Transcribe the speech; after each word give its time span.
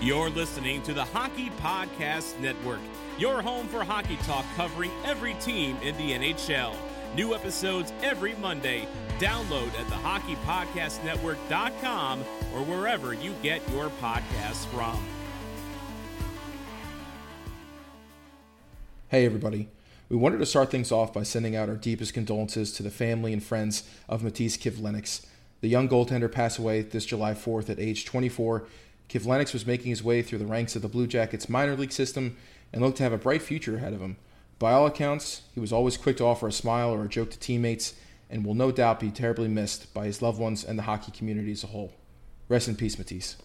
You're 0.00 0.30
listening 0.30 0.80
to 0.82 0.94
the 0.94 1.02
Hockey 1.02 1.50
Podcast 1.60 2.38
Network, 2.38 2.78
your 3.18 3.42
home 3.42 3.66
for 3.66 3.82
hockey 3.82 4.14
talk 4.18 4.44
covering 4.54 4.92
every 5.04 5.34
team 5.34 5.76
in 5.82 5.96
the 5.96 6.12
NHL. 6.12 6.76
New 7.16 7.34
episodes 7.34 7.92
every 8.00 8.36
Monday. 8.36 8.86
Download 9.18 9.66
at 9.66 9.88
thehockeypodcastnetwork.com 9.88 12.20
or 12.20 12.62
wherever 12.62 13.12
you 13.12 13.34
get 13.42 13.60
your 13.72 13.90
podcasts 14.00 14.66
from. 14.66 15.04
Hey, 19.08 19.26
everybody. 19.26 19.66
We 20.08 20.16
wanted 20.16 20.38
to 20.38 20.46
start 20.46 20.70
things 20.70 20.92
off 20.92 21.12
by 21.12 21.24
sending 21.24 21.56
out 21.56 21.68
our 21.68 21.74
deepest 21.74 22.14
condolences 22.14 22.72
to 22.74 22.84
the 22.84 22.90
family 22.90 23.32
and 23.32 23.42
friends 23.42 23.82
of 24.08 24.22
Matiss 24.22 24.58
Kivlenieks. 24.58 25.26
The 25.60 25.68
young 25.68 25.88
goaltender 25.88 26.30
passed 26.30 26.60
away 26.60 26.82
this 26.82 27.04
July 27.04 27.34
4th 27.34 27.68
at 27.68 27.80
age 27.80 28.04
24. 28.04 28.68
Kivlenieks 29.08 29.52
was 29.52 29.66
making 29.66 29.88
his 29.88 30.04
way 30.04 30.22
through 30.22 30.38
the 30.38 30.46
ranks 30.46 30.76
of 30.76 30.82
the 30.82 30.88
Blue 30.88 31.06
Jackets 31.06 31.48
minor 31.48 31.76
league 31.76 31.92
system 31.92 32.36
and 32.72 32.82
looked 32.82 32.98
to 32.98 33.02
have 33.02 33.12
a 33.12 33.18
bright 33.18 33.42
future 33.42 33.76
ahead 33.76 33.94
of 33.94 34.00
him. 34.00 34.16
By 34.58 34.72
all 34.72 34.86
accounts, 34.86 35.42
he 35.54 35.60
was 35.60 35.72
always 35.72 35.96
quick 35.96 36.16
to 36.18 36.24
offer 36.24 36.48
a 36.48 36.52
smile 36.52 36.90
or 36.90 37.04
a 37.04 37.08
joke 37.08 37.30
to 37.30 37.38
teammates 37.38 37.94
and 38.28 38.44
will 38.44 38.54
no 38.54 38.70
doubt 38.70 39.00
be 39.00 39.10
terribly 39.10 39.48
missed 39.48 39.92
by 39.94 40.04
his 40.06 40.20
loved 40.20 40.38
ones 40.38 40.64
and 40.64 40.78
the 40.78 40.82
hockey 40.82 41.12
community 41.12 41.52
as 41.52 41.64
a 41.64 41.68
whole. 41.68 41.92
Rest 42.48 42.68
in 42.68 42.76
peace, 42.76 42.96
Matiss. 42.96 43.36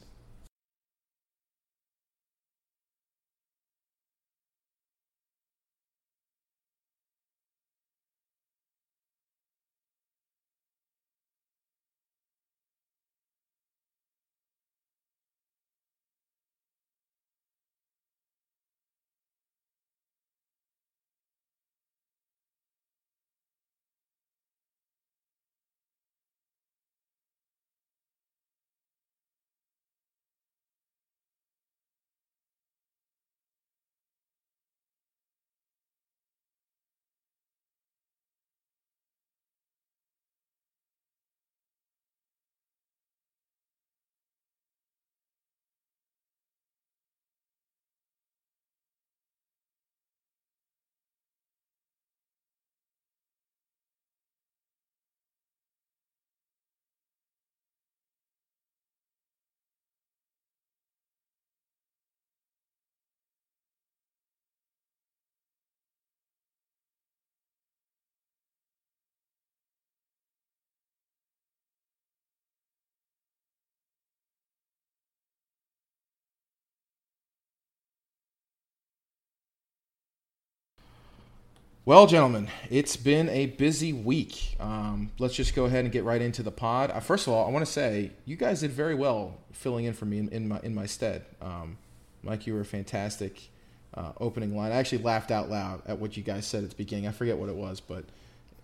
Well, 81.86 82.08
gentlemen, 82.08 82.48
it's 82.70 82.96
been 82.96 83.28
a 83.28 83.48
busy 83.48 83.92
week. 83.92 84.56
Um, 84.58 85.12
let's 85.20 85.36
just 85.36 85.54
go 85.54 85.66
ahead 85.66 85.84
and 85.84 85.92
get 85.92 86.06
right 86.06 86.22
into 86.22 86.42
the 86.42 86.52
pod. 86.52 86.92
Uh, 86.92 87.02
first 87.02 87.28
of 87.28 87.34
all, 87.34 87.46
I 87.46 87.50
want 87.52 87.66
to 87.66 87.70
say 87.70 88.12
you 88.24 88.38
guys 88.38 88.62
did 88.62 88.72
very 88.72 88.96
well 88.96 89.38
filling 89.52 89.84
in 89.84 89.94
for 89.94 90.06
me 90.06 90.20
in, 90.20 90.30
in 90.30 90.48
my 90.48 90.62
in 90.64 90.74
my 90.74 90.86
stead. 90.86 91.26
Um, 91.42 91.78
Mike, 92.24 92.48
you 92.48 92.54
were 92.54 92.62
a 92.62 92.66
fantastic 92.66 93.50
uh, 93.96 94.14
opening 94.22 94.56
line. 94.56 94.72
I 94.72 94.76
actually 94.76 95.04
laughed 95.04 95.30
out 95.30 95.50
loud 95.50 95.82
at 95.86 96.00
what 96.00 96.16
you 96.16 96.24
guys 96.24 96.48
said 96.48 96.64
at 96.64 96.70
the 96.70 96.76
beginning. 96.78 97.06
I 97.06 97.12
forget 97.12 97.38
what 97.38 97.50
it 97.50 97.56
was, 97.56 97.82
but 97.82 98.06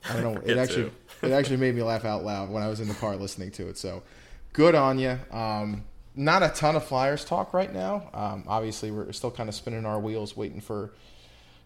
I 0.09 0.21
don't 0.21 0.35
know. 0.35 0.41
It 0.45 0.57
actually 0.57 0.89
it 1.21 1.31
actually 1.31 1.57
made 1.57 1.75
me 1.75 1.83
laugh 1.83 2.05
out 2.05 2.23
loud 2.23 2.49
when 2.49 2.63
I 2.63 2.69
was 2.69 2.79
in 2.79 2.87
the 2.87 2.93
car 2.93 3.17
listening 3.17 3.51
to 3.51 3.67
it. 3.67 3.77
So 3.77 4.01
good 4.53 4.75
on 4.75 4.97
you. 4.97 5.19
Um, 5.29 5.83
not 6.15 6.41
a 6.41 6.47
ton 6.47 6.77
of 6.77 6.85
Flyers 6.85 7.25
talk 7.25 7.53
right 7.53 7.73
now. 7.73 8.09
Um, 8.13 8.45
obviously, 8.47 8.91
we're 8.91 9.11
still 9.11 9.31
kind 9.31 9.49
of 9.49 9.55
spinning 9.55 9.85
our 9.85 9.99
wheels, 9.99 10.37
waiting 10.37 10.61
for 10.61 10.91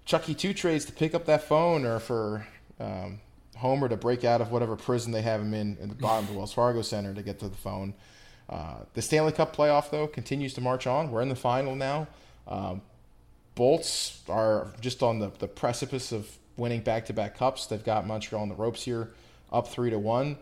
Chucky 0.06 0.34
Two 0.34 0.53
Trades 0.53 0.86
to 0.86 0.91
pick 0.91 1.14
up 1.14 1.25
that 1.25 1.44
phone 1.44 1.86
or 1.86 2.00
for 2.00 2.46
um, 2.80 3.19
Homer 3.58 3.88
to 3.90 3.97
break 3.97 4.24
out 4.24 4.41
of 4.41 4.52
whatever 4.52 4.75
prison 4.75 5.12
they 5.12 5.22
have 5.22 5.41
him 5.41 5.53
in 5.53 5.78
in 5.78 5.90
the 5.90 5.96
bottom 5.96 6.25
of 6.25 6.31
the 6.31 6.38
Wells 6.38 6.53
Fargo 6.53 6.81
Center 6.81 7.14
to 7.14 7.22
get 7.22 7.40
to 7.40 7.47
the 7.47 7.58
phone. 7.58 7.94
Uh, 8.50 8.80
the 8.94 9.02
Stanley 9.02 9.31
Cup 9.31 9.56
playoff, 9.56 9.90
though, 9.90 10.08
continues 10.08 10.53
to 10.56 10.62
march 10.62 10.86
on. 10.86 11.12
We're 11.12 11.22
in 11.22 11.30
the 11.30 11.36
final 11.36 11.75
now. 11.75 12.08
Um, 12.47 12.81
Bolts 13.56 14.22
are 14.28 14.74
just 14.81 15.03
on 15.03 15.19
the, 15.19 15.31
the 15.40 15.47
precipice 15.47 16.12
of 16.12 16.28
winning 16.58 16.81
back 16.81 17.06
to 17.06 17.14
back 17.14 17.38
cups. 17.38 17.68
They've 17.68 17.84
got 17.84 18.06
Montreal 18.06 18.41
on 18.41 18.50
the 18.50 18.56
ropes 18.56 18.84
here, 18.84 19.12
up 19.52 19.68
three 19.68 19.90
to 19.91 20.00
one. 20.00 20.38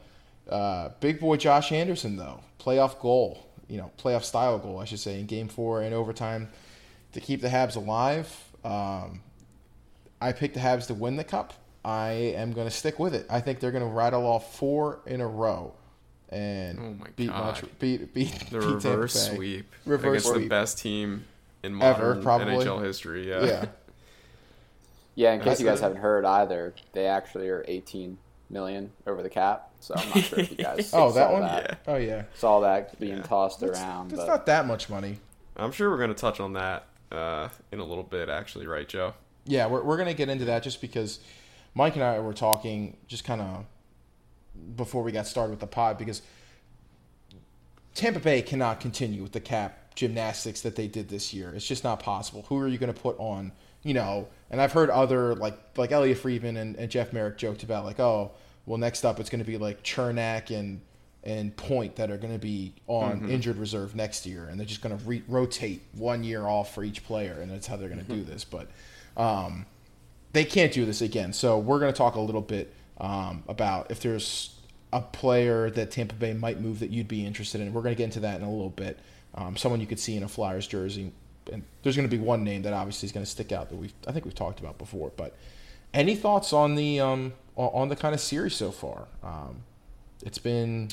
Uh, 0.49 0.89
big 0.99 1.19
boy 1.19 1.37
Josh 1.37 1.71
Anderson, 1.71 2.17
though, 2.17 2.41
playoff 2.59 2.99
goal, 2.99 3.47
you 3.67 3.77
know, 3.77 3.91
playoff 3.97 4.23
style 4.23 4.57
goal, 4.57 4.79
I 4.79 4.85
should 4.85 4.99
say, 4.99 5.19
in 5.19 5.25
game 5.25 5.47
four 5.47 5.83
in 5.83 5.93
overtime 5.93 6.49
to 7.13 7.21
keep 7.21 7.41
the 7.41 7.49
Habs 7.49 7.75
alive. 7.75 8.33
Um, 8.63 9.21
I 10.21 10.31
picked 10.33 10.53
the 10.53 10.59
Habs 10.59 10.87
to 10.87 10.93
win 10.93 11.15
the 11.17 11.23
cup. 11.23 11.53
I 11.83 12.11
am 12.11 12.53
going 12.53 12.67
to 12.67 12.71
stick 12.71 12.99
with 12.99 13.15
it. 13.15 13.25
I 13.29 13.41
think 13.41 13.59
they're 13.59 13.71
going 13.71 13.83
to 13.83 13.89
rattle 13.89 14.25
off 14.25 14.55
four 14.55 14.99
in 15.07 15.19
a 15.19 15.27
row 15.27 15.73
and 16.29 16.79
Oh 16.79 16.93
my 17.03 17.07
beat, 17.15 17.27
God. 17.29 17.43
Montreal, 17.43 17.71
beat 17.79 18.13
beat 18.13 18.31
The 18.51 18.59
beat 18.59 18.59
Tampa 18.59 18.67
reverse 18.73 19.29
Bay. 19.29 19.35
sweep 19.35 19.71
Reverse 19.85 20.07
against 20.09 20.27
sweep. 20.27 20.41
the 20.43 20.47
best 20.49 20.77
team 20.77 21.25
in 21.63 21.81
Ever, 21.81 22.07
modern 22.15 22.23
probably. 22.23 22.53
NHL 22.65 22.83
history. 22.83 23.27
Yeah. 23.29 23.43
Yeah. 23.45 23.65
Yeah, 25.15 25.33
in 25.33 25.39
case 25.41 25.59
you 25.59 25.65
That's- 25.65 25.79
guys 25.79 25.81
haven't 25.81 25.97
heard 26.01 26.23
either, 26.23 26.73
they 26.93 27.05
actually 27.07 27.49
are 27.49 27.65
18 27.67 28.17
million 28.49 28.91
over 29.07 29.21
the 29.23 29.29
cap. 29.29 29.69
So 29.81 29.93
I'm 29.97 30.07
not 30.09 30.19
sure 30.23 30.39
if 30.39 30.51
you 30.51 30.57
guys 30.63 30.91
Oh, 30.93 31.11
that 31.11 31.27
saw 31.27 31.33
one. 31.33 31.41
that. 31.41 31.79
Yeah. 31.87 31.93
Oh 31.93 31.97
yeah. 31.97 32.23
Saw 32.35 32.59
that 32.61 32.99
being 32.99 33.17
Yeah. 33.17 33.23
tossed 33.23 33.59
That's, 33.59 33.79
around. 33.79 34.11
that's 34.11 34.21
but 34.21 34.27
not 34.27 34.45
that 34.45 34.67
much 34.67 34.89
money. 34.89 35.17
I'm 35.57 35.71
sure 35.71 35.89
we're 35.89 35.97
going 35.97 36.09
to 36.09 36.15
touch 36.15 36.39
on 36.39 36.53
that 36.53 36.85
uh, 37.11 37.49
in 37.73 37.79
a 37.79 37.83
little 37.83 38.03
bit, 38.05 38.29
actually, 38.29 38.67
right, 38.67 38.87
Joe? 38.87 39.13
Yeah, 39.45 39.67
we're, 39.67 39.83
we're 39.83 39.97
going 39.97 40.09
to 40.09 40.13
get 40.13 40.29
into 40.29 40.45
that 40.45 40.63
just 40.63 40.81
because 40.81 41.19
Mike 41.73 41.95
and 41.95 42.03
I 42.03 42.19
were 42.19 42.33
talking 42.33 42.97
just 43.07 43.23
kind 43.23 43.41
of 43.41 43.65
before 44.75 45.03
we 45.03 45.11
got 45.11 45.27
started 45.27 45.51
with 45.51 45.59
the 45.59 45.67
pod 45.67 45.97
because 45.97 46.21
Tampa 47.95 48.19
Bay 48.19 48.41
cannot 48.41 48.79
continue 48.79 49.23
with 49.23 49.31
the 49.31 49.39
cap 49.39 49.95
gymnastics 49.95 50.61
that 50.61 50.75
they 50.75 50.87
did 50.87 51.09
this 51.09 51.33
year. 51.33 51.53
It's 51.53 51.67
just 51.67 51.83
not 51.83 51.99
possible. 51.99 52.45
Who 52.49 52.57
are 52.59 52.67
you 52.67 52.77
going 52.77 52.93
to 52.93 52.99
put 52.99 53.17
on? 53.19 53.51
You 53.83 53.95
know, 53.95 54.27
and 54.49 54.61
I've 54.61 54.71
heard 54.71 54.89
other 54.91 55.33
like 55.35 55.57
like 55.75 55.91
Elliotte 55.91 56.19
Friedman 56.19 56.55
and, 56.55 56.75
and 56.75 56.89
Jeff 56.89 57.13
Marek 57.13 57.37
joked 57.37 57.63
about 57.63 57.83
like, 57.83 57.99
oh, 57.99 58.31
well, 58.65 58.77
next 58.77 59.03
up 59.03 59.19
it's 59.19 59.29
going 59.29 59.43
to 59.43 59.49
be 59.49 59.57
like 59.57 59.83
Cernak 59.83 60.55
and 60.55 60.81
and 61.23 61.55
Point 61.55 61.95
that 61.97 62.09
are 62.09 62.17
going 62.17 62.33
to 62.33 62.39
be 62.39 62.73
on 62.87 63.21
mm-hmm. 63.21 63.31
injured 63.31 63.57
reserve 63.57 63.95
next 63.95 64.25
year, 64.25 64.45
and 64.45 64.59
they're 64.59 64.67
just 64.67 64.81
going 64.81 64.97
to 64.97 65.03
re- 65.05 65.23
rotate 65.27 65.81
one 65.93 66.23
year 66.23 66.45
off 66.45 66.73
for 66.73 66.83
each 66.83 67.03
player, 67.03 67.39
and 67.41 67.51
that's 67.51 67.67
how 67.67 67.75
they're 67.75 67.89
going 67.89 68.03
to 68.03 68.11
do 68.11 68.21
mm-hmm. 68.21 68.31
this. 68.31 68.43
But 68.43 68.69
um, 69.17 69.65
they 70.33 70.45
can't 70.45 70.71
do 70.71 70.85
this 70.85 71.01
again. 71.01 71.33
So 71.33 71.57
we're 71.59 71.79
going 71.79 71.91
to 71.91 71.97
talk 71.97 72.15
a 72.15 72.19
little 72.21 72.41
bit 72.41 72.73
um, 72.99 73.43
about 73.47 73.91
if 73.91 73.99
there's 74.01 74.55
a 74.93 75.01
player 75.01 75.69
that 75.69 75.91
Tampa 75.91 76.15
Bay 76.15 76.33
might 76.33 76.59
move 76.59 76.79
that 76.79 76.89
you'd 76.89 77.07
be 77.07 77.25
interested 77.25 77.61
in. 77.61 77.73
We're 77.73 77.81
going 77.81 77.95
to 77.95 77.97
get 77.97 78.05
into 78.05 78.19
that 78.21 78.39
in 78.39 78.45
a 78.45 78.51
little 78.51 78.69
bit. 78.69 78.99
Um, 79.35 79.55
someone 79.55 79.79
you 79.79 79.87
could 79.87 79.99
see 79.99 80.17
in 80.17 80.23
a 80.23 80.27
Flyers 80.27 80.67
jersey, 80.67 81.13
and 81.51 81.63
there's 81.83 81.95
going 81.95 82.09
to 82.09 82.15
be 82.15 82.21
one 82.21 82.43
name 82.43 82.63
that 82.63 82.73
obviously 82.73 83.07
is 83.07 83.11
going 83.11 83.25
to 83.25 83.31
stick 83.31 83.51
out 83.51 83.69
that 83.69 83.75
we 83.75 83.87
have 83.87 83.95
I 84.07 84.11
think 84.11 84.25
we've 84.25 84.35
talked 84.35 84.59
about 84.59 84.77
before. 84.77 85.11
But 85.15 85.35
any 85.93 86.15
thoughts 86.15 86.53
on 86.53 86.75
the 86.75 86.99
um, 86.99 87.33
on 87.55 87.89
the 87.89 87.95
kind 87.95 88.13
of 88.13 88.19
series 88.19 88.55
so 88.55 88.71
far? 88.71 89.07
Um, 89.23 89.63
it's 90.23 90.37
been 90.37 90.89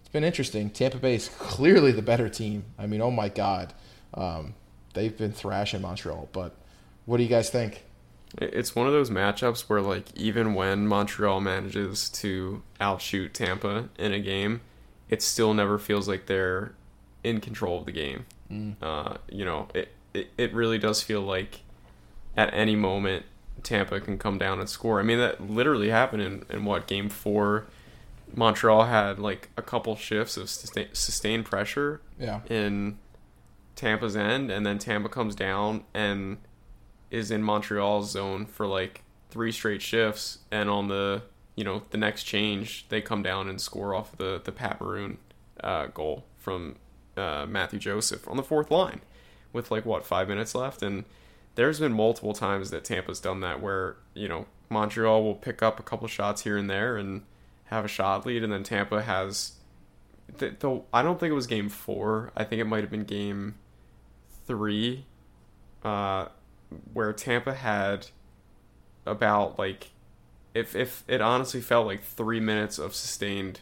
it's 0.00 0.08
been 0.10 0.24
interesting. 0.24 0.70
Tampa 0.70 0.98
Bay 0.98 1.14
is 1.14 1.28
clearly 1.28 1.92
the 1.92 2.02
better 2.02 2.28
team. 2.28 2.64
I 2.78 2.86
mean, 2.86 3.02
oh 3.02 3.10
my 3.10 3.28
God, 3.28 3.74
um, 4.14 4.54
they've 4.94 5.16
been 5.16 5.32
thrashing 5.32 5.82
Montreal. 5.82 6.30
But 6.32 6.54
what 7.06 7.16
do 7.18 7.22
you 7.22 7.28
guys 7.28 7.50
think? 7.50 7.84
It's 8.38 8.74
one 8.74 8.86
of 8.86 8.92
those 8.94 9.10
matchups 9.10 9.62
where, 9.68 9.82
like, 9.82 10.06
even 10.16 10.54
when 10.54 10.86
Montreal 10.88 11.40
manages 11.40 12.08
to 12.10 12.62
outshoot 12.80 13.34
Tampa 13.34 13.88
in 13.98 14.12
a 14.12 14.20
game, 14.20 14.62
it 15.10 15.20
still 15.20 15.52
never 15.52 15.78
feels 15.78 16.08
like 16.08 16.26
they're 16.26 16.72
in 17.22 17.40
control 17.40 17.78
of 17.80 17.86
the 17.86 17.92
game. 17.92 18.24
Uh, 18.82 19.16
you 19.30 19.44
know, 19.46 19.68
it, 19.74 19.88
it 20.12 20.30
it 20.36 20.52
really 20.52 20.78
does 20.78 21.02
feel 21.02 21.22
like 21.22 21.60
at 22.36 22.52
any 22.52 22.76
moment 22.76 23.24
Tampa 23.62 23.98
can 24.00 24.18
come 24.18 24.36
down 24.38 24.60
and 24.60 24.68
score. 24.68 25.00
I 25.00 25.02
mean, 25.02 25.18
that 25.18 25.40
literally 25.50 25.88
happened 25.88 26.22
in, 26.22 26.44
in 26.50 26.64
what 26.66 26.86
game 26.86 27.08
four. 27.08 27.64
Montreal 28.34 28.84
had 28.86 29.18
like 29.18 29.48
a 29.58 29.62
couple 29.62 29.94
shifts 29.96 30.36
of 30.38 30.48
sustain, 30.50 30.88
sustained 30.92 31.44
pressure 31.46 32.00
Yeah. 32.18 32.40
in 32.48 32.98
Tampa's 33.76 34.16
end, 34.16 34.50
and 34.50 34.64
then 34.66 34.78
Tampa 34.78 35.08
comes 35.10 35.34
down 35.34 35.84
and 35.94 36.36
is 37.12 37.30
in 37.30 37.42
Montreal's 37.42 38.10
zone 38.10 38.46
for 38.46 38.66
like 38.66 39.02
three 39.30 39.52
straight 39.52 39.82
shifts, 39.82 40.38
and 40.50 40.68
on 40.68 40.88
the 40.88 41.22
you 41.54 41.62
know 41.62 41.82
the 41.90 41.98
next 41.98 42.24
change 42.24 42.88
they 42.88 43.00
come 43.00 43.22
down 43.22 43.48
and 43.48 43.60
score 43.60 43.94
off 43.94 44.16
the 44.16 44.40
the 44.42 44.50
Pat 44.50 44.80
Maroon 44.80 45.18
uh, 45.62 45.86
goal 45.86 46.24
from 46.38 46.76
uh, 47.16 47.46
Mathieu 47.48 47.78
Joseph 47.78 48.26
on 48.26 48.36
the 48.36 48.42
fourth 48.42 48.70
line 48.70 49.00
with 49.52 49.70
like 49.70 49.84
what 49.84 50.04
five 50.04 50.26
minutes 50.26 50.54
left, 50.54 50.82
and 50.82 51.04
there's 51.54 51.78
been 51.78 51.92
multiple 51.92 52.32
times 52.32 52.70
that 52.70 52.84
Tampa's 52.84 53.20
done 53.20 53.40
that 53.40 53.60
where 53.60 53.96
you 54.14 54.26
know 54.26 54.46
Montreal 54.70 55.22
will 55.22 55.34
pick 55.34 55.62
up 55.62 55.78
a 55.78 55.82
couple 55.82 56.08
shots 56.08 56.42
here 56.42 56.56
and 56.56 56.68
there 56.68 56.96
and 56.96 57.22
have 57.66 57.84
a 57.84 57.88
shot 57.88 58.26
lead, 58.26 58.42
and 58.42 58.52
then 58.52 58.64
Tampa 58.64 59.02
has. 59.02 59.52
The, 60.38 60.56
the, 60.58 60.80
I 60.94 61.02
don't 61.02 61.20
think 61.20 61.30
it 61.30 61.34
was 61.34 61.46
game 61.46 61.68
four. 61.68 62.32
I 62.34 62.44
think 62.44 62.60
it 62.60 62.64
might 62.64 62.80
have 62.80 62.90
been 62.90 63.04
game 63.04 63.56
three, 64.46 65.04
uh, 65.84 66.28
where 66.92 67.12
Tampa 67.12 67.54
had 67.54 68.08
about 69.06 69.58
like, 69.58 69.90
if 70.54 70.74
if 70.74 71.04
it 71.08 71.20
honestly 71.20 71.60
felt 71.60 71.86
like 71.86 72.02
three 72.02 72.40
minutes 72.40 72.78
of 72.78 72.94
sustained 72.94 73.60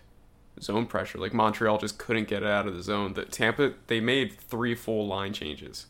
zone 0.60 0.86
pressure. 0.86 1.18
Like 1.18 1.32
Montreal 1.32 1.78
just 1.78 1.98
couldn't 1.98 2.28
get 2.28 2.42
it 2.42 2.48
out 2.48 2.66
of 2.66 2.74
the 2.74 2.82
zone. 2.82 3.14
That 3.14 3.32
Tampa 3.32 3.74
they 3.86 4.00
made 4.00 4.32
three 4.32 4.74
full 4.74 5.06
line 5.06 5.32
changes 5.32 5.86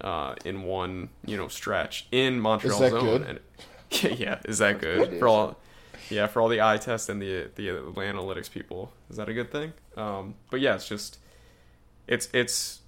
uh, 0.00 0.34
in 0.44 0.62
one 0.62 1.10
you 1.24 1.36
know 1.36 1.48
stretch 1.48 2.06
in 2.10 2.40
Montreal 2.40 2.78
zone. 2.78 2.90
good? 2.90 3.22
And, 3.22 3.40
yeah, 4.18 4.40
is 4.44 4.58
that 4.58 4.80
good 4.80 5.18
for 5.18 5.28
all? 5.28 5.56
Yeah, 6.10 6.26
for 6.26 6.42
all 6.42 6.48
the 6.48 6.60
eye 6.60 6.76
test 6.76 7.08
and 7.08 7.20
the 7.20 7.50
the 7.54 7.68
analytics 7.68 8.50
people, 8.50 8.92
is 9.10 9.16
that 9.16 9.28
a 9.28 9.34
good 9.34 9.50
thing? 9.50 9.72
Um, 9.96 10.34
but 10.50 10.60
yeah, 10.60 10.74
it's 10.74 10.88
just 10.88 11.18
it's 12.06 12.28
it's 12.32 12.80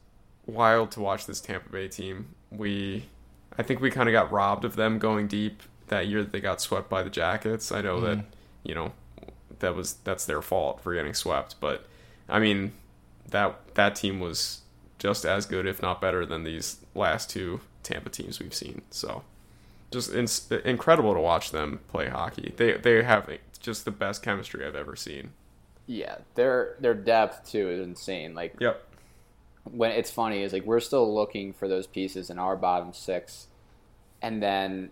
wild 0.46 0.90
to 0.92 1.00
watch 1.00 1.26
this 1.26 1.40
Tampa 1.40 1.70
Bay 1.70 1.88
team. 1.88 2.34
We 2.50 3.06
I 3.58 3.62
think 3.62 3.81
we 3.81 3.91
kind 3.91 4.08
of 4.08 4.12
got 4.12 4.31
robbed 4.31 4.64
of 4.64 4.76
them 4.76 4.99
going 4.99 5.26
deep 5.26 5.62
that 5.88 6.08
year 6.08 6.23
that 6.23 6.32
they 6.32 6.41
got 6.41 6.61
swept 6.61 6.88
by 6.88 7.03
the 7.03 7.11
Jackets. 7.11 7.73
I 7.73 7.81
know 7.81 8.00
that 8.00 8.19
mm. 8.19 8.25
you 8.64 8.75
know 8.75 8.93
that 9.58 9.75
was 9.75 9.94
that's 10.05 10.26
their 10.26 10.43
fault 10.43 10.81
for 10.81 10.94
getting 10.94 11.14
swept, 11.14 11.56
but 11.61 11.87
I 12.29 12.38
mean 12.38 12.73
that 13.31 13.75
that 13.75 13.97
team 13.97 14.20
was 14.20 14.62
just 14.99 15.25
as 15.25 15.47
good, 15.47 15.67
if 15.67 15.82
not 15.82 16.00
better, 16.00 16.25
than 16.25 16.44
these 16.44 16.79
last 16.94 17.31
two 17.31 17.61
Tampa 17.82 18.11
teams 18.11 18.41
we've 18.41 18.55
seen. 18.55 18.82
So 18.91 19.23
just 19.91 20.12
in, 20.12 20.26
incredible 20.64 21.14
to 21.14 21.20
watch 21.20 21.50
them 21.50 21.81
play 21.88 22.08
hockey. 22.08 22.53
They 22.56 22.75
they 22.75 23.03
have 23.03 23.31
just 23.61 23.85
the 23.85 23.91
best 23.91 24.23
chemistry 24.23 24.67
I've 24.67 24.76
ever 24.76 24.97
seen. 24.97 25.31
Yeah, 25.87 26.17
their 26.35 26.76
their 26.81 26.94
depth 26.94 27.50
too 27.50 27.69
is 27.70 27.81
insane. 27.87 28.35
Like 28.35 28.56
Yep. 28.61 28.82
When 29.70 29.90
it's 29.92 30.10
funny 30.10 30.42
is 30.42 30.52
like 30.52 30.64
we're 30.64 30.80
still 30.80 31.12
looking 31.14 31.52
for 31.52 31.68
those 31.68 31.86
pieces 31.86 32.30
in 32.30 32.38
our 32.38 32.56
bottom 32.56 32.92
six, 32.92 33.48
and 34.22 34.42
then 34.42 34.90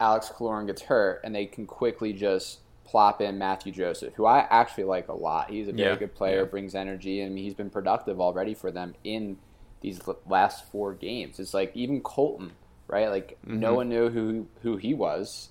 Alex 0.00 0.30
Killorn 0.34 0.66
gets 0.66 0.82
hurt, 0.82 1.20
and 1.24 1.34
they 1.34 1.46
can 1.46 1.66
quickly 1.66 2.12
just 2.12 2.60
plop 2.84 3.20
in 3.20 3.38
Mathieu 3.38 3.72
Joseph, 3.72 4.14
who 4.14 4.26
I 4.26 4.40
actually 4.50 4.84
like 4.84 5.08
a 5.08 5.14
lot. 5.14 5.50
He's 5.50 5.68
a 5.68 5.72
very 5.72 5.90
Yeah, 5.92 5.96
good 5.96 6.14
player, 6.14 6.40
yeah. 6.40 6.44
brings 6.44 6.74
energy, 6.74 7.20
and 7.20 7.38
he's 7.38 7.54
been 7.54 7.70
productive 7.70 8.20
already 8.20 8.52
for 8.54 8.70
them 8.70 8.94
in 9.04 9.38
these 9.80 10.00
last 10.26 10.70
four 10.70 10.92
games. 10.94 11.38
It's 11.40 11.54
like 11.54 11.72
even 11.74 12.00
Colton, 12.02 12.52
right? 12.88 13.08
Like 13.08 13.38
no 13.46 13.72
Mhm. 13.72 13.76
one 13.76 13.88
knew 13.88 14.10
who 14.10 14.46
who 14.62 14.76
he 14.76 14.92
was 14.94 15.48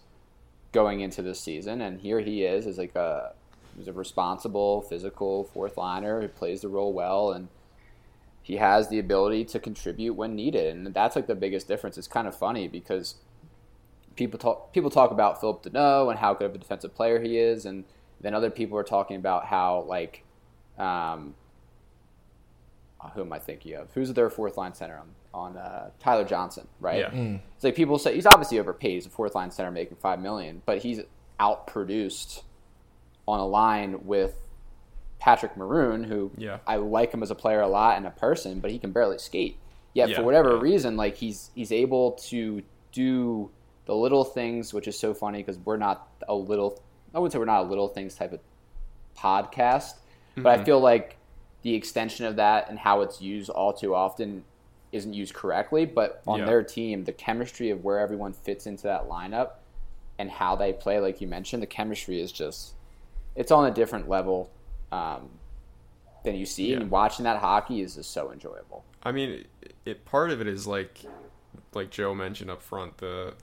going 0.72 1.02
into 1.02 1.22
this 1.22 1.40
season, 1.40 1.82
and 1.82 2.02
here 2.02 2.20
he 2.20 2.44
is 2.44 2.68
as 2.68 2.78
like 2.78 2.96
a 2.96 3.34
he's 3.76 3.88
a 3.88 3.94
responsible, 3.94 4.82
physical 4.82 5.46
fourth 5.46 5.78
liner 5.78 6.22
who 6.22 6.28
plays 6.28 6.62
the 6.62 6.68
role 6.70 6.94
well, 6.94 7.32
and 7.32 7.48
he 8.44 8.58
has 8.58 8.90
the 8.90 9.00
ability 9.00 9.46
to 9.46 9.60
contribute 9.60 10.14
when 10.14 10.36
needed, 10.36 10.76
and 10.76 10.94
that's 10.94 11.16
like 11.16 11.28
the 11.28 11.36
biggest 11.36 11.68
difference. 11.68 11.98
It's 11.98 12.10
kind 12.10 12.28
of 12.28 12.38
funny 12.38 12.68
because 12.68 13.16
people 14.18 14.38
talk 14.38 14.74
people 14.74 14.90
talk 14.90 15.12
about 15.12 15.40
Philip 15.40 15.64
Danault 15.64 16.10
and 16.10 16.20
how 16.20 16.34
good 16.34 16.46
of 16.48 16.56
a 16.56 16.58
defensive 16.58 16.94
player 16.94 17.22
he 17.22 17.38
is, 17.38 17.66
and 17.66 17.86
then 18.20 18.34
other 18.34 18.50
people 18.50 18.78
are 18.78 18.84
talking 18.84 19.16
about 19.16 19.46
how 19.46 19.86
like, 19.88 20.26
um, 20.78 21.36
who 23.16 23.22
am 23.22 23.32
I 23.32 23.40
thinking 23.40 23.76
of? 23.76 23.88
Who's 23.94 24.12
their 24.12 24.30
fourth 24.30 24.58
line 24.58 24.74
center 24.74 24.98
on 24.98 25.08
on 25.34 25.58
uh, 25.58 25.90
Tyler 26.00 26.26
Johnson, 26.26 26.68
right? 26.82 27.00
Yeah. 27.00 27.38
It's 27.56 27.64
like 27.64 27.76
people 27.76 27.98
say 27.98 28.14
he's 28.14 28.26
obviously 28.26 28.60
overpaid. 28.60 28.92
He's 28.92 29.06
a 29.06 29.10
fourth 29.10 29.36
line 29.36 29.52
center 29.52 29.72
making 29.72 29.98
five 30.02 30.20
million, 30.20 30.62
but 30.66 30.80
he's 30.80 31.00
outproduced 31.40 32.44
on 33.26 33.40
a 33.40 33.46
line 33.46 34.06
with 34.06 34.36
Patrick 35.24 35.56
Maroon, 35.56 36.04
who 36.04 36.32
Yeah. 36.38 36.58
I 36.68 36.76
like 36.76 37.14
him 37.14 37.24
as 37.24 37.32
a 37.32 37.36
player 37.36 37.62
a 37.62 37.68
lot 37.70 37.96
and 37.96 38.06
a 38.06 38.12
person, 38.12 38.60
but 38.60 38.72
he 38.72 38.78
can 38.78 38.92
barely 38.92 39.18
skate. 39.18 39.58
Yet 39.94 40.10
Yeah, 40.10 40.18
for 40.18 40.24
whatever 40.24 40.56
yeah. 40.56 40.60
reason, 40.62 40.98
like 40.98 41.16
he's 41.16 41.50
he's 41.56 41.72
able 41.72 42.12
to 42.30 42.62
do 42.92 43.50
the 43.86 43.96
little 43.96 44.26
things, 44.26 44.74
which 44.74 44.86
is 44.86 45.00
so 45.00 45.14
funny 45.14 45.38
because 45.38 45.58
we're 45.60 45.78
not 45.78 46.10
a 46.28 46.36
little. 46.36 46.78
I 47.14 47.20
wouldn't 47.20 47.32
say 47.32 47.40
we're 47.40 47.46
not 47.46 47.62
a 47.66 47.70
little 47.70 47.88
things 47.88 48.16
type 48.16 48.34
of 48.34 48.42
podcast, 49.18 49.96
but 50.36 50.42
Mm-hmm. 50.44 50.48
I 50.62 50.64
feel 50.66 50.80
like 50.82 51.16
the 51.62 51.74
extension 51.74 52.26
of 52.26 52.36
that 52.36 52.70
and 52.70 52.78
how 52.80 53.00
it's 53.02 53.22
used 53.22 53.50
all 53.50 53.72
too 53.72 53.96
often 53.96 54.44
isn't 54.92 55.14
used 55.14 55.34
correctly. 55.34 55.86
But 55.86 56.22
on 56.28 56.40
Yeah. 56.40 56.46
their 56.48 56.64
team, 56.64 57.06
the 57.06 57.14
chemistry 57.14 57.70
of 57.70 57.82
where 57.86 58.00
everyone 58.00 58.34
fits 58.34 58.66
into 58.68 58.84
that 58.84 59.08
lineup 59.08 59.52
and 60.20 60.30
how 60.30 60.58
they 60.58 60.74
play, 60.74 61.00
like 61.00 61.22
you 61.22 61.28
mentioned, 61.28 61.64
the 61.64 61.68
chemistry 61.68 62.20
is 62.20 62.32
just 62.34 62.74
it's 63.36 63.52
on 63.52 63.66
a 63.66 63.72
different 63.72 64.10
level 64.10 64.50
um, 64.94 65.30
than 66.24 66.36
you 66.36 66.46
see. 66.46 66.72
Yeah. 66.72 66.78
And 66.78 66.92
watching 66.92 67.24
that 67.26 67.40
hockey 67.40 67.82
is 67.82 67.96
just 67.96 68.12
so 68.12 68.32
enjoyable. 68.32 68.84
I 69.04 69.12
mean, 69.12 69.30
it, 69.62 69.74
it 69.86 70.06
part 70.06 70.30
of 70.32 70.40
it 70.42 70.48
is 70.48 70.66
like, 70.68 71.00
like 71.74 71.90
Joe 71.90 72.14
mentioned 72.14 72.50
up 72.50 72.62
front, 72.62 72.98
the 72.98 73.34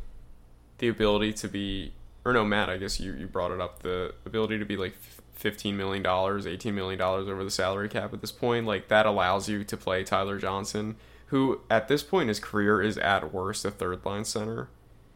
the 0.78 0.88
ability 0.88 1.32
to 1.34 1.48
be, 1.48 1.92
or 2.24 2.32
no, 2.32 2.44
Matt, 2.44 2.70
I 2.70 2.78
guess 2.78 2.98
you, 2.98 3.12
you 3.12 3.26
brought 3.26 3.50
it 3.50 3.60
up, 3.60 3.82
the 3.82 4.14
ability 4.24 4.58
to 4.58 4.64
be 4.64 4.76
like 4.76 4.94
fifteen 5.34 5.76
million 5.76 6.02
dollars, 6.02 6.46
eighteen 6.46 6.74
million 6.74 6.98
dollars 6.98 7.28
over 7.28 7.44
the 7.44 7.50
salary 7.50 7.88
cap 7.88 8.14
at 8.14 8.20
this 8.20 8.32
point. 8.32 8.66
Like 8.66 8.88
that 8.88 9.06
allows 9.06 9.48
you 9.48 9.64
to 9.64 9.76
play 9.76 10.04
Tyler 10.04 10.38
Johnson, 10.38 10.96
who 11.26 11.60
at 11.68 11.88
this 11.88 12.02
point 12.02 12.22
in 12.22 12.28
his 12.28 12.40
career 12.40 12.80
is 12.80 12.96
at 12.98 13.32
worst 13.32 13.64
a 13.64 13.70
third 13.70 14.04
line 14.06 14.24
center, 14.24 14.68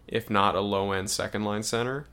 if 0.07 0.29
not 0.29 0.55
a 0.55 0.61
low 0.61 0.93
end 0.93 1.11
second 1.11 1.45
line 1.45 1.63
center. 1.63 2.07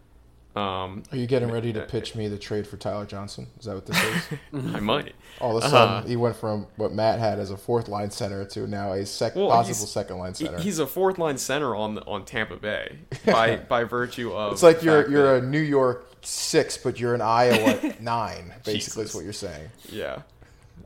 Um, 0.56 1.04
Are 1.12 1.18
you 1.18 1.28
getting 1.28 1.50
ready 1.50 1.72
to 1.74 1.82
pitch 1.84 2.14
me 2.14 2.28
the 2.28 2.38
trade 2.38 2.68
for 2.68 2.76
Tyler 2.76 3.06
Johnson? 3.06 3.48
Is 3.60 3.66
that 3.66 3.76
what 3.76 3.86
this 3.86 3.98
is? 4.04 4.40
I 4.76 4.80
might. 4.82 5.14
All 5.40 5.58
of 5.58 5.64
a 5.64 5.70
sudden, 5.70 5.96
Uh-huh. 6.00 6.08
he 6.08 6.18
went 6.18 6.36
from 6.36 6.68
what 6.76 6.92
Matt 6.94 7.20
had 7.20 7.40
as 7.40 7.52
a 7.52 7.58
fourth 7.58 7.88
line 7.88 8.12
center 8.12 8.44
to 8.44 8.68
now 8.68 8.92
a 8.92 9.06
sec- 9.06 9.36
Well, 9.38 9.50
possible 9.50 9.88
second 9.88 10.18
line 10.18 10.34
center. 10.34 10.60
He's 10.60 10.80
a 10.80 10.86
fourth 10.88 11.18
line 11.18 11.38
center 11.38 11.74
on 11.74 12.00
on 12.00 12.26
Tampa 12.26 12.58
Bay 12.58 12.98
by 13.26 13.56
by 13.58 13.86
virtue 13.86 14.34
of. 14.34 14.52
it's 14.52 14.64
like 14.64 14.84
you're 14.84 15.10
you're 15.10 15.40
that- 15.40 15.46
a 15.46 15.48
New 15.50 15.62
York 15.62 16.06
six, 16.22 16.78
but 16.78 17.00
you're 17.00 17.16
an 17.16 17.22
Iowa 17.22 17.94
nine. 18.02 18.54
Basically, 18.66 19.04
is 19.06 19.16
what 19.16 19.24
you're 19.24 19.32
saying. 19.34 19.70
Yeah. 19.90 20.24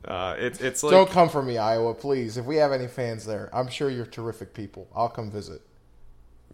Uh, 0.04 0.36
it's 0.38 0.60
it's 0.60 0.84
like 0.84 0.92
Don't 0.92 1.10
come 1.10 1.28
for 1.28 1.42
me, 1.42 1.58
Iowa, 1.58 1.92
please. 1.92 2.36
If 2.36 2.44
we 2.46 2.54
have 2.56 2.70
any 2.70 2.86
fans 2.86 3.26
there, 3.26 3.50
I'm 3.52 3.66
sure 3.66 3.90
you're 3.90 4.06
terrific 4.06 4.54
people. 4.54 4.86
I'll 4.94 5.08
come 5.08 5.28
visit. 5.32 5.60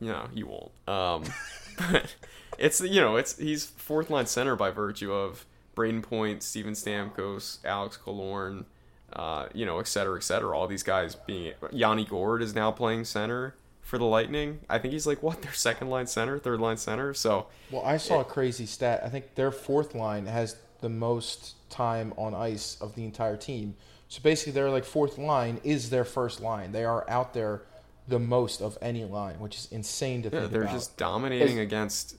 no, 0.00 0.26
you 0.33 0.47
won't. 0.47 0.71
Um, 0.88 1.31
but 1.79 2.14
it's 2.59 2.81
you 2.81 3.00
know 3.00 3.17
it's 3.17 3.38
he's 3.38 3.67
fourth 3.67 4.11
line 4.11 4.26
center 4.26 4.57
by 4.57 4.71
virtue 4.71 5.12
of 5.12 5.47
Brayden 5.75 6.02
Point, 6.02 6.43
Steven 6.43 6.75
Stamkos, 6.75 7.59
Alex 7.64 7.99
Killorn, 8.05 8.64
uh, 9.12 9.47
you 9.55 9.64
know, 9.64 9.79
et 9.79 9.88
cetera, 9.88 10.17
et 10.17 10.23
cetera. 10.23 10.57
All 10.57 10.67
these 10.67 10.83
guys 10.83 11.14
being 11.14 11.55
Yanni 11.71 12.05
Gourde 12.05 12.43
is 12.43 12.55
now 12.55 12.71
playing 12.71 13.05
center 13.05 13.55
for 13.81 13.99
the 13.99 14.05
Lightning. 14.05 14.61
I 14.69 14.79
think 14.79 14.93
he's 14.93 15.07
like 15.07 15.23
what 15.23 15.43
their 15.43 15.52
second 15.52 15.88
line 15.91 16.07
center, 16.07 16.38
third 16.38 16.61
line 16.61 16.76
center. 16.76 17.14
So 17.14 17.47
Well, 17.71 17.85
I 17.85 17.97
saw 17.97 18.21
a 18.21 18.25
crazy 18.25 18.67
stat. 18.67 19.02
I 19.05 19.09
think 19.09 19.35
their 19.35 19.50
fourth 19.50 19.95
line 19.95 20.26
has 20.26 20.57
the 20.81 20.88
most 20.88 21.55
time 21.71 22.12
on 22.17 22.35
ice 22.35 22.76
of 22.81 22.95
the 22.95 23.05
entire 23.05 23.37
team. 23.37 23.75
So 24.09 24.21
basically, 24.23 24.52
their 24.52 24.71
like 24.71 24.85
fourth 24.85 25.17
line 25.17 25.61
is 25.64 25.91
their 25.91 26.05
first 26.05 26.41
line. 26.41 26.73
They 26.73 26.85
are 26.85 27.09
out 27.09 27.33
there 27.33 27.62
the 28.09 28.18
most 28.18 28.61
of 28.61 28.76
any 28.82 29.04
line, 29.04 29.38
which 29.40 29.56
is 29.56 29.68
insane 29.71 30.23
to 30.23 30.28
yeah, 30.30 30.40
think 30.40 30.52
they're 30.52 30.62
about. 30.62 30.75
just 30.75 30.97
dominating 30.97 31.56
Is- 31.59 31.62
against. 31.66 32.16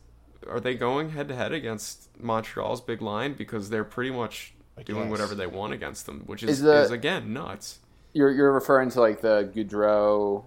Are 0.49 0.59
they 0.59 0.75
going 0.75 1.11
head 1.11 1.29
to 1.29 1.35
head 1.35 1.53
against 1.53 2.09
Montreal's 2.19 2.81
big 2.81 3.01
line 3.01 3.33
because 3.33 3.69
they're 3.69 3.85
pretty 3.85 4.11
much 4.11 4.53
I 4.77 4.83
doing 4.83 5.03
guess. 5.03 5.11
whatever 5.11 5.35
they 5.35 5.47
want 5.47 5.71
against 5.73 6.05
them, 6.05 6.23
which 6.25 6.43
is, 6.43 6.49
Is 6.49 6.61
the- 6.61 6.81
is 6.81 6.91
again 6.91 7.31
nuts. 7.33 7.79
You're 8.13 8.29
you're 8.31 8.51
referring 8.51 8.89
to 8.91 8.99
like 9.01 9.21
the 9.21 9.49
Goudreau, 9.55 10.43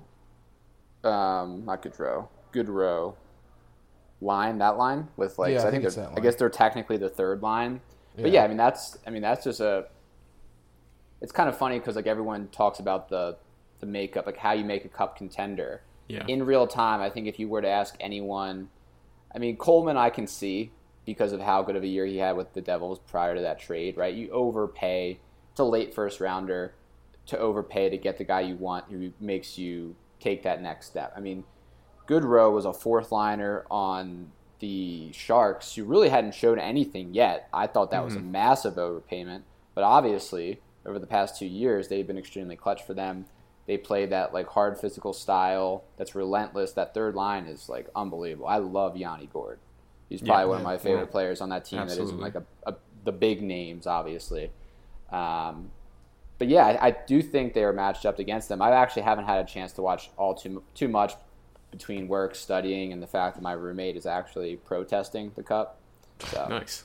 um, 1.02 1.64
not 1.64 1.82
Goudreau, 1.82 2.28
Goudreau 2.52 3.14
line. 4.20 4.58
That 4.58 4.76
line 4.76 5.08
with 5.16 5.38
like 5.38 5.52
Yeah, 5.54 5.62
I 5.62 5.68
I 5.68 5.70
think 5.70 5.72
think, 5.72 5.84
it's 5.86 5.94
they're, 5.96 6.06
that 6.06 6.18
I 6.18 6.20
guess 6.20 6.34
they're 6.36 6.50
technically 6.50 6.96
the 6.96 7.08
third 7.08 7.42
line. 7.42 7.80
But 8.16 8.26
Yeah. 8.26 8.32
yeah, 8.40 8.44
I 8.44 8.48
mean 8.48 8.56
that's 8.56 8.98
I 9.06 9.10
mean 9.10 9.22
that's 9.22 9.44
just 9.44 9.60
a. 9.60 9.86
It's 11.20 11.32
kind 11.32 11.48
of 11.48 11.56
funny 11.56 11.78
because 11.78 11.96
like 11.96 12.06
everyone 12.06 12.48
talks 12.48 12.78
about 12.80 13.08
the 13.08 13.36
the 13.80 13.86
makeup, 13.86 14.26
like 14.26 14.36
how 14.36 14.52
you 14.52 14.64
make 14.64 14.84
a 14.84 14.88
cup 14.88 15.16
contender. 15.16 15.82
Yeah. 16.08 16.24
In 16.28 16.44
real 16.44 16.66
time, 16.66 17.00
I 17.00 17.10
think 17.10 17.26
if 17.26 17.38
you 17.38 17.48
were 17.48 17.62
to 17.62 17.68
ask 17.68 17.96
anyone, 18.00 18.68
I 19.34 19.38
mean 19.38 19.56
Coleman, 19.56 19.96
I 19.96 20.10
can 20.10 20.26
see 20.26 20.72
because 21.04 21.32
of 21.32 21.40
how 21.40 21.62
good 21.62 21.76
of 21.76 21.82
a 21.82 21.86
year 21.86 22.06
he 22.06 22.18
had 22.18 22.36
with 22.36 22.52
the 22.52 22.60
Devils 22.60 23.00
prior 23.00 23.34
to 23.34 23.40
that 23.42 23.58
trade. 23.58 23.96
Right, 23.96 24.14
you 24.14 24.30
overpay. 24.30 25.18
It's 25.50 25.60
a 25.60 25.64
late 25.64 25.94
first 25.94 26.20
rounder. 26.20 26.74
to 27.26 27.38
overpay 27.38 27.90
to 27.90 27.98
get 27.98 28.18
the 28.18 28.24
guy 28.24 28.40
you 28.40 28.56
want 28.56 28.84
who 28.90 29.12
makes 29.20 29.58
you 29.58 29.96
take 30.20 30.42
that 30.44 30.62
next 30.62 30.86
step. 30.86 31.12
I 31.16 31.20
mean, 31.20 31.44
Goodrow 32.06 32.52
was 32.52 32.64
a 32.64 32.72
fourth 32.72 33.10
liner 33.12 33.66
on 33.70 34.30
the 34.60 35.12
Sharks 35.12 35.74
who 35.74 35.84
really 35.84 36.08
hadn't 36.08 36.34
shown 36.34 36.58
anything 36.58 37.14
yet. 37.14 37.48
I 37.52 37.66
thought 37.66 37.90
that 37.90 37.98
mm-hmm. 37.98 38.04
was 38.04 38.16
a 38.16 38.20
massive 38.20 38.74
overpayment, 38.74 39.42
but 39.74 39.84
obviously 39.84 40.60
over 40.86 40.98
the 40.98 41.06
past 41.06 41.38
two 41.38 41.46
years 41.46 41.88
they've 41.88 42.06
been 42.06 42.18
extremely 42.18 42.56
clutch 42.56 42.82
for 42.82 42.94
them. 42.94 43.26
They 43.66 43.76
play 43.76 44.06
that 44.06 44.32
like 44.32 44.46
hard 44.48 44.78
physical 44.78 45.12
style 45.12 45.84
that's 45.96 46.14
relentless. 46.14 46.72
That 46.72 46.94
third 46.94 47.14
line 47.14 47.46
is 47.46 47.68
like 47.68 47.88
unbelievable. 47.96 48.46
I 48.46 48.58
love 48.58 48.96
Yanni 48.96 49.28
Gourde. 49.32 49.58
He's 50.08 50.22
probably 50.22 50.44
yeah, 50.44 50.48
one 50.48 50.58
of 50.58 50.62
my 50.62 50.78
favorite 50.78 51.06
yeah. 51.06 51.10
players 51.10 51.40
on 51.40 51.48
that 51.48 51.64
team 51.64 51.80
Absolutely. 51.80 52.04
that 52.04 52.14
isn't 52.14 52.20
like 52.20 52.34
a, 52.36 52.70
a, 52.70 52.74
the 53.04 53.10
big 53.10 53.42
names, 53.42 53.88
obviously. 53.88 54.52
Um, 55.10 55.70
but 56.38 56.48
yeah, 56.48 56.66
I, 56.66 56.88
I, 56.88 56.90
do 56.90 57.22
think 57.22 57.54
they 57.54 57.64
are 57.64 57.72
matched 57.72 58.04
up 58.04 58.18
against 58.18 58.48
them. 58.48 58.60
I 58.60 58.70
actually 58.70 59.02
haven't 59.02 59.24
had 59.24 59.38
a 59.38 59.44
chance 59.44 59.72
to 59.72 59.82
watch 59.82 60.10
all 60.16 60.34
too 60.34 60.62
too 60.74 60.88
much 60.88 61.14
between 61.70 62.08
work, 62.08 62.34
studying, 62.34 62.92
and 62.92 63.02
the 63.02 63.06
fact 63.06 63.36
that 63.36 63.42
my 63.42 63.52
roommate 63.52 63.96
is 63.96 64.06
actually 64.06 64.56
protesting 64.56 65.32
the 65.34 65.42
cup. 65.42 65.78
So, 66.28 66.46
nice. 66.50 66.84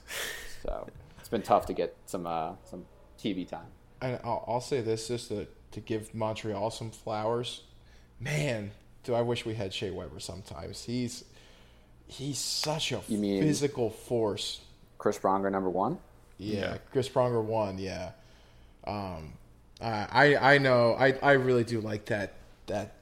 so 0.64 0.88
it's 1.20 1.30
been 1.30 1.42
tough 1.42 1.66
to 1.68 1.74
get 1.74 1.96
some 2.06 2.26
uh, 2.26 2.54
some 2.64 2.86
TV 3.20 3.48
time. 3.48 3.68
And 4.02 4.20
I'll, 4.24 4.44
I'll 4.48 4.62
say 4.62 4.82
this 4.82 5.08
just 5.08 5.28
to, 5.30 5.48
to 5.72 5.80
give 5.80 6.13
Montreal 6.13 6.72
some 6.72 6.92
flowers. 6.92 7.62
Man, 8.20 8.72
do 9.04 9.13
I 9.13 9.22
wish 9.22 9.46
we 9.46 9.56
had 9.56 9.74
Shea 9.74 9.92
Weber 9.92 10.20
sometimes. 10.20 10.84
He's 10.84 11.24
he's 12.08 12.38
such 12.38 12.92
a 12.92 13.00
physical 13.00 13.90
force. 13.90 14.62
Chris 14.98 15.18
Pronger 15.18 15.51
number 15.51 15.70
one. 15.70 15.98
Yeah, 16.38 16.60
yeah. 16.60 16.78
Chris 16.92 17.10
Pronger 17.10 17.44
one. 17.44 17.78
Yeah. 17.78 18.12
Um, 18.86 19.34
I 19.82 20.36
I 20.36 20.58
know 20.58 20.94
I 20.94 21.13
I 21.24 21.32
really 21.34 21.63
do 21.63 21.82
like 21.82 22.06
that 22.06 22.34
that 22.68 22.96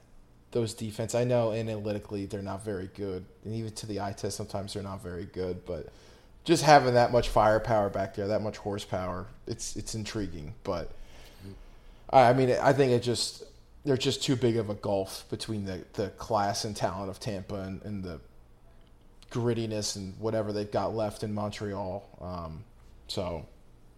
those 0.52 0.74
defense. 0.74 1.14
I 1.14 1.24
know 1.24 1.52
analytically 1.52 2.26
they're 2.26 2.42
not 2.42 2.64
very 2.64 2.88
good, 2.94 3.24
and 3.44 3.54
even 3.54 3.72
to 3.72 3.86
the 3.86 4.00
eye 4.00 4.12
test 4.12 4.36
sometimes 4.36 4.74
they're 4.74 4.82
not 4.82 5.02
very 5.02 5.26
good. 5.26 5.64
But 5.66 5.88
just 6.44 6.62
having 6.62 6.94
that 6.94 7.12
much 7.12 7.28
firepower 7.28 7.90
back 7.90 8.14
there, 8.14 8.28
that 8.28 8.42
much 8.42 8.56
horsepower, 8.56 9.26
it's 9.46 9.76
it's 9.76 9.94
intriguing. 9.94 10.54
But 10.64 10.92
I 12.12 12.32
mean, 12.32 12.50
I 12.60 12.72
think 12.72 12.92
it 12.92 13.02
just 13.02 13.44
there's 13.84 13.98
just 13.98 14.22
too 14.22 14.36
big 14.36 14.56
of 14.56 14.68
a 14.70 14.74
gulf 14.74 15.24
between 15.30 15.64
the 15.64 15.84
the 15.94 16.08
class 16.10 16.64
and 16.64 16.76
talent 16.76 17.10
of 17.10 17.20
Tampa 17.20 17.56
and, 17.56 17.82
and 17.82 18.02
the 18.02 18.20
grittiness 19.30 19.96
and 19.96 20.18
whatever 20.18 20.52
they've 20.52 20.70
got 20.70 20.94
left 20.94 21.22
in 21.22 21.32
Montreal. 21.32 22.18
Um, 22.20 22.64
so 23.06 23.46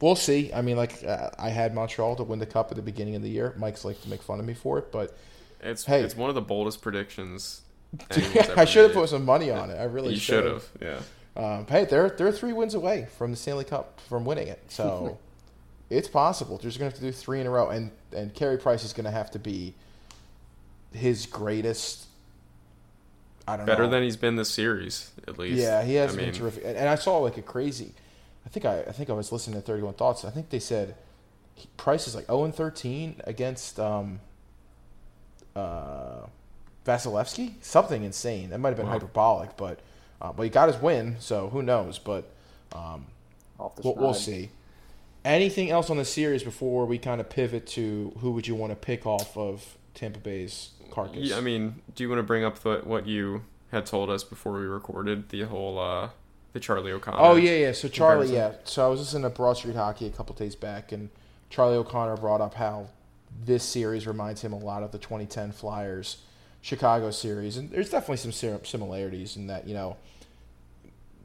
we'll 0.00 0.16
see. 0.16 0.52
I 0.52 0.62
mean, 0.62 0.76
like 0.76 1.02
uh, 1.04 1.30
I 1.38 1.48
had 1.48 1.74
Montreal 1.74 2.16
to 2.16 2.22
win 2.22 2.38
the 2.38 2.46
cup 2.46 2.70
at 2.70 2.76
the 2.76 2.82
beginning 2.82 3.16
of 3.16 3.22
the 3.22 3.30
year. 3.30 3.54
Mike's 3.56 3.84
like 3.84 4.00
to 4.02 4.08
make 4.08 4.22
fun 4.22 4.38
of 4.40 4.46
me 4.46 4.54
for 4.54 4.78
it, 4.78 4.92
but 4.92 5.16
it's 5.60 5.84
hey, 5.84 6.02
it's 6.02 6.16
one 6.16 6.28
of 6.28 6.34
the 6.34 6.42
boldest 6.42 6.82
predictions. 6.82 7.62
I 8.56 8.64
should 8.64 8.84
have 8.84 8.92
put 8.92 9.08
some 9.08 9.24
money 9.24 9.50
on 9.50 9.70
it. 9.70 9.76
I 9.76 9.84
really 9.84 10.16
should 10.16 10.44
You 10.44 10.50
should 10.50 10.52
have. 10.52 10.64
Yeah. 10.80 11.00
Um, 11.34 11.66
hey, 11.66 11.86
they're 11.86 12.10
they're 12.10 12.32
three 12.32 12.52
wins 12.52 12.74
away 12.74 13.08
from 13.16 13.30
the 13.30 13.36
Stanley 13.36 13.64
Cup 13.64 14.00
from 14.08 14.24
winning 14.24 14.48
it, 14.48 14.62
so 14.68 15.18
it's 15.92 16.08
possible. 16.08 16.58
They're 16.58 16.70
just 16.70 16.78
gonna 16.78 16.90
have 16.90 16.98
to 16.98 17.04
do 17.04 17.12
three 17.12 17.40
in 17.40 17.46
a 17.46 17.50
row, 17.50 17.68
and 17.68 17.90
and 18.14 18.34
Carey 18.34 18.58
Price 18.58 18.84
is 18.84 18.92
gonna 18.92 19.10
have 19.10 19.30
to 19.32 19.38
be 19.38 19.74
his 20.92 21.26
greatest. 21.26 22.06
I 23.46 23.56
don't 23.56 23.66
know. 23.66 23.72
better 23.72 23.84
know. 23.84 23.90
than 23.90 24.02
he's 24.04 24.16
been 24.16 24.36
this 24.36 24.50
series 24.50 25.10
at 25.26 25.38
least. 25.38 25.58
Yeah, 25.58 25.82
he 25.82 25.94
has 25.94 26.12
I 26.12 26.16
been 26.16 26.24
mean, 26.26 26.34
terrific, 26.34 26.64
and, 26.64 26.76
and 26.76 26.88
I 26.88 26.94
saw 26.94 27.18
like 27.18 27.36
a 27.38 27.42
crazy. 27.42 27.92
I 28.46 28.48
think 28.48 28.66
I 28.66 28.80
I 28.80 28.92
think 28.92 29.10
I 29.10 29.12
was 29.12 29.32
listening 29.32 29.60
to 29.60 29.66
Thirty 29.66 29.82
One 29.82 29.94
Thoughts. 29.94 30.24
I 30.24 30.30
think 30.30 30.50
they 30.50 30.60
said 30.60 30.96
Price 31.76 32.06
is 32.06 32.14
like 32.14 32.26
zero 32.26 32.44
and 32.44 32.54
thirteen 32.54 33.20
against. 33.24 33.78
Um, 33.78 34.20
uh, 35.54 36.26
Vasilevskiy, 36.86 37.54
something 37.60 38.02
insane. 38.02 38.50
That 38.50 38.58
might 38.58 38.70
have 38.70 38.76
been 38.76 38.86
wow. 38.86 38.92
hyperbolic, 38.92 39.56
but 39.56 39.80
uh, 40.20 40.32
but 40.32 40.42
he 40.42 40.48
got 40.48 40.68
his 40.68 40.80
win, 40.80 41.16
so 41.20 41.48
who 41.48 41.62
knows? 41.62 41.98
But 41.98 42.30
um, 42.72 43.06
we'll, 43.58 43.94
we'll, 43.94 44.14
see. 44.14 44.50
Anything 45.24 45.70
else 45.70 45.88
on 45.88 45.96
the 45.96 46.04
series 46.04 46.42
before 46.42 46.84
we 46.84 46.98
kind 46.98 47.20
of 47.20 47.30
pivot 47.30 47.66
to 47.68 48.12
who 48.18 48.32
would 48.32 48.46
you 48.46 48.54
want 48.54 48.72
to 48.72 48.76
pick 48.76 49.06
off 49.06 49.36
of 49.36 49.76
Tampa 49.94 50.18
Bay's 50.18 50.70
carcass? 50.90 51.20
Yeah, 51.22 51.36
I 51.36 51.40
mean, 51.40 51.76
do 51.94 52.02
you 52.02 52.08
want 52.08 52.18
to 52.18 52.24
bring 52.24 52.44
up 52.44 52.58
the, 52.60 52.80
what 52.84 53.06
you 53.06 53.42
had 53.70 53.86
told 53.86 54.10
us 54.10 54.24
before 54.24 54.52
we 54.52 54.66
recorded 54.66 55.28
the 55.28 55.42
whole 55.42 55.78
uh, 55.78 56.10
the 56.52 56.60
Charlie 56.60 56.92
O'Connor? 56.92 57.18
Oh 57.20 57.36
yeah, 57.36 57.52
yeah. 57.52 57.72
So 57.72 57.88
Charlie, 57.88 58.26
comparison? 58.26 58.58
yeah. 58.60 58.68
So 58.68 58.84
I 58.84 58.88
was 58.88 59.00
listening 59.00 59.22
to 59.22 59.30
Broad 59.30 59.56
Street 59.56 59.76
Hockey 59.76 60.06
a 60.06 60.10
couple 60.10 60.34
days 60.34 60.56
back, 60.56 60.92
and 60.92 61.08
Charlie 61.50 61.76
O'Connor 61.76 62.16
brought 62.16 62.40
up 62.40 62.54
how 62.54 62.88
this 63.44 63.64
series 63.64 64.06
reminds 64.06 64.42
him 64.42 64.52
a 64.52 64.58
lot 64.58 64.82
of 64.82 64.92
the 64.92 64.98
2010 64.98 65.52
Flyers 65.52 66.18
Chicago 66.60 67.10
series, 67.10 67.56
and 67.56 67.70
there's 67.70 67.90
definitely 67.90 68.18
some 68.18 68.60
similarities 68.64 69.36
in 69.36 69.48
that 69.48 69.66
you 69.66 69.74
know 69.74 69.96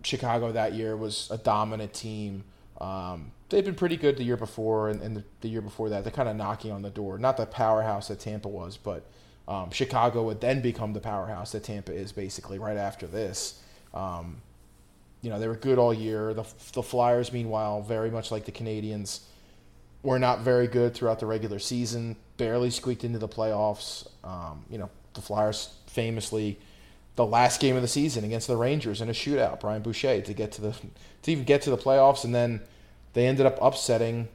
Chicago 0.03 0.51
that 0.51 0.73
year 0.73 0.95
was 0.95 1.27
a 1.31 1.37
dominant 1.37 1.93
team. 1.93 2.43
Um, 2.79 3.31
they've 3.49 3.65
been 3.65 3.75
pretty 3.75 3.97
good 3.97 4.17
the 4.17 4.23
year 4.23 4.37
before, 4.37 4.89
and, 4.89 5.01
and 5.01 5.17
the, 5.17 5.23
the, 5.41 5.47
year 5.47 5.61
before 5.61 5.89
that, 5.89 6.03
they're 6.03 6.11
kind 6.11 6.29
of 6.29 6.35
knocking 6.35 6.71
on 6.71 6.81
the 6.81 6.89
door. 6.89 7.17
Not 7.17 7.37
the 7.37 7.45
powerhouse 7.45 8.07
that 8.09 8.19
Tampa 8.19 8.47
was, 8.47 8.77
but 8.77 9.05
um, 9.47 9.71
Chicago 9.71 10.23
would 10.23 10.41
then 10.41 10.61
become 10.61 10.93
the 10.93 10.99
powerhouse 10.99 11.51
that 11.53 11.63
Tampa 11.63 11.93
is 11.93 12.11
basically 12.11 12.59
right 12.59 12.77
after 12.77 13.07
this. 13.07 13.61
Um, 13.93 14.41
you 15.21 15.29
know, 15.29 15.39
they 15.39 15.47
were 15.47 15.55
good 15.55 15.79
all 15.79 15.93
year. 15.93 16.33
The, 16.33 16.45
the 16.73 16.83
Flyers, 16.83 17.33
meanwhile, 17.33 17.81
very 17.81 18.11
much 18.11 18.31
like 18.31 18.45
the 18.45 18.51
Canadiens, 18.51 19.21
were 20.03 20.19
not 20.19 20.41
very 20.41 20.67
good 20.67 20.93
throughout 20.93 21.19
the 21.19 21.25
regular 21.25 21.59
season. 21.59 22.15
Barely 22.37 22.69
squeaked 22.69 23.03
into 23.03 23.17
the 23.17 23.27
playoffs. 23.27 24.07
Um, 24.23 24.63
you 24.69 24.77
know, 24.77 24.89
the 25.13 25.21
Flyers 25.21 25.73
famously 25.87 26.59
the 27.17 27.25
last 27.25 27.59
game 27.59 27.75
of 27.75 27.81
the 27.81 27.87
season 27.87 28.23
against 28.23 28.47
the 28.47 28.55
Rangers 28.55 29.01
in 29.01 29.09
a 29.09 29.11
shootout, 29.11 29.59
Brian 29.59 29.81
Boucher 29.81 30.21
to 30.21 30.33
get 30.33 30.51
to 30.53 30.61
the 30.61 30.71
to 31.23 31.31
even 31.31 31.43
get 31.43 31.63
to 31.63 31.69
the 31.69 31.77
playoffs, 31.77 32.23
and 32.23 32.33
then 32.33 32.61
they 33.13 33.27
ended 33.27 33.45
up 33.45 33.57
upsetting 33.59 34.29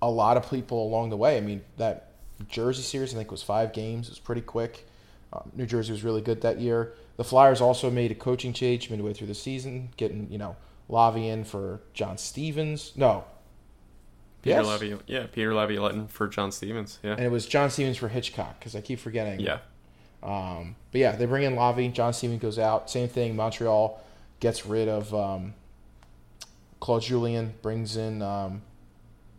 a 0.00 0.10
lot 0.10 0.36
of 0.36 0.50
people 0.50 0.84
along 0.84 1.10
the 1.10 1.16
way. 1.16 1.36
I 1.36 1.40
mean, 1.40 1.62
that 1.76 2.12
Jersey 2.48 2.82
series 2.82 3.14
I 3.14 3.18
think 3.18 3.30
was 3.30 3.42
five 3.42 3.72
games. 3.72 4.08
It 4.08 4.12
was 4.12 4.18
pretty 4.18 4.40
quick. 4.40 4.86
Um, 5.32 5.52
New 5.54 5.66
Jersey 5.66 5.92
was 5.92 6.02
really 6.02 6.22
good 6.22 6.40
that 6.40 6.58
year. 6.60 6.94
The 7.18 7.24
Flyers 7.24 7.60
also 7.60 7.90
made 7.90 8.10
a 8.10 8.14
coaching 8.14 8.54
change 8.54 8.90
midway 8.90 9.12
through 9.12 9.26
the 9.26 9.34
season, 9.34 9.90
getting 9.98 10.30
you 10.30 10.38
know 10.38 10.56
Lavi 10.88 11.28
in 11.28 11.44
for 11.44 11.82
John 11.92 12.16
Stevens. 12.16 12.92
No, 12.96 13.24
Peter 14.40 14.62
yes. 14.62 14.66
Levy, 14.66 14.96
yeah, 15.06 15.26
Peter 15.30 15.52
Laviolette 15.52 16.10
for 16.10 16.26
John 16.26 16.52
Stevens, 16.52 17.00
yeah, 17.02 17.12
and 17.12 17.20
it 17.20 17.30
was 17.30 17.44
John 17.44 17.68
Stevens 17.68 17.98
for 17.98 18.08
Hitchcock 18.08 18.58
because 18.58 18.74
I 18.74 18.80
keep 18.80 18.98
forgetting. 18.98 19.40
Yeah, 19.40 19.58
um, 20.22 20.74
but 20.92 21.00
yeah, 21.00 21.12
they 21.12 21.26
bring 21.26 21.44
in 21.44 21.54
Lavi. 21.54 21.92
John 21.92 22.12
Stevens 22.12 22.40
goes 22.40 22.58
out. 22.58 22.90
Same 22.90 23.08
thing. 23.08 23.36
Montreal 23.36 24.02
gets 24.40 24.66
rid 24.66 24.88
of 24.88 25.14
um, 25.14 25.54
Claude 26.80 27.02
Julien. 27.02 27.54
Brings 27.62 27.96
in 27.96 28.22
um, 28.22 28.62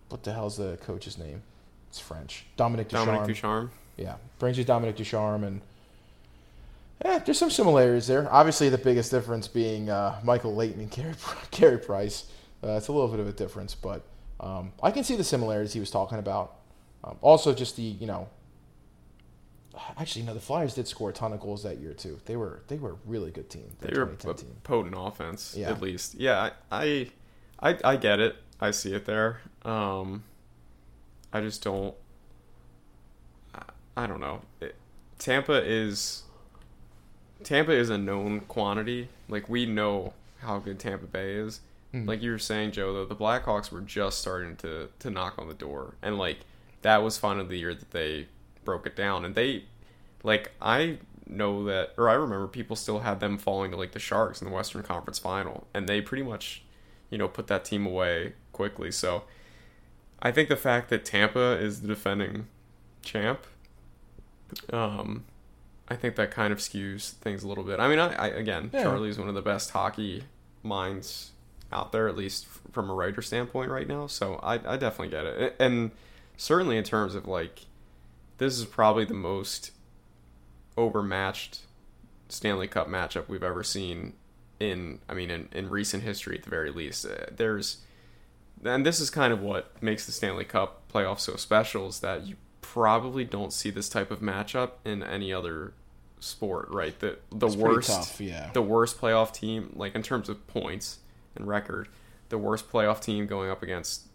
what 0.09 0.23
the 0.23 0.33
hell's 0.33 0.57
the 0.57 0.77
coach's 0.83 1.17
name? 1.17 1.41
It's 1.89 1.99
French. 1.99 2.45
Dominic 2.55 2.89
Ducharme. 2.89 3.07
Dominic 3.07 3.27
Ducharme. 3.27 3.71
Yeah, 3.97 4.15
brings 4.39 4.57
you 4.57 4.63
Dominic 4.63 4.95
Ducharme, 4.95 5.43
and 5.43 5.61
yeah, 7.03 7.19
there's 7.19 7.37
some 7.37 7.49
similarities 7.49 8.07
there. 8.07 8.31
Obviously, 8.31 8.69
the 8.69 8.77
biggest 8.77 9.11
difference 9.11 9.47
being 9.47 9.89
uh, 9.89 10.19
Michael 10.23 10.55
Leighton 10.55 10.81
and 10.81 10.91
Carey, 10.91 11.13
Carey 11.51 11.77
Price. 11.77 12.25
Uh, 12.63 12.71
it's 12.71 12.87
a 12.87 12.91
little 12.91 13.07
bit 13.07 13.19
of 13.19 13.27
a 13.27 13.31
difference, 13.31 13.75
but 13.75 14.03
um, 14.39 14.71
I 14.81 14.91
can 14.91 15.03
see 15.03 15.15
the 15.15 15.23
similarities 15.23 15.73
he 15.73 15.79
was 15.79 15.91
talking 15.91 16.19
about. 16.19 16.55
Um, 17.03 17.17
also, 17.21 17.53
just 17.53 17.75
the 17.75 17.83
you 17.83 18.07
know, 18.07 18.27
actually, 19.97 20.23
no, 20.25 20.33
the 20.33 20.39
Flyers 20.39 20.73
did 20.73 20.87
score 20.87 21.09
a 21.09 21.13
ton 21.13 21.33
of 21.33 21.39
goals 21.39 21.63
that 21.63 21.79
year 21.79 21.93
too. 21.93 22.19
They 22.25 22.35
were 22.35 22.61
they 22.67 22.77
were 22.77 22.91
a 22.91 22.97
really 23.05 23.31
good 23.31 23.49
team. 23.49 23.71
They 23.79 23.97
were 23.97 24.03
a 24.03 24.15
team. 24.15 24.55
potent 24.63 24.95
offense, 24.97 25.55
yeah. 25.57 25.69
at 25.69 25.81
least. 25.81 26.15
Yeah, 26.15 26.51
I, 26.71 27.11
I, 27.59 27.77
I, 27.83 27.95
get 27.95 28.19
it. 28.19 28.35
I 28.59 28.71
see 28.71 28.93
it 28.93 29.05
there. 29.05 29.41
Um, 29.63 30.23
I 31.31 31.41
just 31.41 31.63
don't. 31.63 31.95
I, 33.53 33.63
I 33.95 34.07
don't 34.07 34.19
know. 34.19 34.41
It, 34.61 34.75
Tampa 35.19 35.63
is. 35.63 36.23
Tampa 37.43 37.71
is 37.71 37.89
a 37.89 37.97
known 37.97 38.41
quantity. 38.41 39.09
Like 39.29 39.47
we 39.49 39.65
know 39.65 40.13
how 40.39 40.59
good 40.59 40.79
Tampa 40.79 41.05
Bay 41.05 41.33
is 41.33 41.61
Mm. 41.93 42.07
Like 42.07 42.21
you 42.21 42.31
were 42.31 42.39
saying, 42.39 42.71
Joe, 42.71 42.93
though, 42.93 43.05
the 43.05 43.15
Blackhawks 43.15 43.71
were 43.71 43.81
just 43.81 44.19
starting 44.19 44.55
to 44.57 44.89
to 44.99 45.09
knock 45.09 45.35
on 45.37 45.47
the 45.47 45.53
door, 45.53 45.95
and 46.01 46.17
like 46.17 46.39
that 46.81 47.01
was 47.03 47.17
fun 47.17 47.39
of 47.39 47.49
the 47.49 47.57
year 47.57 47.73
that 47.73 47.91
they 47.91 48.27
broke 48.67 48.85
it 48.85 48.97
down, 48.97 49.23
and 49.23 49.33
they 49.33 49.63
like 50.23 50.51
I 50.61 50.97
know 51.25 51.63
that, 51.63 51.93
or 51.97 52.09
I 52.09 52.13
remember 52.13 52.47
people 52.47 52.75
still 52.75 52.99
had 52.99 53.21
them 53.21 53.37
falling 53.37 53.71
to 53.71 53.77
like 53.77 53.93
the 53.93 53.99
Sharks 53.99 54.41
in 54.41 54.47
the 54.49 54.53
Western 54.53 54.83
Conference 54.83 55.17
Final, 55.17 55.67
and 55.73 55.87
they 55.87 56.01
pretty 56.01 56.23
much, 56.23 56.63
you 57.09 57.17
know, 57.17 57.29
put 57.29 57.47
that 57.47 57.63
team 57.63 57.85
away 57.85 58.33
quickly. 58.51 58.91
So 58.91 59.23
I 60.21 60.31
think 60.31 60.49
the 60.49 60.57
fact 60.57 60.89
that 60.89 61.05
Tampa 61.05 61.57
is 61.57 61.81
the 61.81 61.87
defending 61.87 62.47
champ, 63.01 63.47
um, 64.73 65.23
I 65.87 65.95
think 65.95 66.17
that 66.17 66.29
kind 66.29 66.51
of 66.51 66.59
skews 66.59 67.11
things 67.11 67.43
a 67.43 67.47
little 67.47 67.63
bit. 67.63 67.79
I 67.79 67.87
mean, 67.87 67.99
I, 67.99 68.13
I 68.15 68.27
again, 68.27 68.69
yeah. 68.73 68.83
Charlie's 68.83 69.17
one 69.17 69.29
of 69.29 69.35
the 69.35 69.41
best 69.41 69.71
hockey 69.71 70.25
minds 70.61 71.31
out 71.71 71.93
there, 71.93 72.09
at 72.09 72.17
least 72.17 72.47
from 72.73 72.89
a 72.89 72.93
writer 72.93 73.21
standpoint 73.21 73.71
right 73.71 73.87
now. 73.87 74.07
So 74.07 74.41
I, 74.43 74.55
I 74.55 74.75
definitely 74.75 75.09
get 75.09 75.25
it. 75.25 75.55
And 75.57 75.91
certainly 76.35 76.77
in 76.77 76.83
terms 76.83 77.15
of 77.15 77.27
like 77.27 77.66
this 78.37 78.57
is 78.57 78.65
probably 78.65 79.05
the 79.05 79.13
most 79.13 79.71
overmatched 80.77 81.61
Stanley 82.29 82.67
Cup 82.67 82.87
matchup 82.87 83.27
we've 83.27 83.43
ever 83.43 83.63
seen 83.63 84.13
in 84.59 84.99
I 85.07 85.13
mean 85.13 85.29
in, 85.29 85.49
in 85.51 85.69
recent 85.69 86.03
history 86.03 86.37
at 86.37 86.43
the 86.43 86.49
very 86.49 86.71
least. 86.71 87.05
Uh, 87.05 87.25
there's 87.35 87.77
and 88.63 88.85
this 88.85 88.99
is 88.99 89.09
kind 89.09 89.31
of 89.31 89.41
what 89.41 89.81
makes 89.81 90.05
the 90.05 90.11
Stanley 90.11 90.45
Cup 90.45 90.91
playoff 90.91 91.19
so 91.19 91.35
special 91.35 91.87
is 91.87 91.99
that 91.99 92.25
you 92.25 92.35
probably 92.61 93.23
don't 93.23 93.53
see 93.53 93.69
this 93.69 93.87
type 93.87 94.11
of 94.11 94.19
matchup 94.19 94.71
in 94.83 95.03
any 95.03 95.31
other 95.31 95.73
sport, 96.19 96.67
right? 96.69 96.99
The 96.99 97.19
the 97.31 97.47
It's 97.47 97.55
worst 97.55 97.89
tough, 97.89 98.21
yeah. 98.21 98.49
the 98.53 98.61
worst 98.61 98.99
playoff 98.99 99.31
team 99.33 99.73
like 99.75 99.95
in 99.95 100.03
terms 100.03 100.27
of 100.29 100.45
points 100.47 100.99
and 101.35 101.47
record, 101.47 101.87
the 102.29 102.37
worst 102.37 102.69
playoff 102.71 102.99
team 103.01 103.27
going 103.27 103.49
up 103.49 103.61
against 103.63 104.07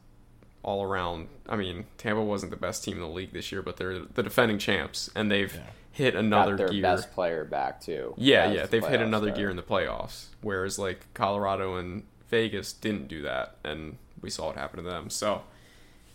all 0.62 0.82
around. 0.82 1.28
I 1.48 1.56
mean, 1.56 1.86
Tampa 1.98 2.22
wasn't 2.22 2.50
the 2.50 2.56
best 2.56 2.84
team 2.84 2.94
in 2.94 3.00
the 3.00 3.08
league 3.08 3.32
this 3.32 3.50
year, 3.52 3.62
but 3.62 3.76
they're 3.76 4.00
the 4.00 4.22
defending 4.22 4.58
champs 4.58 5.10
and 5.14 5.30
they've 5.30 5.54
Yeah. 5.54 5.60
hit 5.90 6.14
Got 6.14 6.20
another 6.24 6.56
their 6.56 6.68
gear. 6.68 6.82
best 6.82 7.12
player 7.12 7.44
back 7.44 7.80
too. 7.80 8.14
Yeah, 8.16 8.50
yeah, 8.52 8.66
they've 8.66 8.86
hit 8.86 9.00
another 9.00 9.26
start. 9.28 9.38
gear 9.38 9.50
in 9.50 9.56
the 9.56 9.62
playoffs, 9.62 10.26
whereas 10.40 10.78
like 10.78 11.12
Colorado 11.14 11.76
and 11.76 12.04
Vegas 12.30 12.72
didn't 12.72 13.08
do 13.08 13.22
that, 13.22 13.56
and 13.64 13.98
we 14.20 14.30
saw 14.30 14.46
what 14.46 14.56
happened 14.56 14.84
to 14.84 14.88
them. 14.90 15.10
So, 15.10 15.42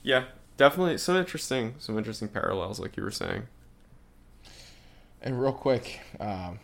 yeah, 0.02 0.24
definitely 0.56 0.98
some 0.98 1.16
interesting, 1.18 1.76
some 1.78 1.98
interesting 1.98 2.28
parallels, 2.30 2.80
like 2.80 2.96
you 2.98 3.04
were 3.04 3.12
saying. 3.12 3.48
And 5.22 5.42
real 5.42 5.52
quick, 5.54 6.00
um, 6.20 6.60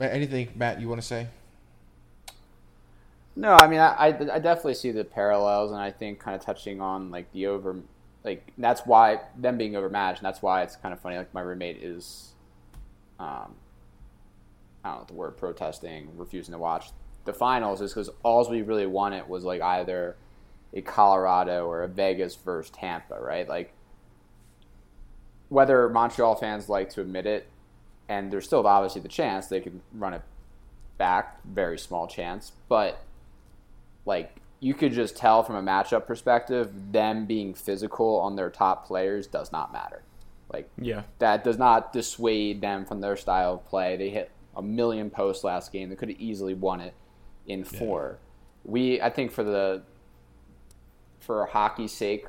anything 0.00 0.48
Matt 0.56 0.80
you 0.80 0.88
want 0.88 1.00
to 1.00 1.06
say? 1.06 1.28
No, 3.38 3.56
I 3.56 3.68
mean, 3.68 3.78
I, 3.78 4.06
I, 4.08 4.10
definitely 4.40 4.74
see 4.74 4.90
the 4.90 5.04
parallels, 5.04 5.70
and 5.70 5.80
I 5.80 5.92
think 5.92 6.18
kind 6.18 6.34
of 6.34 6.44
touching 6.44 6.80
on 6.80 7.12
like 7.12 7.30
the 7.30 7.46
over, 7.46 7.76
like 8.24 8.52
that's 8.58 8.80
why 8.84 9.20
them 9.36 9.56
being 9.56 9.76
overmatched, 9.76 10.18
and 10.18 10.26
that's 10.26 10.42
why 10.42 10.62
it's 10.64 10.74
kind 10.74 10.92
of 10.92 10.98
funny. 10.98 11.16
Like 11.16 11.32
my 11.32 11.42
roommate 11.42 11.80
is, 11.80 12.32
um, 13.20 13.54
I 14.82 14.90
don't 14.90 14.98
know 14.98 15.04
the 15.06 15.14
word 15.14 15.36
protesting, 15.36 16.08
refusing 16.16 16.50
to 16.50 16.58
watch 16.58 16.90
the 17.26 17.32
finals, 17.32 17.80
is 17.80 17.92
because 17.92 18.10
all 18.24 18.50
we 18.50 18.62
really 18.62 18.86
wanted 18.86 19.28
was 19.28 19.44
like 19.44 19.62
either 19.62 20.16
a 20.74 20.80
Colorado 20.80 21.68
or 21.68 21.84
a 21.84 21.88
Vegas 21.88 22.34
versus 22.34 22.72
Tampa, 22.72 23.20
right? 23.20 23.48
Like 23.48 23.72
whether 25.48 25.88
Montreal 25.88 26.34
fans 26.34 26.68
like 26.68 26.90
to 26.90 27.02
admit 27.02 27.24
it, 27.24 27.46
and 28.08 28.32
there's 28.32 28.46
still 28.46 28.66
obviously 28.66 29.00
the 29.00 29.06
chance 29.06 29.46
they 29.46 29.60
could 29.60 29.80
run 29.92 30.12
it 30.12 30.22
back, 30.96 31.38
very 31.44 31.78
small 31.78 32.08
chance, 32.08 32.50
but 32.68 33.04
like 34.08 34.34
you 34.58 34.74
could 34.74 34.92
just 34.92 35.16
tell 35.16 35.44
from 35.44 35.54
a 35.54 35.62
matchup 35.62 36.06
perspective, 36.06 36.72
them 36.90 37.26
being 37.26 37.54
physical 37.54 38.16
on 38.16 38.34
their 38.34 38.50
top 38.50 38.86
players 38.86 39.28
does 39.28 39.52
not 39.52 39.72
matter. 39.72 40.02
Like 40.52 40.68
Yeah, 40.80 41.02
that 41.18 41.44
does 41.44 41.58
not 41.58 41.92
dissuade 41.92 42.60
them 42.60 42.84
from 42.84 43.00
their 43.00 43.16
style 43.16 43.54
of 43.54 43.66
play. 43.66 43.96
They 43.96 44.10
hit 44.10 44.32
a 44.56 44.62
million 44.62 45.10
posts 45.10 45.44
last 45.44 45.70
game. 45.70 45.90
They 45.90 45.94
could 45.94 46.08
have 46.08 46.18
easily 46.18 46.54
won 46.54 46.80
it 46.80 46.94
in 47.46 47.62
four. 47.64 48.18
We, 48.64 49.00
I 49.00 49.10
think, 49.10 49.30
for 49.30 49.44
the 49.44 49.82
for 51.20 51.44
hockey's 51.46 51.92
sake, 51.92 52.26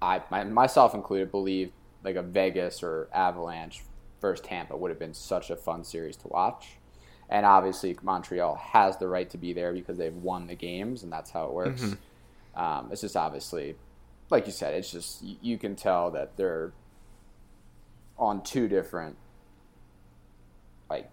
I 0.00 0.22
my, 0.30 0.44
myself 0.44 0.94
included 0.94 1.30
believe 1.30 1.72
like 2.04 2.16
a 2.16 2.22
Vegas 2.22 2.82
or 2.82 3.08
Avalanche 3.12 3.82
versus 4.20 4.46
Tampa 4.46 4.76
would 4.76 4.90
have 4.90 4.98
been 4.98 5.12
such 5.12 5.50
a 5.50 5.56
fun 5.56 5.84
series 5.84 6.16
to 6.18 6.28
watch. 6.28 6.79
And 7.30 7.46
obviously, 7.46 7.96
Montreal 8.02 8.56
has 8.56 8.98
the 8.98 9.08
right 9.08 9.30
to 9.30 9.38
be 9.38 9.52
there 9.54 9.72
because 9.72 9.96
they've 9.96 10.14
won 10.14 10.48
the 10.48 10.56
games, 10.56 11.04
and 11.04 11.12
that's 11.12 11.30
how 11.30 11.46
it 11.46 11.52
works. 11.52 11.94
Um, 12.56 12.88
it's 12.90 13.00
just 13.02 13.16
obviously, 13.16 13.76
like 14.30 14.46
you 14.46 14.52
said, 14.52 14.74
it's 14.74 14.90
just 14.90 15.22
you, 15.22 15.36
you 15.40 15.58
can 15.58 15.76
tell 15.76 16.10
that 16.10 16.36
they're 16.36 16.72
on 18.18 18.42
two 18.42 18.68
different 18.68 19.16
like 20.90 21.08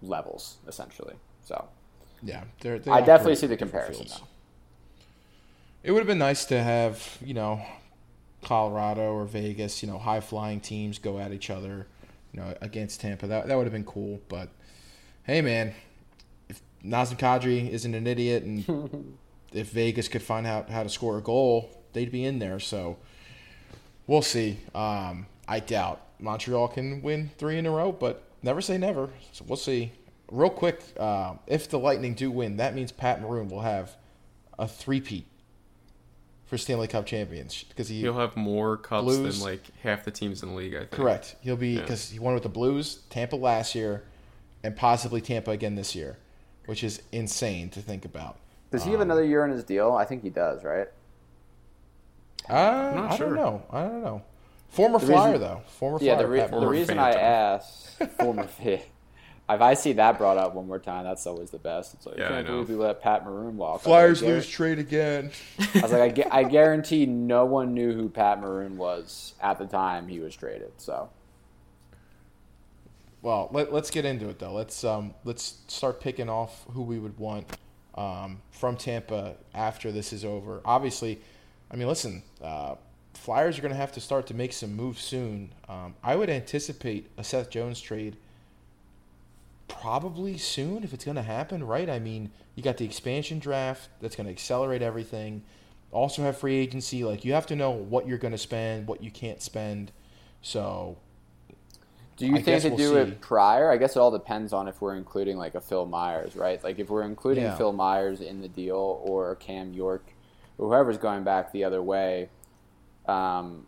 levels 0.00 0.56
essentially. 0.66 1.14
So 1.44 1.68
Yeah, 2.22 2.44
they're, 2.60 2.78
they 2.78 2.90
I 2.90 3.00
definitely 3.00 3.36
see 3.36 3.46
the 3.46 3.56
comparison 3.56 4.06
though. 4.08 4.26
It 5.82 5.92
would 5.92 5.98
have 5.98 6.06
been 6.06 6.18
nice 6.18 6.44
to 6.46 6.62
have, 6.62 7.18
you 7.24 7.34
know, 7.34 7.62
Colorado 8.42 9.12
or 9.12 9.24
Vegas, 9.24 9.82
you 9.82 9.88
know, 9.88 9.98
high 9.98 10.20
flying 10.20 10.60
teams 10.60 10.98
go 10.98 11.18
at 11.18 11.32
each 11.32 11.50
other, 11.50 11.86
you 12.32 12.40
know, 12.40 12.54
against 12.60 13.00
Tampa. 13.00 13.26
That 13.26 13.48
that 13.48 13.56
would 13.56 13.64
have 13.64 13.72
been 13.72 13.84
cool. 13.84 14.20
But 14.28 14.48
hey, 15.24 15.40
man, 15.42 15.74
if 16.48 16.60
Nazem 16.84 17.18
Kadri 17.18 17.68
isn't 17.70 17.94
an 17.94 18.06
idiot, 18.06 18.42
and 18.42 19.16
if 19.52 19.70
Vegas 19.70 20.08
could 20.08 20.22
find 20.22 20.46
out 20.46 20.70
how 20.70 20.82
to 20.82 20.88
score 20.88 21.18
a 21.18 21.22
goal, 21.22 21.70
they'd 21.92 22.10
be 22.12 22.24
in 22.24 22.38
there. 22.38 22.58
So 22.60 22.96
we'll 24.06 24.22
see. 24.22 24.58
Um, 24.74 25.26
I 25.48 25.60
doubt 25.60 26.00
Montreal 26.18 26.68
can 26.68 27.02
win 27.02 27.30
three 27.38 27.58
in 27.58 27.66
a 27.66 27.70
row, 27.70 27.92
but 27.92 28.24
never 28.42 28.60
say 28.60 28.78
never. 28.78 29.10
So 29.32 29.44
we'll 29.46 29.56
see. 29.56 29.92
Real 30.30 30.50
quick, 30.50 30.80
uh, 30.98 31.34
if 31.46 31.68
the 31.68 31.78
Lightning 31.78 32.14
do 32.14 32.30
win, 32.30 32.56
that 32.56 32.74
means 32.74 32.90
Pat 32.90 33.20
Maroon 33.20 33.48
will 33.48 33.60
have 33.60 33.96
a 34.58 34.66
three-peat 34.66 35.26
for 36.46 36.56
Stanley 36.56 36.88
Cup 36.88 37.04
champions 37.06 37.64
because 37.64 37.88
he 37.88 38.00
he'll 38.00 38.18
have 38.18 38.36
more 38.36 38.76
cups 38.78 39.04
Blues. 39.04 39.38
than 39.40 39.46
like 39.50 39.62
half 39.82 40.04
the 40.04 40.10
teams 40.10 40.42
in 40.42 40.50
the 40.50 40.54
league. 40.54 40.74
I 40.74 40.80
think. 40.80 40.90
correct. 40.92 41.36
He'll 41.42 41.56
be 41.56 41.70
Yeah. 41.74 41.80
because 41.82 42.10
he 42.10 42.18
won 42.18 42.34
with 42.34 42.42
the 42.44 42.48
Blues, 42.48 43.00
Tampa 43.10 43.36
last 43.36 43.74
year, 43.74 44.04
and 44.64 44.76
possibly 44.76 45.20
Tampa 45.20 45.50
again 45.50 45.74
this 45.74 45.94
year, 45.94 46.16
which 46.66 46.82
is 46.84 47.02
insane 47.12 47.68
to 47.70 47.80
think 47.80 48.04
about. 48.04 48.36
Does 48.70 48.84
he 48.84 48.90
have 48.92 49.00
Um, 49.00 49.08
another 49.08 49.24
year 49.24 49.44
in 49.44 49.50
his 49.50 49.64
deal? 49.64 49.92
I 49.92 50.04
think 50.04 50.22
he 50.22 50.30
does, 50.30 50.64
right? 50.64 50.88
Uh, 52.48 52.92
not 52.94 53.12
I 53.12 53.16
sure. 53.16 53.26
don't 53.28 53.36
know. 53.36 53.62
I 53.70 53.82
don't 53.82 54.02
know. 54.02 54.22
Former 54.68 54.98
The 54.98 55.06
Flyer 55.06 55.32
reason- 55.32 55.40
though. 55.46 55.60
Former 55.66 55.98
Yeah, 56.00 56.14
Flyer. 56.14 56.22
the, 56.26 56.28
re- 56.32 56.38
Pat 56.40 56.46
the 56.48 56.50
Former 56.52 56.66
Maroon. 56.66 56.78
reason 56.80 56.98
I 56.98 57.12
Phantom. 57.12 57.24
asked 57.60 58.12
former 58.18 58.46
fit. 58.46 58.88
If 59.50 59.60
I 59.60 59.74
see 59.74 59.92
that 59.94 60.16
brought 60.16 60.38
up 60.38 60.54
one 60.54 60.66
more 60.66 60.78
time, 60.78 61.04
that's 61.04 61.26
always 61.26 61.50
the 61.50 61.58
best. 61.58 61.92
It's 61.94 62.06
like, 62.06 62.16
Yeah, 62.16 62.24
I 62.24 62.26
I 62.28 62.30
can't 62.36 62.46
know. 62.46 62.52
believe 62.54 62.68
we 62.70 62.74
let 62.76 63.02
Pat 63.02 63.24
Maroon 63.26 63.56
walk. 63.58 63.82
Flyers 63.82 64.22
like, 64.22 64.28
lose 64.30 64.48
trade 64.48 64.78
again. 64.78 65.30
I 65.74 65.80
was 65.80 65.92
like, 65.92 66.00
I, 66.00 66.08
gu- 66.08 66.28
I 66.30 66.42
guarantee 66.58 67.04
no 67.04 67.44
one 67.44 67.74
knew 67.74 67.92
who 67.92 68.08
Pat 68.08 68.40
Maroon 68.40 68.78
was 68.78 69.34
at 69.42 69.58
the 69.58 69.66
time 69.66 70.08
he 70.08 70.20
was 70.20 70.34
traded. 70.34 70.72
So 70.78 71.10
Well, 73.22 73.48
let, 73.52 73.72
let's 73.72 73.90
get 73.90 74.04
into 74.04 74.28
it 74.28 74.38
though. 74.38 74.52
Let's 74.52 74.82
um 74.84 75.14
let's 75.24 75.58
start 75.68 76.00
picking 76.00 76.28
off 76.28 76.64
who 76.72 76.82
we 76.82 76.98
would 76.98 77.18
want 77.18 77.56
um, 77.94 78.40
from 78.50 78.76
Tampa 78.76 79.36
after 79.54 79.92
this 79.92 80.12
is 80.12 80.24
over. 80.24 80.60
Obviously, 80.64 81.20
I 81.70 81.76
mean, 81.76 81.88
listen, 81.88 82.22
uh, 82.42 82.74
Flyers 83.14 83.58
are 83.58 83.62
going 83.62 83.72
to 83.72 83.78
have 83.78 83.92
to 83.92 84.00
start 84.00 84.26
to 84.28 84.34
make 84.34 84.52
some 84.52 84.74
moves 84.74 85.00
soon. 85.02 85.52
Um, 85.68 85.94
I 86.02 86.16
would 86.16 86.30
anticipate 86.30 87.10
a 87.16 87.24
Seth 87.24 87.50
Jones 87.50 87.80
trade 87.80 88.16
probably 89.68 90.38
soon 90.38 90.82
if 90.82 90.92
it's 90.92 91.04
going 91.04 91.16
to 91.16 91.22
happen, 91.22 91.64
right? 91.64 91.88
I 91.88 91.98
mean, 91.98 92.30
you 92.54 92.62
got 92.62 92.78
the 92.78 92.84
expansion 92.84 93.38
draft 93.38 93.88
that's 94.00 94.16
going 94.16 94.26
to 94.26 94.32
accelerate 94.32 94.82
everything. 94.82 95.42
Also 95.92 96.22
have 96.22 96.38
free 96.38 96.56
agency. 96.56 97.04
Like 97.04 97.24
you 97.24 97.34
have 97.34 97.46
to 97.46 97.56
know 97.56 97.70
what 97.70 98.08
you're 98.08 98.18
going 98.18 98.32
to 98.32 98.38
spend, 98.38 98.86
what 98.86 99.02
you 99.02 99.10
can't 99.10 99.42
spend. 99.42 99.92
So 100.40 100.96
Do 102.16 102.26
you 102.26 102.32
I 102.32 102.36
think 102.36 102.46
guess 102.46 102.62
they 102.64 102.68
we'll 102.68 102.78
do 102.78 102.88
see. 102.94 102.96
it 103.12 103.20
prior? 103.20 103.70
I 103.70 103.76
guess 103.78 103.96
it 103.96 103.98
all 103.98 104.10
depends 104.10 104.52
on 104.52 104.68
if 104.68 104.80
we're 104.80 104.96
including 104.96 105.36
like 105.38 105.54
a 105.54 105.60
Phil 105.60 105.86
Myers, 105.86 106.36
right? 106.36 106.62
Like 106.62 106.78
if 106.78 106.90
we're 106.90 107.02
including 107.02 107.44
Yeah. 107.44 107.56
Phil 107.56 107.72
Myers 107.72 108.20
in 108.20 108.40
the 108.42 108.48
deal 108.48 109.00
or 109.04 109.34
Cam 109.36 109.72
York 109.72 110.04
or 110.58 110.68
whoever's 110.68 110.98
going 110.98 111.24
back 111.24 111.52
the 111.52 111.64
other 111.64 111.82
way. 111.82 112.28
Um, 113.06 113.66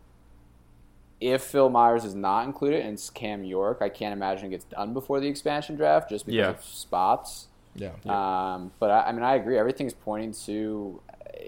if 1.19 1.41
Phil 1.43 1.69
Myers 1.69 2.05
is 2.05 2.13
not 2.13 2.45
included 2.45 2.81
and 2.81 2.93
it's 2.93 3.09
Cam 3.09 3.43
York, 3.43 3.79
I 3.81 3.89
can't 3.89 4.13
imagine 4.13 4.47
it 4.47 4.49
gets 4.51 4.65
done 4.65 4.93
before 4.93 5.19
the 5.19 5.27
expansion 5.27 5.75
draft 5.75 6.09
just 6.09 6.25
because 6.25 6.37
Yeah. 6.37 6.49
of 6.49 6.63
spots. 6.63 7.47
yeah, 7.75 7.91
Um, 8.05 8.71
but 8.79 8.91
I, 8.91 9.07
I 9.07 9.11
mean, 9.11 9.23
I 9.23 9.35
agree. 9.35 9.57
Everything's 9.57 9.93
pointing 9.93 10.33
to 10.45 11.01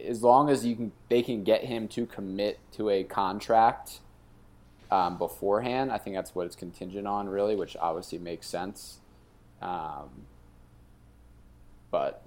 as 0.05 0.21
long 0.23 0.49
as 0.49 0.65
you 0.65 0.75
can, 0.75 0.91
they 1.09 1.21
can 1.21 1.43
get 1.43 1.63
him 1.63 1.87
to 1.89 2.05
commit 2.05 2.59
to 2.73 2.89
a 2.89 3.03
contract 3.03 3.99
um, 4.91 5.17
beforehand. 5.17 5.91
I 5.91 5.97
think 5.97 6.15
that's 6.15 6.33
what 6.35 6.45
it's 6.45 6.55
contingent 6.55 7.07
on, 7.07 7.27
really, 7.29 7.55
which 7.55 7.75
obviously 7.77 8.17
makes 8.17 8.47
sense. 8.47 8.99
Um, 9.61 10.09
but 11.91 12.23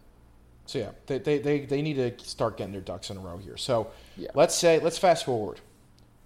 So 0.67 0.79
yeah, 0.79 0.91
they, 1.07 1.19
they, 1.19 1.39
they, 1.39 1.61
they 1.61 1.83
need 1.83 1.95
to 1.95 2.25
start 2.25 2.57
getting 2.57 2.73
their 2.73 2.81
ducks 2.81 3.11
in 3.11 3.17
a 3.17 3.21
row 3.21 3.37
here. 3.39 3.57
So 3.57 3.89
Yeah. 4.17 4.31
let's 4.35 4.55
say 4.55 4.79
let's 4.81 4.99
fast 4.99 5.25
forward. 5.25 5.61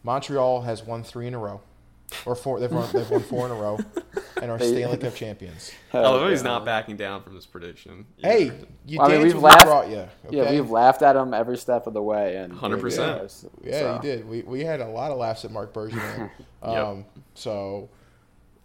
Montreal 0.03 0.63
has 0.63 0.83
won 0.83 1.03
three 1.03 1.27
in 1.27 1.35
a 1.35 1.39
row, 1.39 1.61
or 2.27 2.35
four. 2.35 2.61
They've 2.61 2.71
won 2.71 2.89
they've 2.93 3.09
won 3.11 3.21
four 3.23 3.47
in 3.47 3.53
a 3.53 3.55
row, 3.55 3.79
and 4.41 4.51
are 4.51 4.59
Stanley 4.59 4.97
Cup 4.99 5.15
champions. 5.15 5.73
Although 5.93 6.29
he's 6.31 6.43
not 6.43 6.65
backing 6.65 6.97
down 6.97 7.23
from 7.23 7.35
this 7.35 7.47
prediction. 7.47 8.07
Hey, 8.19 8.47
either. 8.47 8.67
you 8.87 9.01
I 9.01 9.09
mean, 9.09 9.21
danced 9.21 9.35
we've 9.35 9.43
when 9.43 9.53
laughed- 9.53 9.65
brought 9.65 9.89
you. 9.91 10.09
Yeah, 10.31 10.51
we've 10.51 10.71
laughed 10.71 11.03
at 11.03 11.17
him 11.17 11.35
every 11.35 11.57
step 11.57 11.87
of 11.87 11.95
the 11.95 12.03
way, 12.03 12.37
and 12.37 12.53
100%. 12.53 13.23
are. 13.25 13.29
So- 13.29 13.51
Yeah, 13.63 13.97
you 13.97 14.03
did. 14.03 14.29
We, 14.29 14.43
we 14.43 14.61
had 14.65 14.81
a 14.81 14.89
lot 14.89 15.11
of 15.11 15.19
laughs 15.19 15.45
at 15.45 15.51
Marc 15.51 15.73
Bergevin. 15.73 16.31
um, 16.63 17.05
So 17.35 17.89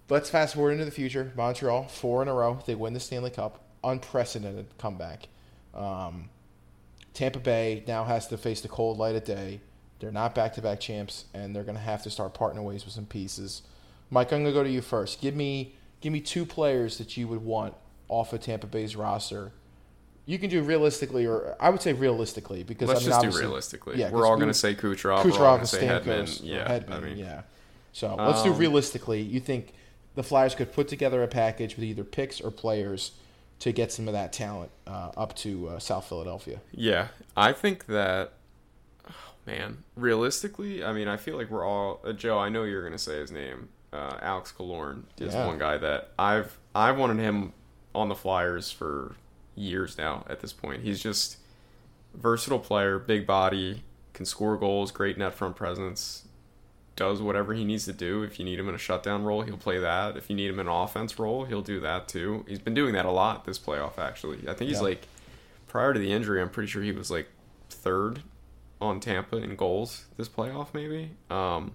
let's 0.09 0.29
fast 0.29 0.55
forward 0.55 0.71
into 0.73 0.85
the 0.85 0.91
future. 0.91 1.31
Montreal, 1.35 1.87
four 1.87 2.21
in 2.21 2.27
a 2.27 2.33
row. 2.33 2.59
They 2.65 2.75
win 2.75 2.93
the 2.93 2.99
Stanley 2.99 3.31
Cup. 3.31 3.63
Unprecedented 3.83 4.67
comeback. 4.77 5.27
Um, 5.73 6.29
Tampa 7.13 7.39
Bay 7.39 7.83
now 7.87 8.03
has 8.03 8.27
to 8.27 8.37
face 8.37 8.61
the 8.61 8.67
cold 8.67 8.97
light 8.97 9.15
of 9.15 9.23
day. 9.23 9.61
They're 9.99 10.11
not 10.11 10.33
back 10.33 10.53
to 10.53 10.61
back 10.61 10.79
champs, 10.79 11.25
and 11.33 11.55
they're 11.55 11.63
going 11.63 11.77
to 11.77 11.83
have 11.83 12.03
to 12.03 12.09
start 12.09 12.33
parting 12.33 12.63
ways 12.63 12.85
with 12.85 12.93
some 12.93 13.05
pieces. 13.05 13.61
Mike, 14.09 14.31
I'm 14.31 14.43
going 14.43 14.45
to 14.45 14.51
go 14.51 14.63
to 14.63 14.69
you 14.69 14.81
first. 14.81 15.21
Give 15.21 15.35
me 15.35 15.75
give 16.01 16.13
me 16.13 16.21
two 16.21 16.45
players 16.45 16.97
that 16.97 17.17
you 17.17 17.27
would 17.27 17.43
want 17.43 17.73
off 18.07 18.33
of 18.33 18.41
Tampa 18.41 18.67
Bay's 18.67 18.95
roster. 18.95 19.51
You 20.25 20.37
can 20.39 20.49
do 20.49 20.61
realistically, 20.61 21.25
or 21.25 21.55
I 21.59 21.69
would 21.69 21.81
say 21.81 21.93
realistically, 21.93 22.63
because 22.63 22.87
Let's 22.87 23.01
I 23.01 23.09
mean, 23.09 23.21
just 23.23 23.35
do 23.35 23.43
realistically. 23.43 23.97
yeah, 23.97 24.11
we're 24.11 24.27
all 24.27 24.35
going 24.35 24.47
to 24.47 24.53
say 24.53 24.75
Kucherov. 24.75 25.23
Kucherov 25.23 25.55
and 25.55 25.61
to 25.61 25.67
say 25.67 25.87
Hedman. 25.87 26.23
Stamkos. 26.23 26.41
Yeah, 26.43 26.67
Hedman, 26.67 26.91
I 26.91 26.99
mean, 26.99 27.17
yeah. 27.17 27.41
So 27.93 28.15
let's 28.15 28.43
do 28.43 28.53
Um, 28.53 28.57
realistically. 28.59 29.21
You 29.21 29.39
think 29.39 29.73
the 30.15 30.23
Flyers 30.23 30.53
could 30.55 30.71
put 30.71 30.87
together 30.87 31.23
a 31.23 31.27
package 31.27 31.75
with 31.75 31.83
either 31.83 32.03
picks 32.03 32.39
or 32.39 32.51
players 32.51 33.11
to 33.59 33.71
get 33.71 33.91
some 33.91 34.07
of 34.07 34.13
that 34.13 34.31
talent 34.31 34.71
uh, 34.87 35.11
up 35.17 35.35
to 35.37 35.69
uh, 35.69 35.79
South 35.79 36.05
Philadelphia? 36.07 36.61
Yeah, 36.71 37.07
I 37.35 37.51
think 37.51 37.87
that. 37.87 38.33
Man, 39.49 39.83
realistically, 39.95 40.83
I 40.83 40.93
mean, 40.93 41.07
I 41.07 41.17
feel 41.17 41.35
like 41.35 41.49
we're 41.49 41.65
all 41.65 42.01
uh, 42.05 42.13
Joe. 42.13 42.37
I 42.37 42.49
know 42.49 42.63
you're 42.63 42.81
going 42.83 42.93
to 42.93 42.99
say 42.99 43.17
his 43.19 43.31
name. 43.31 43.69
Uh, 43.91 44.17
Alex 44.21 44.53
Killorn 44.55 45.03
is 45.17 45.33
Yeah. 45.33 45.47
one 45.47 45.57
guy 45.57 45.77
that 45.77 46.11
I've 46.19 46.57
I've 46.75 46.97
wanted 46.99 47.17
him 47.17 47.53
on 47.95 48.09
the 48.09 48.15
Flyers 48.15 48.71
for 48.71 49.15
years 49.55 49.97
now. 49.97 50.23
At 50.29 50.41
this 50.41 50.53
point, 50.53 50.83
he's 50.83 51.01
just 51.01 51.37
versatile 52.13 52.59
player, 52.59 52.99
big 52.99 53.25
body, 53.25 53.81
can 54.13 54.25
score 54.27 54.55
goals, 54.55 54.91
great 54.91 55.17
net 55.17 55.33
front 55.33 55.55
presence. 55.55 56.25
Does 56.95 57.19
whatever 57.21 57.53
he 57.55 57.63
needs 57.65 57.85
to 57.85 57.93
do. 57.93 58.21
If 58.21 58.37
you 58.37 58.45
need 58.45 58.59
him 58.59 58.69
in 58.69 58.75
a 58.75 58.79
shutdown 58.79 59.23
role, 59.23 59.41
he'll 59.41 59.57
play 59.57 59.79
that. 59.79 60.15
If 60.17 60.29
you 60.29 60.35
need 60.35 60.49
him 60.51 60.59
in 60.59 60.67
an 60.67 60.73
offense 60.73 61.17
role, 61.17 61.45
he'll 61.45 61.61
do 61.63 61.79
that 61.79 62.07
too. 62.07 62.45
He's 62.47 62.59
been 62.59 62.73
doing 62.75 62.93
that 62.93 63.05
a 63.05 63.11
lot 63.11 63.45
this 63.45 63.57
playoff. 63.57 63.97
Actually, 63.97 64.47
I 64.47 64.53
think 64.53 64.67
he's 64.69 64.77
Yeah. 64.77 64.83
like 64.83 65.07
prior 65.67 65.93
to 65.93 65.99
the 65.99 66.11
injury, 66.11 66.39
I'm 66.39 66.49
pretty 66.49 66.67
sure 66.69 66.83
he 66.83 66.91
was 66.91 67.09
like 67.09 67.27
third 67.71 68.21
on 68.81 68.99
Tampa 68.99 69.37
in 69.37 69.55
goals 69.55 70.05
this 70.17 70.29
playoff, 70.29 70.67
maybe. 70.73 71.11
Um, 71.29 71.73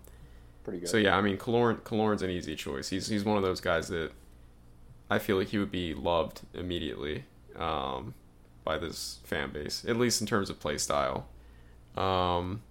Pretty 0.64 0.80
good. 0.80 0.88
so 0.88 0.96
yeah, 0.96 1.16
I 1.16 1.20
mean, 1.20 1.36
Killorn, 1.36 1.80
Killorn's 1.82 2.22
an 2.22 2.30
easy 2.30 2.56
choice. 2.56 2.88
He's 2.88 3.06
he's 3.08 3.24
one 3.24 3.36
of 3.36 3.42
those 3.42 3.60
guys 3.60 3.88
that 3.88 4.10
I 5.10 5.18
feel 5.18 5.36
like 5.36 5.48
he 5.48 5.58
would 5.58 5.70
be 5.70 5.92
loved 5.94 6.40
immediately 6.54 7.24
um, 7.56 8.14
by 8.64 8.78
this 8.78 9.18
fan 9.24 9.50
base, 9.52 9.84
at 9.86 9.96
least 9.96 10.20
in 10.20 10.26
terms 10.26 10.48
of 10.50 10.58
play 10.58 10.78
style. 10.78 11.26
Um, 11.96 12.62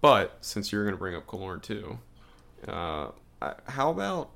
but 0.00 0.38
since 0.40 0.70
you're 0.72 0.84
going 0.84 0.94
to 0.94 0.98
bring 0.98 1.14
up 1.16 1.26
Killorn 1.26 1.60
too, 1.62 1.98
uh, 2.68 3.08
I- 3.42 3.54
how 3.66 3.90
about? 3.90 4.30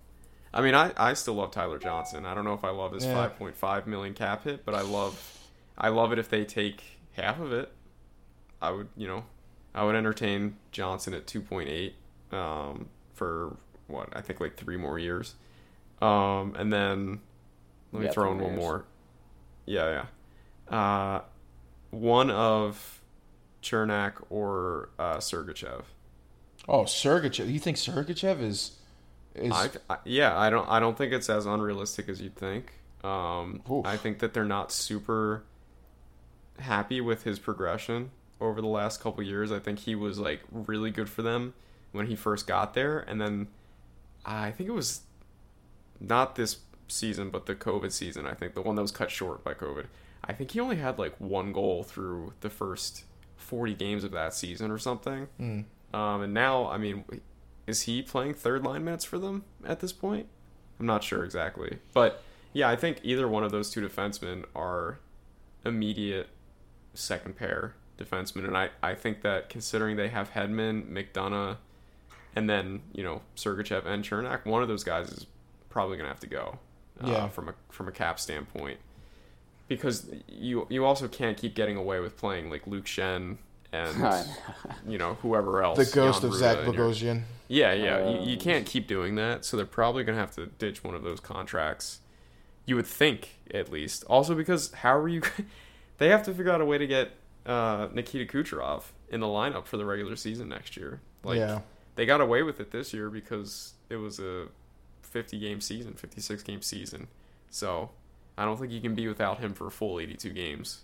I 0.55 0.61
mean, 0.61 0.75
I, 0.75 0.93
I 0.99 1.15
still 1.15 1.35
love 1.35 1.51
Tyler 1.51 1.79
Johnson. 1.79 2.27
I 2.27 2.35
don't 2.35 2.45
know 2.45 2.53
if 2.53 2.65
I 2.65 2.71
love 2.71 2.93
his 2.93 3.05
Yeah. 3.07 3.31
5.5 3.39 3.87
million 3.87 4.13
cap 4.13 4.45
hit, 4.45 4.65
but 4.67 4.75
I 4.75 4.83
love 4.83 5.39
I 5.79 5.89
love 5.89 6.13
it 6.13 6.19
if 6.19 6.29
they 6.29 6.45
take 6.45 6.83
half 7.13 7.41
of 7.41 7.53
it. 7.53 7.73
I 8.63 8.71
would, 8.71 8.89
you 8.97 9.09
know, 9.09 9.25
I 9.75 9.85
would 9.85 9.97
entertain 9.97 10.57
Johnson 10.71 11.15
at 11.15 11.27
2.8 11.27 11.93
um, 12.37 12.89
for 13.15 13.57
what 13.89 14.09
I 14.15 14.23
think 14.23 14.41
like 14.41 14.57
three 14.57 14.79
more 14.79 14.99
years, 14.99 15.35
um, 16.01 16.55
and 16.57 16.73
then 16.73 17.21
let 17.93 18.05
me 18.05 18.07
Yeah, 18.07 18.13
throw 18.13 18.33
in 18.33 18.41
one 18.41 18.55
years. 18.55 18.57
more. 18.57 18.85
Yeah, 19.67 20.07
yeah. 20.71 20.77
Uh, 20.77 21.23
one 21.91 22.31
of 22.31 23.03
Cernak 23.63 24.15
or 24.31 24.91
uh, 24.99 25.19
Sergachev. 25.19 25.85
Oh, 26.69 26.85
Sergachev. 26.85 27.51
You 27.53 27.59
think 27.59 27.77
Sergachev 27.77 28.41
is 28.41 28.79
is 29.35 29.53
I, 29.53 29.71
I, 29.91 29.97
yeah, 30.05 30.39
I 30.39 30.51
don't 30.51 30.69
I 30.69 30.81
don't 30.81 30.97
think 30.97 31.13
it's 31.13 31.29
as 31.31 31.47
unrealistic 31.47 32.09
as 32.09 32.21
you'd 32.21 32.37
think. 32.37 32.73
Um, 33.05 33.63
I 33.85 33.97
think 33.97 34.21
that 34.21 34.33
they're 34.33 34.45
not 34.45 34.71
super 34.73 35.43
happy 36.59 37.01
with 37.01 37.25
his 37.25 37.39
progression 37.41 38.11
over 38.43 38.61
the 38.61 38.67
last 38.67 39.01
couple 39.01 39.23
years. 39.23 39.53
I 39.53 39.59
think 39.59 39.81
he 39.81 39.95
was 39.95 40.19
like 40.19 40.43
really 40.51 40.91
good 40.91 41.09
for 41.09 41.23
them 41.23 41.55
when 41.93 42.07
he 42.07 42.17
first 42.17 42.47
got 42.47 42.75
there, 42.75 42.99
and 42.99 43.21
then 43.21 43.49
I 44.25 44.51
think 44.51 44.69
it 44.69 44.73
was 44.73 45.03
not 46.01 46.35
this 46.35 46.59
season, 46.89 47.31
but 47.31 47.47
the 47.47 47.55
COVID 47.55 47.93
season. 47.93 48.27
I 48.27 48.35
think 48.35 48.55
the 48.55 48.63
one 48.63 48.77
that 48.77 48.83
was 48.83 48.91
cut 48.91 49.11
short 49.11 49.45
by 49.45 49.55
COVID. 49.55 49.87
I 50.25 50.33
think 50.33 50.53
he 50.53 50.61
only 50.61 50.77
had 50.77 50.99
like 50.99 51.15
one 51.19 51.53
goal 51.53 51.83
through 51.83 52.35
the 52.41 52.51
first 52.51 53.05
forty 53.37 53.75
games 53.75 54.05
of 54.05 54.11
that 54.13 54.35
season 54.35 54.71
or 54.71 54.79
something. 54.79 55.29
Mm. 55.41 55.65
Um, 55.95 56.23
and 56.23 56.35
now, 56.35 56.69
I 56.69 56.79
mean, 56.79 57.05
is 57.67 57.83
he 57.83 58.03
playing 58.03 58.35
third 58.35 58.65
line 58.65 58.85
minutes 58.85 59.05
for 59.05 59.19
them 59.19 59.45
at 59.65 59.81
this 59.81 59.93
point? 59.93 60.27
I'm 60.81 60.87
not 60.87 61.05
sure 61.05 61.25
exactly, 61.25 61.79
but 61.93 62.23
yeah, 62.53 62.69
I 62.69 62.77
think 62.77 62.99
either 63.03 63.29
one 63.29 63.45
of 63.45 63.53
those 63.53 63.71
two 63.71 63.87
defensemen 63.87 64.45
are 64.55 64.99
immediate 65.65 66.29
second 66.95 67.37
pair 67.37 67.75
defensemen, 67.99 68.47
and 68.47 68.57
I, 68.57 68.71
I 68.83 68.95
think 68.95 69.23
that 69.23 69.49
considering 69.49 69.97
they 69.97 70.09
have 70.09 70.31
Hedman, 70.33 70.89
McDonagh, 70.91 71.57
and 72.35 72.49
then 72.49 72.81
you 72.93 73.03
know 73.03 73.23
Sergachev 73.37 73.87
and 73.87 74.05
Cernak, 74.05 74.45
one 74.47 74.63
of 74.63 74.69
those 74.69 74.85
guys 74.85 75.09
is 75.11 75.27
probably 75.71 75.97
gonna 75.97 76.09
have 76.09 76.21
to 76.21 76.27
go. 76.27 76.59
Uh, 77.03 77.09
Yeah. 77.09 77.29
From 77.29 77.49
a 77.49 77.55
from 77.71 77.89
a 77.89 77.93
cap 77.93 78.19
standpoint, 78.21 78.79
because 79.69 80.07
you 80.29 80.67
you 80.71 80.85
also 80.85 81.09
can't 81.09 81.37
keep 81.37 81.55
getting 81.55 81.77
away 81.77 82.01
with 82.01 82.17
playing 82.17 82.51
like 82.51 82.67
Luke 82.67 82.85
Schenn 82.87 83.37
and 83.73 84.27
you 84.87 84.99
know 84.99 85.15
whoever 85.23 85.63
else. 85.63 85.79
the 85.79 85.85
ghost 85.95 86.21
Jan 86.23 86.31
of 86.31 86.37
Ruda 86.37 86.39
Zach 86.39 86.59
Bogosian? 86.59 87.23
yeah, 87.49 87.73
yeah. 87.73 88.09
you, 88.09 88.21
you 88.31 88.33
Um, 88.35 88.39
can't 88.41 88.67
keep 88.67 88.87
doing 88.87 89.15
that, 89.17 89.45
so 89.45 89.57
they're 89.57 89.67
probably 89.67 90.05
going 90.05 90.17
to 90.17 90.21
have 90.21 90.35
to 90.37 90.47
ditch 90.47 90.85
one 90.85 90.95
of 90.95 91.03
those 91.03 91.21
contracts. 91.21 92.01
You 92.67 92.77
would 92.77 92.87
think, 92.87 93.41
at 93.53 93.71
least. 93.73 94.05
Also, 94.05 94.35
because 94.35 94.73
how 94.73 94.97
are 94.97 95.09
you? 95.09 95.23
they 95.99 96.09
have 96.09 96.23
to 96.25 96.33
figure 96.35 96.53
out 96.53 96.61
a 96.61 96.65
way 96.65 96.79
to 96.79 96.87
get 96.87 97.13
uh, 97.47 97.89
Nikita 97.93 98.31
Kucherov 98.31 98.85
in 99.09 99.21
the 99.21 99.27
lineup 99.27 99.67
for 99.67 99.77
the 99.77 99.85
regular 99.85 100.17
season 100.17 100.49
next 100.49 100.77
year. 100.77 101.01
Like, 101.23 101.39
yeah. 101.39 101.61
they 101.95 102.07
got 102.07 102.21
away 102.21 102.43
with 102.43 102.61
it 102.61 102.71
this 102.71 102.93
year 102.93 103.11
because 103.11 103.75
it 103.89 103.97
was 103.97 104.19
a 104.19 104.49
50 105.03 105.39
game 105.39 105.61
season, 105.61 105.95
56 105.95 106.43
game 106.43 106.63
season. 106.63 107.09
So 107.51 107.91
I 108.37 108.45
don't 108.45 108.59
think 108.59 108.73
you 108.73 108.81
can 108.81 108.95
be 108.95 109.09
without 109.09 109.41
him 109.41 109.55
for 109.55 109.67
a 109.67 109.71
full 109.71 110.01
82 110.01 110.31
games. 110.31 110.83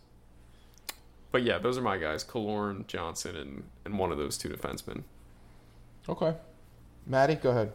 But 1.30 1.42
yeah, 1.42 1.58
those 1.58 1.76
are 1.76 1.82
my 1.82 1.98
guys: 1.98 2.24
Killorn, 2.24 2.86
Johnson, 2.86 3.36
and 3.36 3.64
and 3.84 3.98
one 3.98 4.10
of 4.10 4.16
those 4.16 4.38
two 4.38 4.48
defensemen. 4.48 5.02
Okay. 6.08 6.34
Maddie, 7.06 7.34
go 7.34 7.50
ahead. 7.50 7.74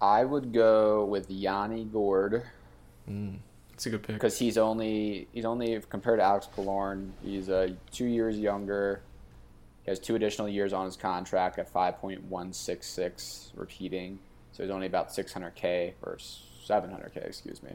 I 0.00 0.24
would 0.24 0.52
go 0.52 1.04
with 1.04 1.28
Yanni 1.28 1.84
Gourde 1.84 2.44
Mm. 3.08 3.38
It's 3.76 3.84
a 3.84 3.90
good 3.90 4.02
pick. 4.02 4.16
because 4.16 4.38
he's 4.38 4.56
only 4.56 5.28
he's 5.32 5.44
only 5.44 5.78
compared 5.90 6.18
to 6.18 6.24
Alex 6.24 6.48
Killorn, 6.56 7.10
he's 7.22 7.50
uh, 7.50 7.68
two 7.92 8.06
years 8.06 8.38
younger. 8.38 9.02
He 9.84 9.90
has 9.90 9.98
two 9.98 10.14
additional 10.14 10.48
years 10.48 10.72
on 10.72 10.86
his 10.86 10.96
contract 10.96 11.58
at 11.58 11.68
five 11.68 11.98
point 11.98 12.24
one 12.24 12.54
six 12.54 12.86
six 12.86 13.52
repeating, 13.54 14.18
so 14.52 14.62
he's 14.62 14.72
only 14.72 14.86
about 14.86 15.12
six 15.12 15.30
hundred 15.30 15.56
k 15.56 15.92
or 16.00 16.16
seven 16.64 16.90
hundred 16.90 17.12
k, 17.12 17.20
excuse 17.22 17.62
me, 17.62 17.72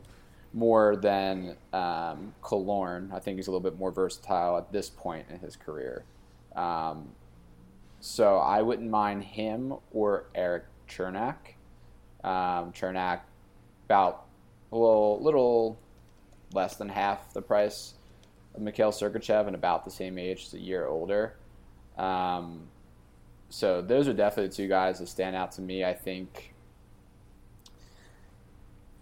more 0.54 0.96
than 0.96 1.56
um, 1.72 2.34
Killorn. 2.42 3.14
I 3.14 3.20
think 3.20 3.38
he's 3.38 3.46
a 3.48 3.52
little 3.52 3.62
bit 3.62 3.78
more 3.78 3.92
versatile 3.92 4.58
at 4.58 4.72
this 4.72 4.90
point 4.90 5.28
in 5.30 5.38
his 5.38 5.56
career. 5.56 6.04
Um, 6.56 7.10
so 8.00 8.38
I 8.38 8.64
wouldn't 8.64 8.90
mind 8.90 9.24
him 9.24 9.76
or 9.92 10.26
Eric 10.34 10.64
Cernak. 10.90 11.36
Um, 12.24 12.74
Cernak 12.74 13.20
about 13.86 14.26
a 14.72 14.76
little, 14.76 15.22
little 15.22 15.78
less 16.54 16.76
than 16.76 16.90
half 16.90 17.34
the 17.34 17.42
price 17.42 17.94
of 18.56 18.62
Mikhail 18.62 18.92
Sergachev 18.92 19.48
and 19.48 19.56
about 19.56 19.86
the 19.86 19.92
same 19.92 20.18
age, 20.18 20.42
just 20.42 20.54
a 20.54 20.60
year 20.60 20.86
older. 20.86 21.36
Um, 21.98 22.68
so 23.50 23.82
those 23.82 24.08
are 24.08 24.14
definitely 24.14 24.48
the 24.50 24.56
two 24.56 24.68
guys 24.68 25.00
that 25.00 25.08
stand 25.08 25.36
out 25.36 25.52
to 25.54 25.62
me. 25.62 25.84
I 25.84 25.94
think 25.94 26.54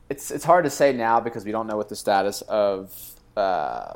it's 0.09 0.31
it's 0.31 0.43
hard 0.45 0.63
to 0.63 0.69
say 0.69 0.91
now 0.93 1.19
because 1.19 1.45
we 1.45 1.51
don't 1.51 1.67
know 1.67 1.77
what 1.77 1.89
the 1.89 1.95
status 1.95 2.41
of 2.41 2.93
uh, 3.38 3.93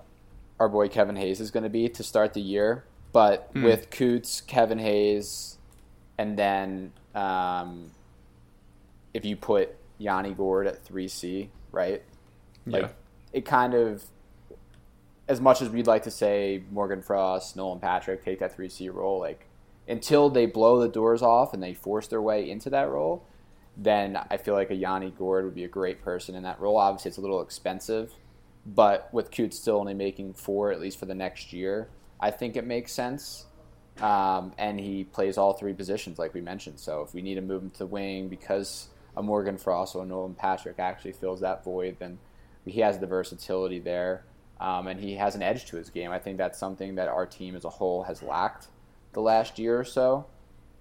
our 0.59 0.69
boy 0.69 0.87
Kevin 0.87 1.15
Hayes 1.15 1.39
is 1.39 1.51
going 1.51 1.63
to 1.63 1.69
be 1.69 1.89
to 1.89 2.03
start 2.03 2.33
the 2.33 2.41
year. 2.41 2.85
But 3.11 3.49
Hmm. 3.53 3.63
with 3.63 3.89
Coots, 3.91 4.41
Kevin 4.41 4.79
Hayes, 4.79 5.57
and 6.17 6.37
then 6.37 6.93
um, 7.13 7.91
if 9.13 9.23
you 9.23 9.35
put 9.35 9.75
Yanni 9.99 10.33
Gourde 10.33 10.67
at 10.67 10.83
three 10.83 11.07
C, 11.07 11.49
right? 11.71 12.01
yeah. 12.65 12.89
It 13.33 13.45
kind 13.45 13.73
of, 13.73 14.03
as 15.27 15.41
much 15.41 15.61
as 15.61 15.69
we'd 15.69 15.87
like 15.87 16.03
to 16.03 16.11
say 16.11 16.63
Morgan 16.71 17.01
Frost, 17.01 17.55
Nolan 17.55 17.79
Patrick 17.79 18.23
take 18.23 18.39
that 18.39 18.55
three 18.55 18.69
C 18.69 18.89
role, 18.89 19.19
like 19.19 19.47
until 19.87 20.29
they 20.29 20.45
blow 20.45 20.79
the 20.79 20.87
doors 20.87 21.21
off 21.21 21.53
and 21.53 21.61
they 21.61 21.73
force 21.73 22.07
their 22.07 22.21
way 22.21 22.49
into 22.49 22.69
that 22.69 22.89
role, 22.89 23.25
then 23.75 24.17
I 24.29 24.37
feel 24.37 24.53
like 24.53 24.69
a 24.69 24.75
Yanni 24.75 25.11
Gourde 25.11 25.45
would 25.45 25.55
be 25.55 25.63
a 25.63 25.69
great 25.69 26.01
person 26.01 26.35
in 26.35 26.43
that 26.43 26.59
role. 26.59 26.77
Obviously, 26.77 27.09
it's 27.09 27.17
a 27.17 27.21
little 27.21 27.41
expensive, 27.41 28.13
but 28.65 29.09
with 29.11 29.31
Coots 29.31 29.57
still 29.59 29.77
only 29.77 29.95
making 29.95 30.33
four 30.35 30.71
at 30.71 30.79
least 30.79 30.99
for 30.99 31.07
the 31.07 31.15
next 31.15 31.51
year, 31.51 31.89
I 32.19 32.31
think 32.31 32.55
it 32.55 32.65
makes 32.65 32.93
sense. 32.93 33.47
Um, 33.99 34.53
and 34.57 34.79
he 34.79 35.03
plays 35.03 35.37
all 35.37 35.53
three 35.53 35.73
positions, 35.73 36.17
like 36.17 36.33
we 36.33 36.41
mentioned. 36.41 36.79
So 36.79 37.01
if 37.01 37.13
we 37.13 37.21
need 37.21 37.35
to 37.35 37.41
move 37.41 37.63
him 37.63 37.69
to 37.71 37.85
wing 37.85 38.27
because 38.27 38.89
a 39.17 39.21
Morgan 39.21 39.57
Frost 39.57 39.95
or 39.95 40.03
a 40.03 40.05
Nolan 40.05 40.33
Patrick 40.33 40.79
actually 40.79 41.11
fills 41.13 41.41
that 41.41 41.63
void, 41.63 41.97
then 41.99 42.17
he 42.65 42.81
has 42.81 42.99
the 42.99 43.07
versatility 43.07 43.79
there. 43.79 44.23
um, 44.59 44.87
and 44.87 44.99
he 44.99 45.15
has 45.15 45.35
an 45.35 45.41
edge 45.41 45.65
to 45.65 45.75
his 45.77 45.89
game. 45.89 46.11
I 46.11 46.19
think 46.19 46.37
that's 46.37 46.57
something 46.57 46.95
that 46.95 47.09
our 47.09 47.25
team 47.25 47.55
as 47.55 47.65
a 47.65 47.69
whole 47.69 48.03
has 48.03 48.23
lacked 48.23 48.67
the 49.11 49.19
last 49.21 49.59
year 49.59 49.77
or 49.77 49.83
so. 49.83 50.25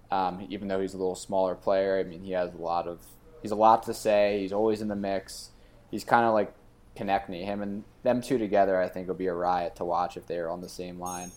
Um, 0.09 0.45
even 0.49 0.67
though 0.69 0.79
he's 0.79 0.93
a 0.93 0.97
little 0.97 1.15
smaller 1.15 1.55
player, 1.55 1.99
I 1.99 2.03
mean, 2.03 2.21
he 2.23 2.31
has 2.31 2.53
a 2.53 2.57
lot 2.57 2.87
of 2.87 2.99
he's 3.41 3.51
a 3.51 3.55
lot 3.55 3.83
to 3.83 3.93
say. 3.93 4.39
He's 4.41 4.53
always 4.53 4.79
in 4.81 4.87
the 4.87 4.95
mix. 4.95 5.49
He's 5.91 6.03
kind 6.05 6.25
of 6.25 6.33
like 6.33 6.53
Konecny. 6.95 7.43
Him 7.43 7.61
and 7.61 7.83
them 8.03 8.21
two 8.21 8.37
together, 8.37 8.79
I 8.79 8.87
think, 8.87 9.07
would 9.07 9.17
be 9.17 9.27
a 9.27 9.33
riot 9.33 9.75
to 9.77 9.85
watch 9.85 10.15
if 10.15 10.27
they 10.27 10.39
were 10.39 10.49
on 10.49 10.61
the 10.61 10.69
same 10.69 10.99
line. 10.99 11.31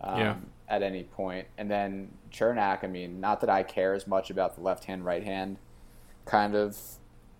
Um, 0.00 0.20
Yeah. 0.20 0.36
At 0.68 0.82
any 0.82 1.04
point. 1.04 1.14
point, 1.16 1.46
and 1.56 1.70
then 1.70 2.10
Cernak. 2.32 2.82
I 2.82 2.88
mean, 2.88 3.20
not 3.20 3.40
that 3.40 3.48
I 3.48 3.62
care 3.62 3.94
as 3.94 4.06
much 4.06 4.28
about 4.30 4.56
the 4.56 4.60
left 4.60 4.84
hand, 4.84 5.04
right 5.04 5.22
hand 5.24 5.58
kind 6.24 6.56
of 6.56 6.76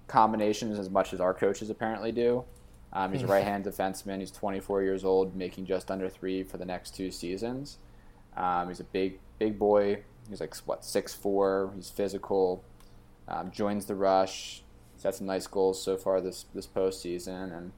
combinations 0.09 0.79
as 0.79 0.91
much 0.91 1.13
as 1.13 1.21
our 1.21 1.35
coaches 1.35 1.71
apparently 1.71 2.13
do. 2.13 2.45
Um, 2.93 3.13
he's 3.13 3.23
a 3.23 3.27
right 3.27 3.45
hand 3.45 3.65
defenseman. 3.65 4.21
He's 4.21 4.31
24 4.31 4.83
years 4.83 5.05
old, 5.05 5.37
making 5.37 5.67
just 5.67 5.91
under 5.91 6.09
three 6.09 6.43
for 6.43 6.57
the 6.57 6.65
next 6.65 6.95
two 6.95 7.11
seasons. 7.11 7.79
Um, 8.37 8.69
he's 8.69 8.81
a 8.81 8.85
big, 8.85 9.19
big 9.39 9.59
boy. 9.59 10.03
He's 10.29 10.41
like 10.41 10.57
what 10.65 10.85
six 10.85 11.15
four. 11.15 11.73
He's 11.75 11.91
physical. 11.91 12.65
Um, 13.29 13.51
joins 13.51 13.87
the 13.87 13.95
rush. 13.95 14.63
He's 14.95 15.03
had 15.03 15.15
some 15.15 15.27
nice 15.27 15.47
goals 15.47 15.83
so 15.83 15.97
far 15.97 16.21
this 16.21 16.47
this 16.55 16.67
postseason, 16.67 17.57
and 17.57 17.73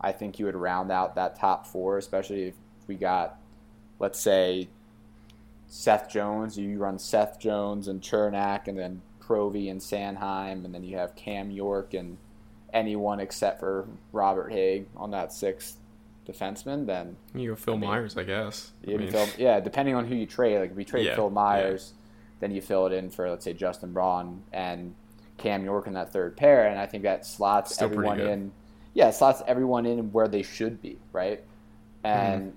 I 0.00 0.12
think 0.12 0.38
you 0.38 0.46
would 0.46 0.56
round 0.56 0.90
out 0.90 1.16
that 1.16 1.38
top 1.38 1.66
four, 1.66 1.98
especially 1.98 2.44
if 2.44 2.54
we 2.86 2.94
got, 2.94 3.38
let's 3.98 4.18
say, 4.18 4.68
Seth 5.66 6.08
Jones. 6.08 6.56
You 6.56 6.78
run 6.78 6.98
Seth 6.98 7.38
Jones 7.38 7.88
and 7.88 8.00
Cernak, 8.00 8.68
and 8.68 8.78
then 8.78 9.02
Provy 9.32 9.70
and 9.70 9.80
Sanheim, 9.80 10.64
and 10.64 10.74
then 10.74 10.84
you 10.84 10.96
have 10.96 11.14
Cam 11.16 11.50
York 11.50 11.94
and 11.94 12.18
anyone 12.72 13.20
except 13.20 13.60
for 13.60 13.88
Robert 14.12 14.50
Hagg 14.52 14.86
on 14.96 15.10
that 15.12 15.32
sixth 15.32 15.78
defenseman. 16.26 16.86
Then 16.86 17.16
You 17.34 17.50
go 17.50 17.56
Phil 17.56 17.74
I 17.74 17.78
mean, 17.78 17.90
Myers, 17.90 18.16
I 18.16 18.24
guess. 18.24 18.72
I 18.86 18.96
mean, 18.96 19.08
fill, 19.08 19.28
yeah, 19.38 19.60
depending 19.60 19.94
on 19.94 20.06
who 20.06 20.14
you 20.14 20.26
trade. 20.26 20.58
Like 20.58 20.70
if 20.70 20.76
we 20.76 20.84
trade 20.84 21.06
Yeah, 21.06 21.16
Phil 21.16 21.30
Myers, 21.30 21.94
then 22.40 22.50
you 22.52 22.60
fill 22.60 22.86
it 22.86 22.92
in 22.92 23.10
for 23.10 23.28
let's 23.30 23.44
say 23.44 23.52
Justin 23.52 23.92
Braun 23.92 24.42
and 24.52 24.94
Cam 25.38 25.64
York 25.64 25.86
in 25.86 25.94
that 25.94 26.12
third 26.12 26.36
pair, 26.36 26.66
and 26.68 26.78
I 26.78 26.86
think 26.86 27.02
that 27.04 27.26
slots 27.26 27.74
Still 27.74 27.86
everyone 27.86 28.20
in. 28.20 28.52
Yeah, 28.94 29.08
it 29.08 29.14
slots 29.14 29.42
everyone 29.46 29.86
in 29.86 30.12
where 30.12 30.28
they 30.28 30.42
should 30.42 30.82
be, 30.82 30.98
right? 31.12 31.42
And 32.04 32.52
Mm-hmm. 32.52 32.56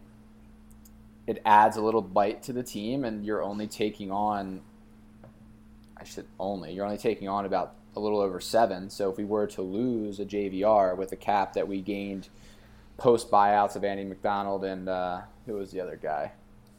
it 1.27 1.41
adds 1.45 1.77
a 1.77 1.81
little 1.81 2.01
bite 2.01 2.43
to 2.43 2.53
the 2.53 2.63
team, 2.63 3.03
and 3.03 3.25
you're 3.25 3.43
only 3.43 3.67
taking 3.67 4.11
on. 4.11 4.61
I 5.97 6.03
should 6.03 6.25
only. 6.39 6.73
You're 6.73 6.85
only 6.85 6.97
taking 6.97 7.27
on 7.29 7.45
about 7.45 7.75
a 7.95 7.99
little 7.99 8.19
over 8.19 8.39
seven. 8.39 8.89
So 8.89 9.09
if 9.09 9.17
we 9.17 9.23
were 9.23 9.47
to 9.47 9.61
lose 9.61 10.19
a 10.19 10.25
JVR 10.25 10.97
with 10.97 11.11
a 11.11 11.15
cap 11.15 11.53
that 11.53 11.67
we 11.67 11.81
gained 11.81 12.27
post 12.97 13.31
buyouts 13.31 13.75
of 13.75 13.83
Andy 13.83 14.03
MacDonald 14.03 14.63
and 14.65 14.89
uh, 14.89 15.21
who 15.45 15.53
was 15.53 15.71
the 15.71 15.79
other 15.81 15.97
guy? 16.01 16.31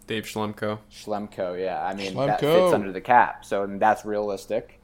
Dave 0.06 0.24
Schlemko. 0.24 0.78
Schlemko, 0.92 1.58
yeah. 1.60 1.84
I 1.84 1.94
mean, 1.94 2.14
that 2.14 2.40
fits 2.40 2.72
under 2.72 2.92
the 2.92 3.00
cap. 3.00 3.44
So 3.44 3.62
I 3.62 3.66
mean, 3.66 3.78
that's 3.78 4.04
realistic. 4.04 4.80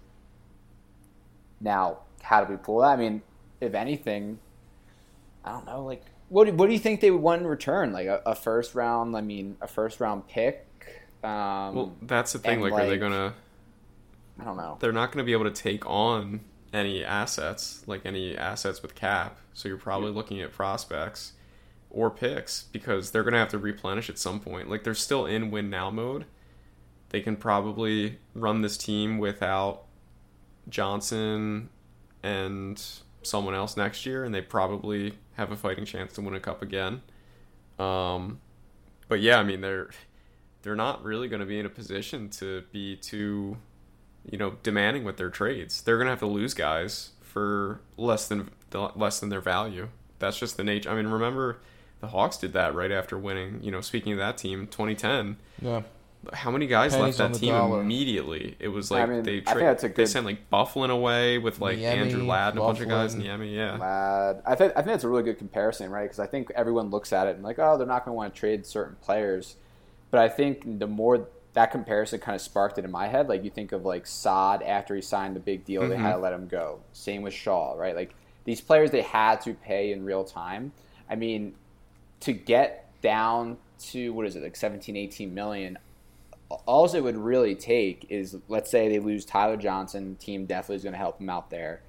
Now, 1.61 1.99
how 2.23 2.45
do 2.45 2.51
we 2.53 2.57
pull 2.57 2.81
that? 2.81 2.89
I 2.89 2.97
mean, 2.97 3.23
if 3.61 3.75
anything, 3.75 4.39
I 5.45 5.53
don't 5.53 5.67
know. 5.67 5.85
Like, 5.85 6.05
what 6.29 6.47
do, 6.47 6.53
what 6.55 6.67
do 6.67 6.73
you 6.73 6.79
think 6.79 7.01
they 7.01 7.11
would 7.11 7.23
want 7.23 7.43
in 7.43 7.47
return? 7.47 7.93
Like 7.93 8.07
a, 8.07 8.21
a 8.27 8.35
first 8.35 8.75
round? 8.75 9.17
I 9.17 9.21
mean, 9.21 9.57
a 9.61 9.69
first 9.69 10.01
round 10.01 10.27
pick? 10.27 10.67
Um, 11.23 11.75
Well, 11.75 11.97
that's 12.03 12.33
the 12.33 12.41
thing. 12.41 12.55
and, 12.55 12.63
Like, 12.63 12.73
are 12.73 12.89
they 12.89 12.99
gonna? 12.99 13.35
I 14.43 14.45
don't 14.45 14.57
know. 14.57 14.77
They're 14.81 14.93
not 14.93 15.13
gonna 15.13 15.25
be 15.25 15.33
able 15.33 15.45
to 15.45 15.51
take 15.51 15.87
on 15.87 16.41
any 16.73 17.05
assets, 17.05 17.85
like 17.87 18.05
any 18.05 18.37
assets 18.37 18.83
with 18.83 18.95
cap. 18.95 19.39
So 19.53 19.69
you're 19.69 19.79
probably 19.79 20.11
looking 20.11 20.41
at 20.41 20.53
prospects 20.53 21.35
or 21.91 22.11
picks 22.11 22.65
because 22.65 23.11
they're 23.11 23.23
gonna 23.23 23.39
have 23.39 23.51
to 23.51 23.59
replenish 23.59 24.11
at 24.11 24.19
some 24.19 24.41
point. 24.41 24.69
Like 24.69 24.83
they're 24.83 24.95
still 24.95 25.27
in 25.27 25.51
win 25.53 25.71
now 25.71 25.91
mode. 25.91 26.25
They 27.11 27.21
can 27.21 27.37
probably 27.37 28.19
run 28.35 28.63
this 28.63 28.77
team 28.77 29.19
without 29.19 29.85
Johnson 30.69 31.69
and 32.23 32.83
someone 33.23 33.55
else 33.55 33.77
next 33.77 34.07
year, 34.07 34.25
and 34.25 34.35
they 34.35 34.41
probably 34.41 35.15
have 35.35 35.53
a 35.53 35.57
fighting 35.57 35.85
chance 35.85 36.15
to 36.15 36.21
win 36.21 36.35
a 36.35 36.41
cup 36.41 36.63
again. 36.63 37.03
Um, 37.79 38.41
but 39.09 39.21
yeah, 39.21 39.39
I 39.39 39.45
mean 39.45 39.61
they're 39.61 39.91
they're 40.63 40.77
not 40.77 41.05
really 41.05 41.29
going 41.29 41.41
to 41.41 41.47
be 41.47 41.59
in 41.59 41.67
a 41.67 41.71
position 41.71 42.29
to 42.31 42.63
be 42.73 42.97
too, 42.97 43.57
you 44.31 44.39
know, 44.39 44.57
demanding 44.63 45.05
with 45.05 45.17
their 45.17 45.31
trades. 45.31 45.83
They're 45.83 45.97
going 45.97 46.07
to 46.07 46.11
have 46.13 46.21
to 46.21 46.27
lose 46.27 46.55
guys 46.55 47.11
for 47.21 47.81
less 47.97 48.29
than 48.29 48.51
less 48.95 49.21
than 49.21 49.29
their 49.29 49.41
value. 49.41 49.89
That's 50.19 50.39
just 50.39 50.57
the 50.57 50.65
nature. 50.65 50.91
I 50.91 50.95
mean, 50.95 51.09
remember 51.09 51.59
the 52.01 52.09
Hawks 52.09 52.37
did 52.37 52.53
that 52.53 52.75
right 52.75 52.91
after 52.93 53.19
winning. 53.19 53.61
You 53.63 53.71
know, 53.71 53.81
speaking 53.81 54.13
of 54.13 54.19
that 54.19 54.37
team, 54.39 54.67
2010. 54.67 55.37
Yeah. 55.61 55.83
How 56.33 56.53
many 56.53 56.69
guys 56.69 56.95
Pennies 56.95 57.19
left 57.19 57.33
that 57.35 57.41
team 57.41 57.53
dollar. 57.53 57.81
immediately? 57.81 58.57
It 58.61 58.69
was 58.69 58.93
I 58.93 59.01
like 59.01 59.09
mean, 59.11 59.23
they 59.25 59.39
I 59.39 59.41
tra- 59.41 59.55
think 59.55 59.61
that's 59.61 59.85
a 59.85 59.89
they 59.89 60.07
sent 60.07 60.25
like 60.25 60.49
Byfuglien 60.51 60.91
away 60.91 61.39
with 61.39 61.59
like 61.61 61.79
Niemi, 61.79 61.83
Andrew 61.83 62.25
Ladd 62.25 62.51
and 62.51 62.59
a 62.59 62.63
bunch 62.63 62.81
of 62.81 62.89
guys 62.89 63.15
in 63.15 63.23
Byfuglien. 63.23 63.41
Niemi. 63.41 63.57
Yeah, 63.57 63.77
Ladd. 63.77 64.43
I 64.47 64.55
think 64.55 64.73
I 64.73 64.83
think 64.83 64.87
that's 64.87 65.03
a 65.03 65.09
really 65.09 65.25
good 65.25 65.39
comparison, 65.39 65.91
right? 65.91 66.05
Because 66.05 66.21
I 66.21 66.29
think 66.29 66.53
everyone 66.55 66.91
looks 66.91 67.13
at 67.13 67.27
it 67.27 67.35
and 67.35 67.43
like, 67.43 67.59
oh, 67.59 67.77
they're 67.77 67.89
not 67.89 68.05
going 68.05 68.15
to 68.15 68.17
want 68.17 68.33
to 68.35 68.39
trade 68.39 68.65
certain 68.65 68.95
players, 69.03 69.57
but 70.13 70.21
I 70.21 70.29
think 70.29 70.79
the 70.79 70.87
more 70.87 71.27
that 71.55 71.71
comparison 71.71 72.19
kind 72.19 72.35
of 72.35 72.41
sparked 72.41 72.79
it 72.79 72.85
in 72.85 72.91
my 72.91 73.09
head. 73.09 73.29
Like 73.29 73.45
you 73.45 73.51
think 73.51 73.73
of 73.73 73.85
like 73.85 74.07
Sod 74.07 74.63
after 74.63 74.95
he 74.95 75.03
signed 75.03 75.37
the 75.37 75.41
big 75.41 75.65
deal, 75.65 75.87
they 75.89 75.97
had 75.97 76.15
to 76.15 76.19
let 76.19 76.33
him 76.33 76.49
go. 76.49 76.81
Same 76.93 77.23
with 77.23 77.35
Shaw, 77.35 77.75
right? 77.75 77.95
Like 77.95 78.15
these 78.45 78.61
players 78.61 78.91
they 78.91 79.03
had 79.03 79.41
to 79.43 79.55
pay 79.55 79.93
in 79.93 80.05
real 80.05 80.25
time. 80.25 80.73
I 81.11 81.17
mean, 81.17 81.55
to 82.21 82.33
get 82.33 82.91
down 83.03 83.59
to 83.79 84.13
what 84.13 84.27
is 84.27 84.37
it 84.37 84.43
like 84.43 84.55
17 84.55 84.97
18 84.97 85.35
million 85.35 85.77
all 86.67 86.93
it 86.95 87.01
would 87.01 87.17
really 87.17 87.55
take 87.55 88.07
is 88.09 88.37
let's 88.49 88.71
say 88.71 88.89
they 88.89 88.99
lose 88.99 89.25
Tyler 89.25 89.57
Johnson, 89.57 90.17
team 90.17 90.47
definitely 90.47 90.77
is 90.77 90.83
going 90.83 90.93
to 90.93 90.99
help 90.99 91.21
him 91.21 91.31
out 91.31 91.51
there. 91.51 91.83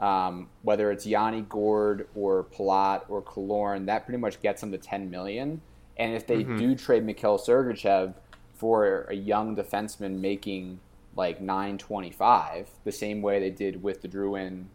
Um, 0.00 0.48
whether 0.62 0.90
it's 0.90 1.06
Yanni 1.06 1.42
Gourde 1.42 2.06
or 2.14 2.44
Palat 2.44 3.02
or 3.08 3.22
Killorn, 3.22 3.86
that 3.86 4.06
pretty 4.06 4.18
much 4.18 4.40
gets 4.40 4.60
them 4.60 4.72
to 4.72 4.78
10 4.78 5.10
million. 5.10 5.60
And 5.98 6.14
if 6.14 6.26
they 6.26 6.42
do 6.42 6.74
trade 6.74 7.04
Mikhail 7.04 7.38
Sergachev 7.38 8.14
for 8.60 9.06
a 9.08 9.14
young 9.14 9.56
defenseman 9.56 10.20
making 10.20 10.80
like 11.16 11.40
925, 11.40 12.68
the 12.84 12.92
same 12.92 13.22
way 13.22 13.40
they 13.40 13.50
did 13.50 13.82
with 13.82 14.02
the 14.02 14.08
Drouin 14.08 14.66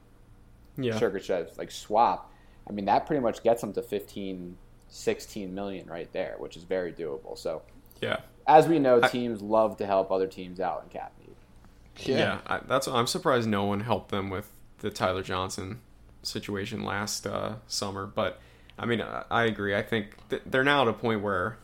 yeah. 0.76 1.00
Sergachev 1.00 1.56
like 1.60 1.70
swap, 1.70 2.34
I 2.68 2.72
mean 2.72 2.86
that 2.86 3.06
pretty 3.06 3.22
much 3.22 3.44
gets 3.44 3.62
them 3.62 3.74
to 3.74 3.84
15, 3.84 4.58
16 4.88 5.54
million 5.54 5.88
right 5.88 6.12
there, 6.14 6.36
which 6.40 6.58
is 6.58 6.64
very 6.64 6.92
doable. 6.92 7.38
So 7.38 7.62
yeah. 8.02 8.18
as 8.48 8.68
we 8.68 8.80
know, 8.80 9.02
teams 9.02 9.44
love 9.44 9.78
to 9.78 9.86
help 9.86 10.12
other 10.12 10.28
teams 10.28 10.60
out 10.60 10.82
in 10.84 10.90
cap 10.90 11.14
need. 11.20 11.36
Yeah, 12.18 12.40
I, 12.48 12.60
that's. 12.68 12.88
I'm 12.88 13.08
surprised 13.08 13.48
no 13.48 13.66
one 13.66 13.82
helped 13.82 14.10
them 14.10 14.30
with 14.30 14.52
the 14.80 14.90
Tyler 14.90 15.24
Johnson 15.24 15.80
situation 16.24 16.84
last 16.84 17.26
uh, 17.26 17.56
summer. 17.68 18.06
But 18.06 18.42
I 18.78 18.86
mean, 18.86 19.02
I, 19.02 19.24
I 19.30 19.44
agree. 19.46 19.76
I 19.76 19.82
think 19.82 20.18
th- 20.30 20.42
they're 20.46 20.64
now 20.64 20.82
at 20.82 20.88
a 20.88 20.94
point 20.94 21.22
where 21.22 21.58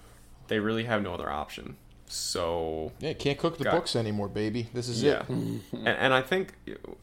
they 0.47 0.60
really 0.60 0.86
have 0.86 1.01
no 1.01 1.13
other 1.13 1.29
option. 1.29 1.77
So 2.12 2.91
Yeah, 3.00 3.13
can't 3.13 3.38
cook 3.39 3.58
the 3.58 3.63
Got- 3.63 3.71
books 3.74 3.95
anymore, 3.95 4.28
baby. 4.28 4.67
This 4.74 4.89
is 4.89 5.02
yeah, 5.02 5.21
it. 5.21 5.30
and, 5.30 5.62
and 5.88 6.13
I 6.13 6.21
think 6.21 6.54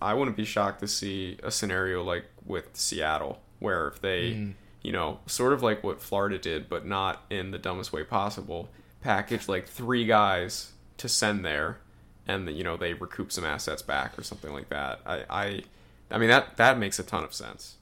I 0.03 0.13
wouldn't 0.15 0.37
be 0.37 0.45
shocked 0.45 0.81
to 0.81 0.89
see 0.89 1.39
a 1.43 1.51
scenario 1.51 2.03
like 2.03 2.27
with 2.45 2.69
Seattle, 2.77 3.41
where 3.59 3.89
if 3.89 4.01
they, 4.03 4.53
you 4.83 4.93
know, 4.93 5.21
sort 5.27 5.53
of 5.55 5.63
like 5.63 5.83
what 5.83 6.03
Florida 6.03 6.39
did, 6.39 6.69
but 6.69 6.85
not 6.87 7.23
in 7.31 7.51
the 7.53 7.59
dumbest 7.59 7.93
way 7.93 8.05
possible, 8.05 8.69
package 9.01 9.49
like 9.49 9.67
three 9.67 10.05
guys 10.05 10.73
to 10.99 11.09
send 11.09 11.45
there, 11.45 11.79
and 12.27 12.49
you 12.51 12.63
know 12.63 12.77
they 12.77 12.93
recoup 12.93 13.33
some 13.33 13.45
assets 13.45 13.81
back 13.83 14.19
or 14.19 14.23
something 14.23 14.53
like 14.53 14.69
that. 14.69 15.01
I, 15.07 15.25
I, 15.31 15.63
I 16.11 16.19
mean 16.19 16.29
that 16.29 16.59
that 16.59 16.79
makes 16.79 16.99
a 16.99 17.03
ton 17.03 17.25
of 17.25 17.33
sense. 17.33 17.77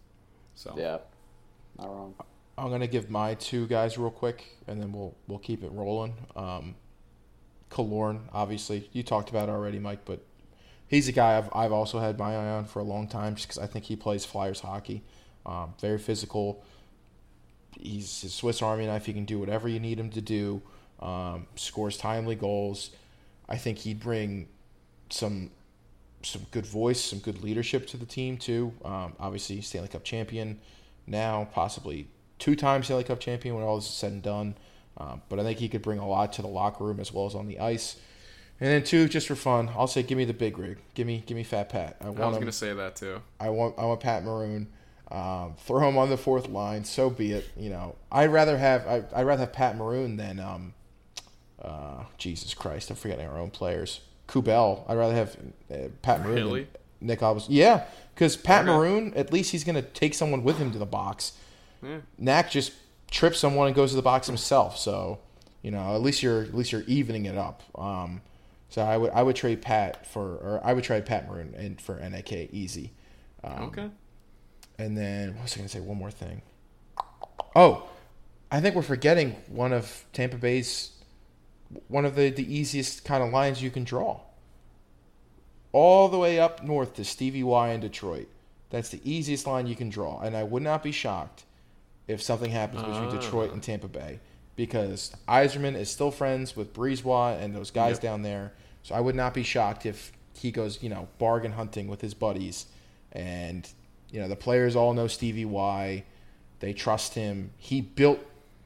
So 0.55 0.75
Yeah, 0.77 0.99
not 1.79 1.89
wrong. 1.89 2.15
I'm 2.57 2.71
gonna 2.71 2.87
give 2.87 3.11
my 3.11 3.35
two 3.35 3.67
guys 3.67 3.99
real 3.99 4.11
quick, 4.11 4.45
and 4.69 4.81
then 4.81 4.93
we'll 4.93 5.15
we'll 5.27 5.41
keep 5.41 5.65
it 5.65 5.73
rolling. 5.73 6.15
Um, 6.37 6.77
Killorn, 7.77 8.21
obviously, 8.33 8.89
you 8.93 9.03
talked 9.03 9.31
about 9.31 9.49
it 9.49 9.53
already, 9.53 9.79
Mike, 9.79 10.05
but 10.05 10.21
he's 10.89 11.09
a 11.09 11.13
guy 11.13 11.37
I've 11.37 11.51
I've 11.55 11.73
also 11.73 11.99
had 11.99 12.19
my 12.19 12.35
eye 12.35 12.51
on 12.51 12.65
for 12.65 12.81
a 12.81 12.85
long 12.85 13.09
time, 13.09 13.35
just 13.35 13.49
because 13.49 13.63
I 13.63 13.67
think 13.67 13.85
he 13.85 13.97
plays 13.97 14.25
Flyers 14.25 14.61
hockey, 14.61 15.03
um, 15.45 15.75
very 15.81 15.99
physical. 15.99 16.65
He's 17.79 18.25
a 18.25 18.31
Swiss 18.31 18.63
Army 18.63 18.87
knife. 18.87 19.05
He 19.05 19.13
can 19.13 19.27
do 19.27 19.39
whatever 19.39 19.69
you 19.69 19.79
need 19.79 20.01
him 20.01 20.11
to 20.11 20.21
do. 20.21 20.63
Um, 21.01 21.47
scores 21.57 21.99
timely 21.99 22.35
goals. 22.35 22.91
I 23.49 23.57
think 23.57 23.79
he'd 23.79 24.01
bring 24.01 24.49
some 25.11 25.51
some 26.23 26.47
good 26.51 26.67
voice, 26.67 27.05
some 27.05 27.19
good 27.19 27.43
leadership 27.43 27.87
to 27.89 27.97
the 27.97 28.07
team 28.07 28.39
too. 28.39 28.73
Um, 28.85 29.13
obviously, 29.21 29.61
Stanley 29.61 29.89
Cup 29.89 30.05
champion 30.05 30.59
now, 31.07 31.49
possibly 31.53 32.09
two 32.39 32.57
times 32.57 32.87
Stanley 32.87 33.05
Cup 33.05 33.21
champion 33.21 33.55
when 33.55 33.65
all 33.65 33.77
this 33.77 33.87
is 33.87 33.95
said 33.95 34.13
and 34.13 34.23
done. 34.23 34.55
Um, 34.99 35.23
but 35.29 35.39
I 35.39 35.43
think 35.43 35.59
he 35.59 35.69
could 35.69 35.83
bring 35.83 35.99
a 35.99 36.09
lot 36.09 36.33
to 36.35 36.43
the 36.43 36.49
locker 36.49 36.85
room 36.85 37.01
as 37.01 37.13
well 37.13 37.27
as 37.27 37.35
on 37.35 37.47
the 37.47 37.59
ice. 37.61 37.97
And 38.59 38.71
then 38.71 38.83
two, 38.85 39.07
just 39.09 39.27
for 39.29 39.35
fun, 39.35 39.71
I'll 39.77 39.87
say, 39.87 40.03
give 40.03 40.17
me 40.17 40.25
the 40.25 40.33
big 40.33 40.59
rig. 40.59 40.79
Give 40.95 41.07
me, 41.07 41.23
give 41.27 41.37
me 41.37 41.45
Fat 41.45 41.69
Pat. 41.69 41.97
I 42.01 42.07
I 42.07 42.09
was 42.11 42.39
gonna 42.39 42.53
say 42.53 42.73
that 42.73 42.97
too. 42.97 43.21
I 43.39 43.51
want, 43.51 43.79
I 43.79 43.85
want 43.85 44.01
Pat 44.01 44.25
Maroon. 44.25 44.69
Um, 45.11 45.55
throw 45.59 45.89
him 45.89 45.97
on 45.99 46.11
the 46.11 46.17
fourth 46.17 46.49
line. 46.49 46.85
So 46.85 47.11
be 47.11 47.33
it. 47.33 47.49
You 47.57 47.71
know, 47.71 47.95
I'd 48.11 48.33
rather 48.33 48.57
have 48.59 48.87
I, 48.89 49.05
I'd 49.15 49.25
rather 49.27 49.41
have 49.41 49.53
Pat 49.53 49.77
Maroon 49.77 50.17
than 50.17 50.41
um, 50.41 50.75
uh, 51.63 52.05
Jesus 52.19 52.55
Christ. 52.55 52.91
I'm 52.91 52.97
forgetting 52.97 53.27
our 53.27 53.39
own 53.39 53.51
players. 53.51 54.01
Kubel. 54.27 54.85
I'd 54.89 54.97
rather 54.97 55.15
have 55.15 55.37
uh, 55.71 55.77
Pat 56.03 56.23
Maroon 56.23 56.35
Really? 56.35 56.69
Nick 57.01 57.23
Albus. 57.23 57.49
Yeah, 57.49 57.85
because 58.15 58.37
Pat 58.37 58.63
Okay. 58.67 58.77
Maroon 58.77 59.13
at 59.15 59.33
least 59.33 59.53
he's 59.53 59.63
going 59.63 59.77
to 59.77 59.83
take 59.83 60.15
someone 60.15 60.43
with 60.43 60.59
him 60.59 60.73
to 60.73 60.79
the 60.79 60.87
box. 60.87 61.33
Yeah. 61.83 61.99
Knack 62.19 62.51
just 62.51 62.73
trips 63.11 63.39
someone 63.39 63.67
and 63.67 63.77
goes 63.77 63.91
to 63.91 63.97
the 63.97 64.03
box 64.03 64.27
himself. 64.27 64.79
So, 64.79 65.19
you 65.63 65.71
know, 65.71 65.95
at 65.95 66.03
least 66.03 66.23
you're 66.23 66.43
at 66.43 66.55
least 66.55 66.73
you're 66.73 66.83
evening 66.83 67.27
it 67.27 67.37
up. 67.37 67.63
Um, 67.77 68.21
so 68.69 68.83
I 68.83 68.97
would 68.97 69.11
I 69.13 69.23
would 69.23 69.37
trade 69.37 69.63
Pat 69.63 70.07
for 70.07 70.23
or 70.23 70.61
I 70.65 70.73
would 70.73 70.85
trade 70.85 71.07
Pat 71.07 71.29
Maroon 71.29 71.55
and 71.57 71.79
Cernak 71.79 72.51
easy. 72.53 72.93
Um, 73.45 73.65
Okay. 73.65 73.91
And 74.79 74.97
then 74.97 75.35
what 75.35 75.45
was 75.45 75.55
I 75.55 75.57
going 75.57 75.69
to 75.69 75.73
say? 75.73 75.81
One 75.81 75.97
more 75.97 76.11
thing. 76.11 76.43
Oh, 77.55 77.89
I 78.51 78.61
think 78.61 78.75
we're 78.75 78.83
forgetting 78.83 79.37
one 79.49 79.73
of 79.73 80.05
Tampa 80.13 80.37
Bay's 80.37 80.93
one 81.89 82.05
of 82.05 82.15
the 82.15 82.31
the 82.31 82.55
easiest 82.55 83.05
kind 83.05 83.23
of 83.23 83.31
lines 83.31 83.63
you 83.63 83.71
can 83.71 83.85
draw. 83.85 84.21
All 85.73 86.09
the 86.09 86.19
way 86.19 86.39
up 86.39 86.63
north 86.63 86.95
to 86.95 87.05
Stevie 87.05 87.43
Y 87.43 87.71
in 87.71 87.81
Detroit. 87.81 88.29
That's 88.71 88.89
the 88.89 89.01
easiest 89.05 89.47
line 89.47 89.67
you 89.67 89.77
can 89.77 89.89
draw, 89.91 90.21
and 90.21 90.37
I 90.37 90.43
would 90.43 90.63
not 90.63 90.83
be 90.83 90.93
shocked 90.93 91.45
if 92.09 92.23
something 92.23 92.51
happens 92.51 92.83
between 92.83 93.09
Ah. 93.09 93.19
Detroit 93.21 93.53
and 93.53 93.63
Tampa 93.63 93.89
Bay 93.89 94.21
because 94.55 95.13
Yzerman 95.29 95.75
is 95.77 95.91
still 95.91 96.11
friends 96.11 96.57
with 96.57 96.73
BriseBois 96.73 97.41
and 97.41 97.55
those 97.55 97.71
guys 97.71 97.97
Yep. 97.97 98.01
down 98.03 98.23
there. 98.23 98.53
So 98.83 98.95
I 98.95 99.01
would 99.01 99.15
not 99.17 99.35
be 99.35 99.43
shocked 99.43 99.85
if 99.87 100.13
he 100.35 100.51
goes, 100.51 100.83
you 100.83 100.89
know, 100.89 101.09
bargain 101.19 101.53
hunting 101.53 101.89
with 101.89 102.01
his 102.01 102.15
buddies, 102.15 102.67
and 103.13 103.69
you 104.11 104.21
know 104.21 104.29
the 104.29 104.37
players 104.37 104.77
all 104.77 104.95
know 104.95 105.07
Stevie 105.09 105.45
Y. 105.45 106.05
They 106.61 106.73
trust 106.73 107.15
him. 107.15 107.51
He 107.59 107.81
built 107.81 108.21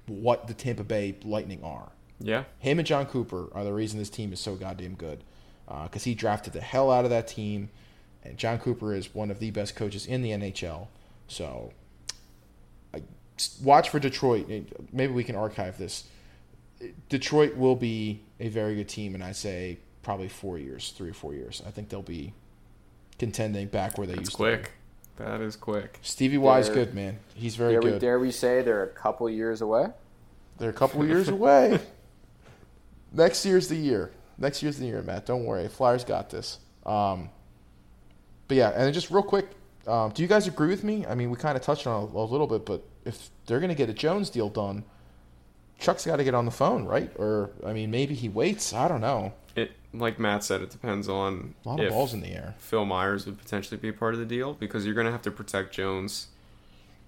what 0.06 0.46
the 0.46 0.54
Tampa 0.54 0.84
Bay 0.84 1.16
Lightning 1.24 1.62
are. 1.64 1.90
Yeah. 2.20 2.44
Him 2.58 2.78
and 2.78 2.86
Jon 2.86 3.06
Cooper 3.06 3.48
are 3.52 3.64
the 3.64 3.72
reason 3.72 3.98
this 3.98 4.10
team 4.10 4.32
is 4.32 4.40
so 4.40 4.54
goddamn 4.56 4.94
good. 4.94 5.24
Because 5.84 6.02
he 6.04 6.14
drafted 6.14 6.52
the 6.52 6.60
hell 6.60 6.90
out 6.90 7.04
of 7.04 7.10
that 7.10 7.28
team, 7.28 7.70
and 8.24 8.36
Jon 8.36 8.58
Cooper 8.58 8.92
is 8.94 9.14
one 9.14 9.30
of 9.30 9.38
the 9.38 9.50
best 9.52 9.76
coaches 9.76 10.04
in 10.04 10.20
the 10.22 10.30
NHL. 10.32 10.88
So, 11.28 11.72
watch 13.62 13.90
for 13.90 13.98
Detroit. 13.98 14.48
Maybe 14.92 15.12
we 15.12 15.24
can 15.24 15.36
archive 15.36 15.78
this. 15.78 16.04
Detroit 17.08 17.56
will 17.56 17.76
be 17.76 18.22
a 18.38 18.48
very 18.48 18.74
good 18.74 18.88
team, 18.88 19.14
and 19.14 19.22
I 19.22 19.32
say 19.32 19.78
probably 20.02 20.28
four 20.28 20.58
years, 20.58 20.92
three 20.96 21.10
or 21.10 21.14
four 21.14 21.34
years. 21.34 21.62
I 21.66 21.70
think 21.70 21.88
they'll 21.90 22.00
be 22.02 22.32
contending 23.18 23.66
back 23.68 23.98
where 23.98 24.06
they 24.06 24.14
That's 24.14 24.28
used 24.28 24.36
quick. 24.36 24.64
to. 24.64 24.70
That 25.24 25.40
is 25.42 25.56
quick. 25.56 25.98
Stevie 26.00 26.38
Y 26.38 26.58
is 26.60 26.66
They're- 26.66 26.74
good, 26.76 26.94
man. 26.94 27.18
He's 27.34 27.54
very 27.56 27.72
Dare 27.72 27.80
we, 27.82 27.90
good. 27.90 28.00
dare 28.00 28.18
we 28.18 28.30
say 28.30 28.62
they're 28.62 28.84
a 28.84 28.88
couple 28.88 29.28
years 29.28 29.60
away? 29.60 29.88
They're 30.56 30.70
a 30.70 30.74
couple 30.74 31.04
years 31.06 31.28
away. 31.36 31.78
Next 33.12 33.44
year's 33.44 33.68
the 33.68 33.76
year. 33.76 34.10
Next 34.38 34.62
year's 34.62 34.78
the 34.78 34.86
year, 34.86 35.02
Matt. 35.02 35.26
Don't 35.26 35.44
worry. 35.44 35.68
Flyers 35.68 36.04
got 36.04 36.30
this. 36.30 36.58
Um, 36.86 37.28
but 38.48 38.56
yeah, 38.56 38.70
and 38.70 38.92
just 38.94 39.10
real 39.10 39.22
quick, 39.22 39.48
um, 39.90 40.10
do 40.12 40.22
you 40.22 40.28
guys 40.28 40.46
agree 40.46 40.68
with 40.68 40.84
me? 40.84 41.04
I 41.06 41.14
mean, 41.14 41.30
we 41.30 41.36
kind 41.36 41.56
of 41.56 41.62
touched 41.62 41.86
on 41.86 42.02
a, 42.02 42.06
a 42.18 42.24
little 42.24 42.46
bit, 42.46 42.64
but 42.64 42.82
if 43.04 43.30
they're 43.46 43.60
going 43.60 43.70
to 43.70 43.74
get 43.74 43.88
a 43.90 43.94
Jones 43.94 44.30
deal 44.30 44.48
done, 44.48 44.84
Chuck's 45.78 46.04
got 46.06 46.16
to 46.16 46.24
get 46.24 46.34
on 46.34 46.44
the 46.44 46.50
phone, 46.50 46.84
right? 46.84 47.10
Or 47.16 47.50
I 47.66 47.72
mean, 47.72 47.90
maybe 47.90 48.14
he 48.14 48.28
waits. 48.28 48.72
I 48.72 48.86
don't 48.88 49.00
know. 49.00 49.32
It 49.56 49.72
like 49.92 50.18
Matt 50.18 50.44
said, 50.44 50.60
it 50.60 50.70
depends 50.70 51.08
on 51.08 51.54
A 51.64 51.68
lot 51.70 51.80
of 51.80 51.88
balls 51.90 52.14
in 52.14 52.20
the 52.20 52.28
air. 52.28 52.54
Phil 52.58 52.84
Myers 52.84 53.26
would 53.26 53.38
potentially 53.38 53.78
be 53.78 53.88
a 53.88 53.92
part 53.92 54.14
of 54.14 54.20
the 54.20 54.26
deal 54.26 54.54
because 54.54 54.84
you're 54.84 54.94
going 54.94 55.06
to 55.06 55.12
have 55.12 55.22
to 55.22 55.30
protect 55.30 55.72
Jones 55.72 56.28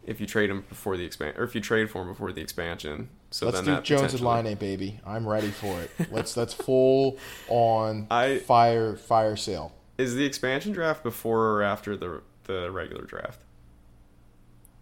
if 0.05 0.21
you 0.21 0.27
trade 0.27 0.51
him 0.51 0.64
before 0.68 0.97
the 0.97 1.05
expansion, 1.05 1.40
or 1.40 1.45
if 1.45 1.55
you 1.55 1.61
trade 1.61 1.88
for 1.88 2.03
him 2.03 2.09
before 2.09 2.33
the 2.33 2.40
expansion. 2.40 3.09
So 3.31 3.47
let's 3.47 3.61
do 3.61 3.81
Jones' 3.83 4.03
potentially- 4.03 4.23
line 4.23 4.47
A, 4.47 4.55
baby. 4.57 4.99
I'm 5.07 5.29
ready 5.29 5.51
for 5.51 5.81
it. 5.81 5.90
let's 6.11 6.37
let's 6.37 6.55
full 6.55 7.18
on 7.49 8.09
I- 8.11 8.38
fire 8.38 8.97
fire 8.97 9.37
sale. 9.37 9.73
Is 9.99 10.14
the 10.16 10.25
expansion 10.25 10.73
draft 10.73 11.05
before 11.05 11.51
or 11.51 11.62
after 11.62 11.97
the 11.97 12.23
the 12.44 12.70
regular 12.70 13.05
draft? 13.05 13.40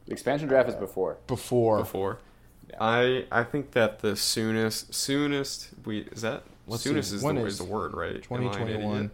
The 0.07 0.13
expansion 0.13 0.49
draft 0.49 0.69
is 0.69 0.75
before. 0.75 1.19
Before, 1.27 1.79
Before. 1.79 2.19
Yeah. 2.71 2.77
I 2.81 3.25
I 3.33 3.45
think 3.45 3.73
that 3.73 4.01
the 4.01 4.17
soonest 4.17 4.95
soonest 4.95 5.69
we 5.85 6.01
is 6.13 6.23
that 6.23 6.45
Let's 6.67 6.83
soonest 6.85 7.11
see, 7.11 7.17
is 7.17 7.23
when 7.23 7.37
the, 7.37 7.45
is 7.45 7.55
is 7.55 7.59
the 7.59 7.65
word 7.65 7.95
right? 7.95 8.15
Am 8.31 8.37
I 8.37 8.37
an 8.37 8.43
2021. 8.53 8.97
idiot? 8.97 9.11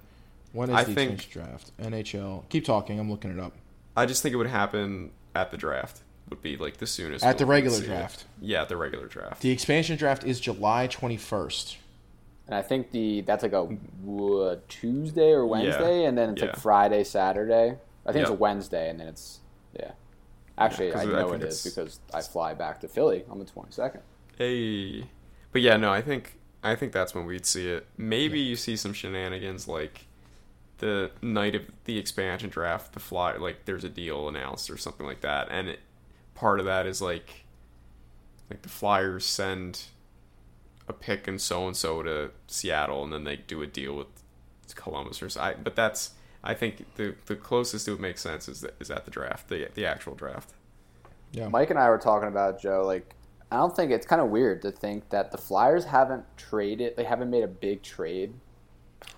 When 0.52 0.70
is 0.70 0.74
I 0.76 0.84
the 0.84 0.94
think- 0.94 1.12
expansion 1.12 1.42
draft? 1.42 1.72
NHL. 1.78 2.48
Keep 2.48 2.64
talking. 2.64 2.98
I'm 3.00 3.10
looking 3.10 3.30
it 3.30 3.38
up. 3.40 3.52
I 3.96 4.06
just 4.06 4.22
think 4.22 4.32
it 4.34 4.36
would 4.36 4.46
happen 4.46 5.10
at 5.34 5.50
the 5.50 5.56
draft. 5.56 6.00
Would 6.28 6.42
be 6.42 6.56
like 6.56 6.78
the 6.78 6.86
soonest 6.86 7.24
At 7.24 7.38
the 7.38 7.46
regular 7.46 7.76
see 7.78 7.84
it. 7.84 7.88
draft. 7.88 8.24
Yeah, 8.40 8.62
at 8.62 8.68
the 8.68 8.76
regular 8.76 9.06
draft. 9.06 9.42
The 9.42 9.50
expansion 9.50 9.96
draft 9.96 10.24
is 10.24 10.40
July 10.40 10.88
21st. 10.88 11.76
And 12.46 12.54
I 12.54 12.62
think 12.62 12.90
the 12.90 13.20
that's 13.22 13.42
like 13.42 13.52
a 13.52 13.62
uh, 14.08 14.56
Tuesday 14.68 15.30
or 15.30 15.46
Wednesday, 15.46 16.04
and 16.04 16.16
then 16.18 16.30
it's 16.30 16.42
Yeah. 16.42 16.48
like 16.48 16.56
Friday, 16.60 17.04
Saturday. 17.04 17.76
I 18.06 18.12
think 18.12 18.22
it's 18.22 18.30
a 18.30 18.34
Wednesday, 18.34 18.88
and 18.88 19.00
then 19.00 19.08
it's 19.08 19.40
yeah. 19.78 19.92
Actually, 20.58 20.94
I 20.94 21.02
I 21.02 21.04
know 21.04 21.30
think 21.30 21.42
it 21.42 21.48
is 21.48 21.64
because 21.64 22.00
I 22.14 22.22
fly 22.22 22.54
back 22.54 22.80
to 22.80 22.88
Philly 22.88 23.24
on 23.28 23.38
the 23.38 23.44
twenty 23.44 23.72
second. 23.72 24.02
Hey, 24.38 25.04
but 25.52 25.62
yeah, 25.62 25.76
no, 25.76 25.92
I 25.92 26.02
think 26.02 26.38
I 26.62 26.74
think 26.74 26.92
that's 26.92 27.14
when 27.14 27.26
we'd 27.26 27.46
see 27.46 27.68
it. 27.68 27.86
Maybe 27.96 28.40
you 28.40 28.56
see 28.56 28.76
some 28.76 28.92
shenanigans 28.92 29.68
like 29.68 30.06
the 30.78 31.10
night 31.22 31.54
of 31.54 31.62
the 31.84 31.98
expansion 31.98 32.50
draft, 32.50 32.92
the 32.92 33.00
fly 33.00 33.36
like 33.36 33.64
there's 33.64 33.84
a 33.84 33.88
deal 33.88 34.28
announced 34.28 34.70
or 34.70 34.76
something 34.76 35.06
like 35.06 35.20
that, 35.20 35.48
and 35.50 35.68
it, 35.68 35.80
part 36.34 36.60
of 36.60 36.66
that 36.66 36.86
is 36.86 37.02
like 37.02 37.46
like 38.50 38.62
the 38.62 38.68
Flyers 38.68 39.24
send 39.24 39.84
a 40.88 40.92
pick 40.92 41.26
and 41.26 41.40
so 41.40 41.66
and 41.66 41.76
so 41.76 42.02
to 42.02 42.30
Seattle, 42.46 43.02
and 43.04 43.12
then 43.12 43.24
they 43.24 43.36
do 43.36 43.62
a 43.62 43.66
deal 43.66 43.96
with 43.96 44.06
Columbus 44.74 45.22
or 45.22 45.28
so. 45.28 45.40
I, 45.40 45.54
but 45.54 45.74
that's 45.74 46.10
I 46.46 46.54
think 46.54 46.84
the 46.96 47.14
the 47.26 47.36
closest 47.36 47.88
it 47.88 47.90
would 47.92 48.00
make 48.00 48.18
sense 48.18 48.48
is 48.48 48.64
is 48.80 48.90
at 48.90 49.04
the 49.04 49.10
draft, 49.10 49.48
the 49.48 49.68
the 49.74 49.86
actual 49.86 50.14
draft. 50.14 50.54
Yeah. 51.32 51.48
Mike 51.48 51.70
and 51.70 51.78
I 51.78 51.90
were 51.90 51.98
talking 51.98 52.28
about 52.28 52.60
Joe. 52.60 52.82
Like, 52.86 53.14
I 53.50 53.56
don't 53.56 53.74
think 53.74 53.90
it's 53.90 54.06
kind 54.06 54.22
of 54.22 54.28
weird 54.30 54.62
to 54.62 54.70
think 54.70 55.10
that 55.10 55.32
the 55.32 55.38
Flyers 55.38 55.84
haven't 55.84 56.24
traded. 56.36 56.96
They 56.96 57.04
haven't 57.04 57.30
made 57.30 57.44
a 57.44 57.48
big 57.48 57.82
trade 57.82 58.32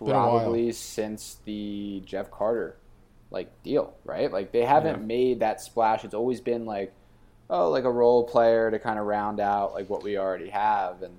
Been 0.04 0.16
a 0.16 0.20
while. 0.24 0.40
probably 0.40 0.72
since 0.72 1.38
the 1.44 2.02
Jeff 2.04 2.30
Carter 2.30 2.76
like 3.30 3.62
deal, 3.62 3.94
right? 4.04 4.32
Like 4.32 4.52
they 4.52 4.64
haven't 4.64 5.00
Yeah. 5.00 5.06
made 5.06 5.40
that 5.40 5.60
splash. 5.60 6.04
It's 6.04 6.14
always 6.14 6.40
been 6.40 6.64
like, 6.64 6.92
oh, 7.50 7.68
like 7.70 7.84
a 7.84 7.90
role 7.92 8.24
player 8.24 8.70
to 8.70 8.78
kind 8.78 8.98
of 8.98 9.06
round 9.06 9.38
out 9.40 9.74
like 9.74 9.88
what 9.90 10.02
we 10.02 10.16
already 10.18 10.48
have. 10.50 11.02
And 11.02 11.18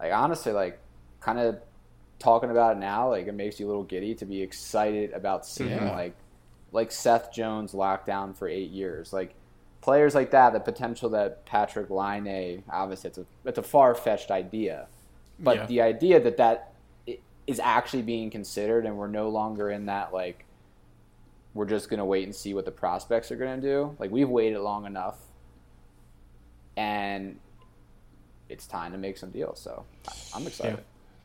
like 0.00 0.12
honestly, 0.12 0.52
like 0.52 0.78
kind 1.20 1.38
of 1.38 1.58
talking 2.24 2.50
about 2.50 2.76
it 2.76 2.80
now, 2.80 3.10
like 3.10 3.26
it 3.26 3.34
makes 3.34 3.60
you 3.60 3.66
a 3.66 3.68
little 3.68 3.84
giddy 3.84 4.14
to 4.16 4.24
be 4.24 4.42
excited 4.42 5.12
about 5.12 5.46
seeing 5.46 5.70
Yeah. 5.70 5.94
like 5.94 6.14
like 6.72 6.90
Seth 6.90 7.30
Jones 7.32 7.72
locked 7.72 8.06
down 8.06 8.34
for 8.34 8.48
eight 8.48 8.70
years, 8.70 9.12
like 9.12 9.34
players 9.80 10.14
like 10.14 10.32
that. 10.32 10.52
The 10.54 10.58
potential 10.60 11.10
that 11.10 11.46
Patrik 11.46 11.88
Laine, 11.90 12.64
obviously, 12.72 13.08
it's 13.08 13.18
a 13.18 13.26
it's 13.44 13.58
a 13.58 13.62
far 13.62 13.94
fetched 13.94 14.30
idea, 14.30 14.88
but 15.38 15.56
Yeah. 15.56 15.66
the 15.66 15.80
idea 15.82 16.20
that 16.20 16.36
that 16.38 16.72
is 17.46 17.60
actually 17.60 18.02
being 18.02 18.30
considered, 18.30 18.86
and 18.86 18.96
we're 18.96 19.06
no 19.06 19.28
longer 19.28 19.70
in 19.70 19.86
that 19.86 20.12
like 20.12 20.46
we're 21.52 21.66
just 21.66 21.88
gonna 21.90 22.04
wait 22.04 22.24
and 22.24 22.34
see 22.34 22.54
what 22.54 22.64
the 22.64 22.72
prospects 22.72 23.30
are 23.30 23.36
gonna 23.36 23.60
do. 23.60 23.94
Like 24.00 24.10
we've 24.10 24.28
waited 24.30 24.58
long 24.60 24.86
enough, 24.86 25.18
and 26.76 27.38
it's 28.48 28.66
time 28.66 28.92
to 28.92 28.98
make 28.98 29.16
some 29.18 29.30
deals. 29.30 29.60
So 29.60 29.84
I'm 30.34 30.46
excited. 30.46 30.82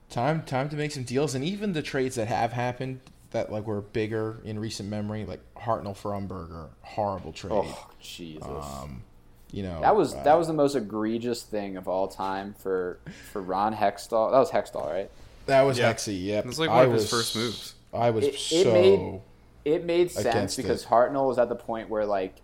Time 0.09 0.41
time 0.43 0.69
to 0.69 0.75
make 0.75 0.91
some 0.91 1.03
deals, 1.03 1.35
and 1.35 1.45
even 1.45 1.73
the 1.73 1.81
trades 1.83 2.15
that 2.15 2.27
have 2.27 2.51
happened 2.51 2.99
that 3.31 3.51
like 3.51 3.67
were 3.67 3.81
bigger 3.81 4.39
in 4.43 4.57
recent 4.57 4.89
memory, 4.89 5.23
like 5.25 5.39
Hartnell 5.55 5.95
for 5.95 6.11
Umberger, 6.11 6.69
horrible 6.81 7.31
trade. 7.31 7.51
Oh 7.53 7.87
Jesus. 8.01 8.43
Um, 8.43 9.03
you 9.51 9.61
know 9.63 9.81
That 9.81 9.95
was 9.95 10.15
uh, 10.15 10.23
that 10.23 10.33
was 10.35 10.47
the 10.47 10.53
most 10.53 10.75
egregious 10.75 11.43
thing 11.43 11.77
of 11.77 11.87
all 11.87 12.07
time 12.07 12.55
for 12.57 12.99
for 13.31 13.41
Ron 13.41 13.75
Hextall. 13.75 14.31
That 14.31 14.39
was 14.39 14.49
Hextall, 14.49 14.89
right? 14.91 15.11
that 15.45 15.61
was 15.61 15.77
Yeah. 15.77 15.93
Hexy. 15.93 16.25
Yep, 16.25 16.45
It 16.45 16.47
was 16.47 16.59
like 16.59 16.69
one 16.69 16.79
I 16.79 16.83
of 16.83 16.91
his 16.93 17.03
was- 17.03 17.09
first 17.11 17.35
moves. 17.35 17.75
I 17.93 18.09
was 18.11 18.25
It- 18.25 18.51
it 18.51 18.73
made- 18.73 19.21
It 19.65 19.85
made 19.85 20.09
sense 20.11 20.55
because 20.55 20.83
it. 20.83 20.89
Hartnell 20.89 21.27
was 21.27 21.37
at 21.37 21.49
the 21.49 21.55
point 21.55 21.89
where 21.89 22.05
like 22.05 22.35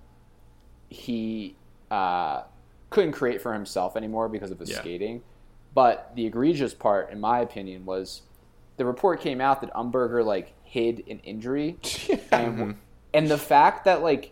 he 0.89 1.55
uh, 1.91 2.43
couldn't 2.89 3.11
create 3.13 3.41
for 3.41 3.53
himself 3.53 3.95
anymore 3.95 4.27
because 4.29 4.51
of 4.51 4.59
his 4.59 4.69
Yeah. 4.69 4.79
skating. 4.81 5.23
But 5.75 6.13
the 6.15 6.25
egregious 6.25 6.73
part, 6.73 7.11
in 7.11 7.19
my 7.19 7.39
opinion, 7.39 7.85
was 7.85 8.23
the 8.77 8.85
report 8.85 9.21
came 9.21 9.39
out 9.41 9.61
that 9.61 9.71
Umberger 9.73 10.25
like 10.25 10.53
hid 10.63 11.03
an 11.07 11.19
injury, 11.19 11.77
and 12.31 12.77
and 13.13 13.27
the 13.29 13.37
fact 13.37 13.85
that 13.85 14.01
like 14.01 14.31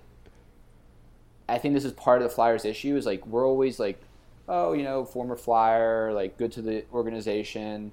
I 1.48 1.58
think 1.58 1.74
this 1.76 1.86
is 1.86 1.92
part 1.92 2.22
of 2.22 2.30
the 2.30 2.34
Flyers' 2.34 2.66
issue 2.66 2.96
is 2.96 3.06
like 3.06 3.28
we're 3.28 3.46
always 3.48 3.80
like, 3.80 4.02
oh, 4.48 4.74
you 4.74 4.84
know, 4.84 5.04
former 5.06 5.36
Flyer, 5.36 6.14
like 6.14 6.38
good 6.38 6.52
to 6.54 6.62
the 6.62 6.86
organization. 6.94 7.92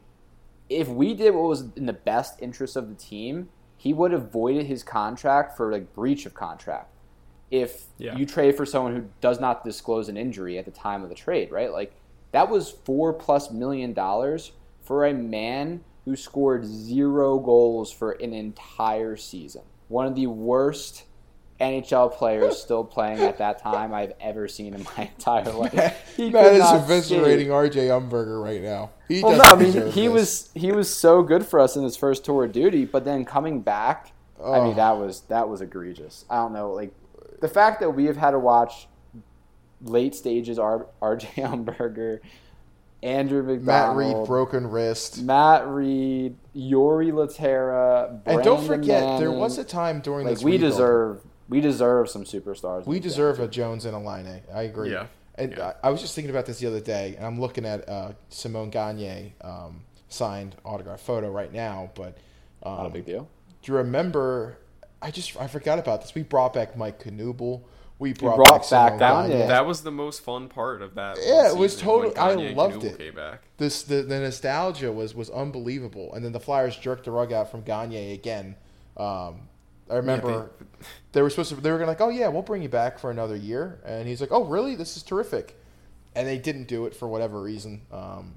If 0.69 0.87
we 0.89 1.15
did 1.15 1.35
what 1.35 1.49
was 1.49 1.65
in 1.75 1.87
the 1.87 1.93
best 1.93 2.41
interest 2.41 2.77
of 2.77 2.89
the 2.89 2.95
team, 2.95 3.49
he 3.77 3.93
would 3.93 4.13
have 4.13 4.31
voided 4.31 4.67
his 4.67 4.85
contract 4.85 5.57
for 5.57 5.73
like 5.73 5.93
breach 5.93 6.25
of 6.27 6.35
contract. 6.35 6.87
if 7.51 7.87
Yeah. 7.99 8.17
you 8.17 8.25
trade 8.27 8.57
for 8.57 8.65
someone 8.65 8.95
who 8.95 9.05
does 9.21 9.41
not 9.41 9.65
disclose 9.65 10.09
an 10.09 10.17
injury 10.17 10.57
at 10.57 10.65
the 10.67 10.71
time 10.71 11.03
of 11.03 11.09
the 11.09 11.17
trade, 11.17 11.51
right? 11.51 11.73
Like 11.73 11.93
that 12.33 12.49
was 12.51 12.71
four 12.71 13.13
plus 13.13 13.51
million 13.51 13.93
dollars 13.93 14.53
for 14.83 15.05
a 15.05 15.13
man 15.15 15.83
who 16.05 16.17
scored 16.17 16.65
zero 16.65 17.39
goals 17.39 17.93
for 17.93 18.13
an 18.13 18.33
entire 18.33 19.17
season. 19.17 19.63
One 19.89 20.07
of 20.07 20.15
the 20.15 20.27
worst 20.29 21.05
NHL 21.61 22.13
players 22.15 22.57
still 22.63 22.85
playing 22.85 23.21
at 23.21 23.39
that 23.39 23.63
time 23.63 23.93
I've 23.93 24.15
ever 24.21 24.49
seen 24.49 24.73
in 24.75 24.83
my 24.97 25.11
entire 25.17 25.53
life. 25.53 26.15
He 26.17 26.31
Matt 26.31 26.55
is 26.55 26.63
eviscerating. 26.63 27.49
RJ 27.49 27.89
Umberger 27.89 28.43
right 28.43 28.63
now. 28.63 28.91
He 29.09 29.23
Well, 29.23 29.37
no, 29.37 29.45
I 29.45 29.55
mean 29.57 29.73
he 29.91 30.07
this. 30.09 30.13
was 30.13 30.51
he 30.55 30.73
was 30.73 30.93
so 30.93 31.23
good 31.23 31.45
for 31.45 31.61
us 31.61 31.77
in 31.77 31.83
his 31.83 31.97
first 31.97 32.25
tour 32.25 32.45
of 32.45 32.53
duty, 32.53 32.85
but 32.87 33.05
then 33.05 33.25
coming 33.25 33.61
back, 33.61 34.13
I 34.39 34.43
Oh. 34.59 34.65
mean 34.65 34.77
that 34.77 34.93
was 34.97 35.21
that 35.23 35.49
was 35.49 35.61
egregious. 35.61 36.25
I 36.31 36.37
don't 36.37 36.53
know, 36.55 36.73
like 36.73 36.95
the 37.41 37.49
fact 37.49 37.81
that 37.81 37.91
we 37.91 38.07
have 38.07 38.17
had 38.17 38.31
to 38.31 38.39
watch 38.39 38.89
late 39.83 40.15
stages 40.15 40.59
R- 40.61 40.87
RJ 41.03 41.27
Umberger, 41.37 42.21
Andrew 43.03 43.43
MacDonald, 43.43 43.65
Matt 43.65 43.97
Read 43.97 44.27
broken 44.27 44.67
wrist. 44.67 45.23
Matt 45.23 45.67
Read, 45.67 46.37
Jori 46.55 47.11
Lehtera, 47.13 48.21
And 48.27 48.43
don't 48.43 48.67
Brandon 48.67 48.67
forget, 48.67 49.19
there 49.21 49.31
was 49.33 49.57
a 49.59 49.65
time 49.65 50.01
during 50.01 50.27
like 50.27 50.35
this 50.37 50.45
we 50.45 50.53
rebuild- 50.53 50.73
deserve 50.73 51.21
we 51.49 51.61
deserve 51.61 52.09
some 52.09 52.25
superstars. 52.25 52.87
We 52.87 52.97
like 52.97 53.03
that. 53.03 53.09
deserve 53.09 53.41
a 53.41 53.49
Jones 53.49 53.85
and 53.85 53.97
a 53.97 53.99
Laine. 53.99 54.41
I 54.55 54.63
agree. 54.63 54.93
Yeah. 54.93 55.07
And 55.35 55.53
Yeah. 55.57 55.73
I, 55.83 55.89
I 55.89 55.91
was 55.91 56.01
just 56.01 56.15
thinking 56.15 56.31
about 56.31 56.47
this 56.47 56.61
the 56.61 56.67
other 56.69 56.79
day, 56.81 57.15
and 57.17 57.27
I'm 57.27 57.41
looking 57.41 57.65
at 57.67 57.89
uh, 57.89 58.13
Simon 58.29 58.71
Gagne 58.71 59.35
um, 59.41 59.81
signed 60.09 60.55
autograph 60.65 61.01
photo 61.01 61.29
right 61.31 61.53
now. 61.53 61.91
But 61.97 62.19
um, 62.63 62.77
not 62.77 62.87
a 62.87 62.91
big 62.91 63.07
deal. 63.07 63.29
do 63.63 63.73
you 63.73 63.79
remember? 63.79 64.59
I 65.03 65.11
just 65.11 65.37
I 65.41 65.47
forgot 65.49 65.79
about 65.81 66.03
this. 66.03 66.15
We 66.15 66.23
brought 66.23 66.53
back 66.53 66.77
Mike 66.77 67.03
Knuble. 67.03 67.63
We 68.01 68.15
brought, 68.15 68.37
brought 68.37 68.69
back, 68.71 68.99
back 68.99 68.99
Gagne. 68.99 69.33
Gagne. 69.35 69.49
That 69.49 69.67
was 69.67 69.83
the 69.83 69.91
most 69.93 70.23
fun 70.23 70.49
part 70.49 70.81
of 70.81 70.95
that. 70.95 71.19
Yeah, 71.23 71.51
it 71.51 71.57
was 71.57 71.77
totally- 71.77 72.17
I 72.17 72.31
Gagne 72.31 72.47
and 72.47 72.57
loved 72.57 72.77
Knuble 72.77 72.85
it. 72.85 72.99
Came 72.99 73.15
back. 73.15 73.43
this 73.59 73.83
the, 73.83 74.03
the 74.03 74.19
nostalgia 74.19 74.91
was 74.91 75.15
was 75.15 75.29
unbelievable. 75.29 76.13
And 76.15 76.25
then 76.25 76.33
the 76.33 76.41
Flyers 76.41 76.77
jerked 76.77 77.05
the 77.05 77.11
rug 77.11 77.31
out 77.31 77.51
from 77.51 77.61
Gagne 77.61 78.13
again. 78.15 78.57
Um, 78.97 79.49
I 79.91 79.97
remember 79.97 80.51
they 81.13 81.21
were 81.21 81.29
supposed 81.29 81.51
to. 81.51 81.57
They 81.57 81.71
were 81.71 81.77
gonna 81.79 81.91
like, 81.91 82.01
oh 82.01 82.09
yeah, 82.09 82.29
we'll 82.29 82.43
bring 82.43 82.63
you 82.63 82.71
back 82.71 82.99
for 82.99 83.11
another 83.11 83.37
year. 83.37 83.81
And 83.85 84.09
he's 84.09 84.21
like, 84.23 84.33
oh 84.33 84.45
really? 84.45 84.77
This 84.77 84.97
is 84.97 85.03
terrific. 85.03 85.57
And 86.15 86.27
they 86.27 86.39
didn't 86.39 86.69
do 86.69 86.87
it 86.87 86.97
for 86.97 87.07
whatever 87.07 87.41
reason. 87.41 87.83
Um, 87.93 88.35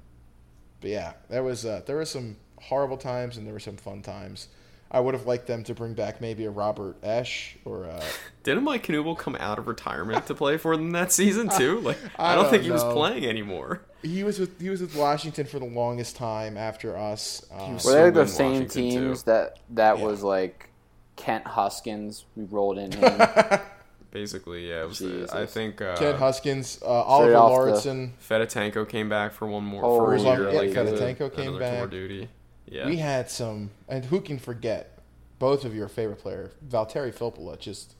but 0.82 0.90
yeah, 0.90 1.14
there 1.30 1.42
was 1.42 1.64
uh, 1.64 1.80
there 1.86 1.96
were 1.96 2.04
some 2.04 2.36
horrible 2.60 2.98
times 2.98 3.38
and 3.38 3.46
there 3.46 3.54
were 3.54 3.60
some 3.60 3.78
fun 3.78 4.02
times. 4.02 4.48
I 4.94 5.00
would 5.00 5.12
have 5.14 5.26
liked 5.26 5.46
them 5.46 5.64
to 5.64 5.74
bring 5.74 5.92
back 5.94 6.20
maybe 6.20 6.44
a 6.44 6.50
Robert 6.50 7.00
Esche 7.02 7.56
or 7.64 7.86
uh, 7.86 8.00
Didn't 8.44 8.64
Mike 8.64 8.86
Knuble 8.86 9.18
come 9.18 9.36
out 9.40 9.58
of 9.58 9.66
retirement 9.66 10.26
to 10.28 10.34
play 10.34 10.56
for 10.56 10.76
them 10.76 10.92
that 10.92 11.10
season 11.12 11.48
too? 11.48 11.80
Like, 11.84 11.98
I 12.18 12.32
I, 12.32 12.34
don't 12.36 12.44
don't 12.44 12.50
think 12.52 12.62
he 12.62 12.70
was 12.70 12.84
playing 12.84 13.26
anymore. 13.26 13.82
he 14.02 14.22
was 14.24 14.38
with 14.38 14.60
he 14.60 14.70
was 14.70 14.80
with 14.80 14.94
Washington 14.96 15.46
for 15.46 15.58
the 15.58 15.64
longest 15.66 16.16
time 16.16 16.56
after 16.56 16.96
us. 16.96 17.44
Um, 17.52 17.74
Were 17.74 17.78
so 17.80 17.92
they 17.92 18.10
good 18.12 18.26
the 18.26 18.30
same 18.30 18.52
Washington, 18.52 18.82
teams 18.90 19.22
too. 19.24 19.30
that 19.30 19.58
that 19.70 19.98
Yeah. 19.98 20.04
was 20.04 20.22
like 20.22 20.70
Kent 21.16 21.46
Huskins? 21.46 22.24
We 22.36 22.44
rolled 22.44 22.78
in 22.78 22.92
him. 22.92 23.20
Basically, 24.12 24.68
yeah. 24.68 24.82
It 24.82 24.88
was 24.88 24.98
the, 25.00 25.28
I 25.32 25.44
think 25.44 25.80
uh, 25.82 25.96
Ken 25.96 26.14
Huskins, 26.14 26.78
uh, 26.82 26.86
Oliver 26.86 27.34
off 27.34 27.50
the- 27.50 27.90
Lauridsen. 27.90 28.10
Fedotenko 28.28 28.88
came 28.88 29.08
back 29.08 29.32
for 29.32 29.48
one 29.48 29.64
more 29.64 29.84
Oh, 29.84 29.96
for 29.98 30.14
a 30.14 30.20
year. 30.20 30.50
yeah, 30.52 30.58
like, 30.60 30.70
Fedotenko 30.70 31.20
another 31.20 31.30
came 31.30 31.50
tour 31.50 31.58
back. 31.58 31.90
duty. 31.90 32.28
Yeah. 32.66 32.86
We 32.86 32.96
had 32.96 33.30
some, 33.30 33.70
and 33.88 34.04
who 34.06 34.20
can 34.20 34.38
forget 34.38 34.98
both 35.38 35.64
of 35.64 35.74
your 35.74 35.88
favorite 35.88 36.18
player, 36.20 36.50
Valtteri 36.68 37.14
Filppula. 37.14 37.58
Just, 37.58 37.94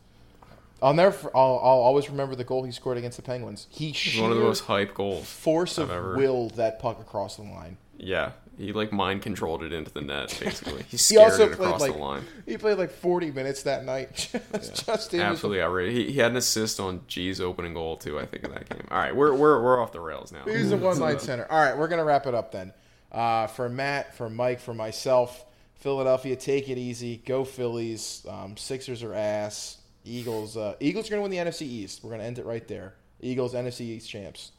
I'll 0.82 0.94
never, 0.94 1.30
I'll, 1.36 1.60
I'll 1.62 1.80
always 1.82 2.08
remember 2.08 2.34
the 2.34 2.44
goal 2.44 2.64
he 2.64 2.72
scored 2.72 2.96
against 2.96 3.16
the 3.16 3.22
Penguins. 3.22 3.66
He 3.70 3.90
It 3.90 3.96
sheer 3.96 4.22
was 4.22 4.22
one 4.22 4.32
of 4.32 4.38
the 4.38 4.44
most 4.44 4.60
hype 4.60 4.94
goals. 4.94 5.26
force 5.28 5.76
of 5.78 5.90
I've 5.90 5.96
ever- 5.96 6.16
willed 6.16 6.52
that 6.56 6.78
puck 6.78 7.00
across 7.00 7.36
the 7.36 7.42
line. 7.42 7.76
Yeah, 7.96 8.32
he 8.58 8.72
like 8.72 8.92
mind 8.92 9.22
controlled 9.22 9.62
it 9.62 9.72
into 9.72 9.92
the 9.92 10.00
net. 10.00 10.36
Basically, 10.40 10.82
he 10.88 10.96
He 10.96 11.16
also 11.16 11.44
it 11.44 11.52
played 11.52 11.66
across 11.68 11.80
like 11.80 11.92
the 11.92 11.98
line. 11.98 12.24
he 12.44 12.56
played 12.56 12.76
like 12.76 12.90
forty 12.90 13.30
minutes 13.30 13.62
that 13.62 13.84
night. 13.84 14.14
just, 14.52 14.86
was- 14.88 15.14
Absolutely 15.14 15.62
outrageous. 15.62 15.94
He, 15.96 16.12
he 16.12 16.18
had 16.18 16.32
an 16.32 16.36
assist 16.38 16.80
on 16.80 17.02
G's 17.06 17.40
opening 17.40 17.72
goal 17.74 17.96
too. 17.96 18.18
I 18.18 18.26
think 18.26 18.42
in 18.44 18.50
that 18.50 18.68
game. 18.68 18.86
All 18.90 18.98
right, 18.98 19.14
we're 19.14 19.32
we're 19.32 19.62
we're 19.62 19.80
off 19.80 19.92
the 19.92 20.00
rails 20.00 20.32
now. 20.32 20.42
He's 20.44 20.72
a 20.72 20.76
one 20.76 20.98
line 20.98 21.20
center. 21.20 21.46
All 21.50 21.60
right, 21.62 21.78
we're 21.78 21.86
gonna 21.88 22.04
wrap 22.04 22.26
it 22.26 22.34
up 22.34 22.50
then. 22.50 22.72
Uh, 23.14 23.46
for 23.46 23.68
Matt, 23.68 24.16
for 24.16 24.28
Mike, 24.28 24.58
for 24.58 24.74
myself, 24.74 25.44
Philadelphia, 25.76 26.34
take 26.34 26.68
it 26.68 26.78
easy. 26.78 27.18
Go 27.18 27.44
Phillies. 27.44 28.26
Um, 28.28 28.56
Sixers 28.56 29.04
are 29.04 29.14
ass. 29.14 29.78
Eagles. 30.04 30.56
Uh, 30.56 30.74
Eagles 30.80 31.06
are 31.06 31.10
gonna 31.10 31.22
win 31.22 31.30
the 31.30 31.36
NFC 31.38 31.62
East. 31.62 32.02
We're 32.02 32.10
gonna 32.10 32.24
end 32.24 32.40
it 32.40 32.44
right 32.44 32.66
there. 32.66 32.94
Eagles 33.20 33.54
NFC 33.54 33.82
East 33.82 34.10
champs. 34.10 34.50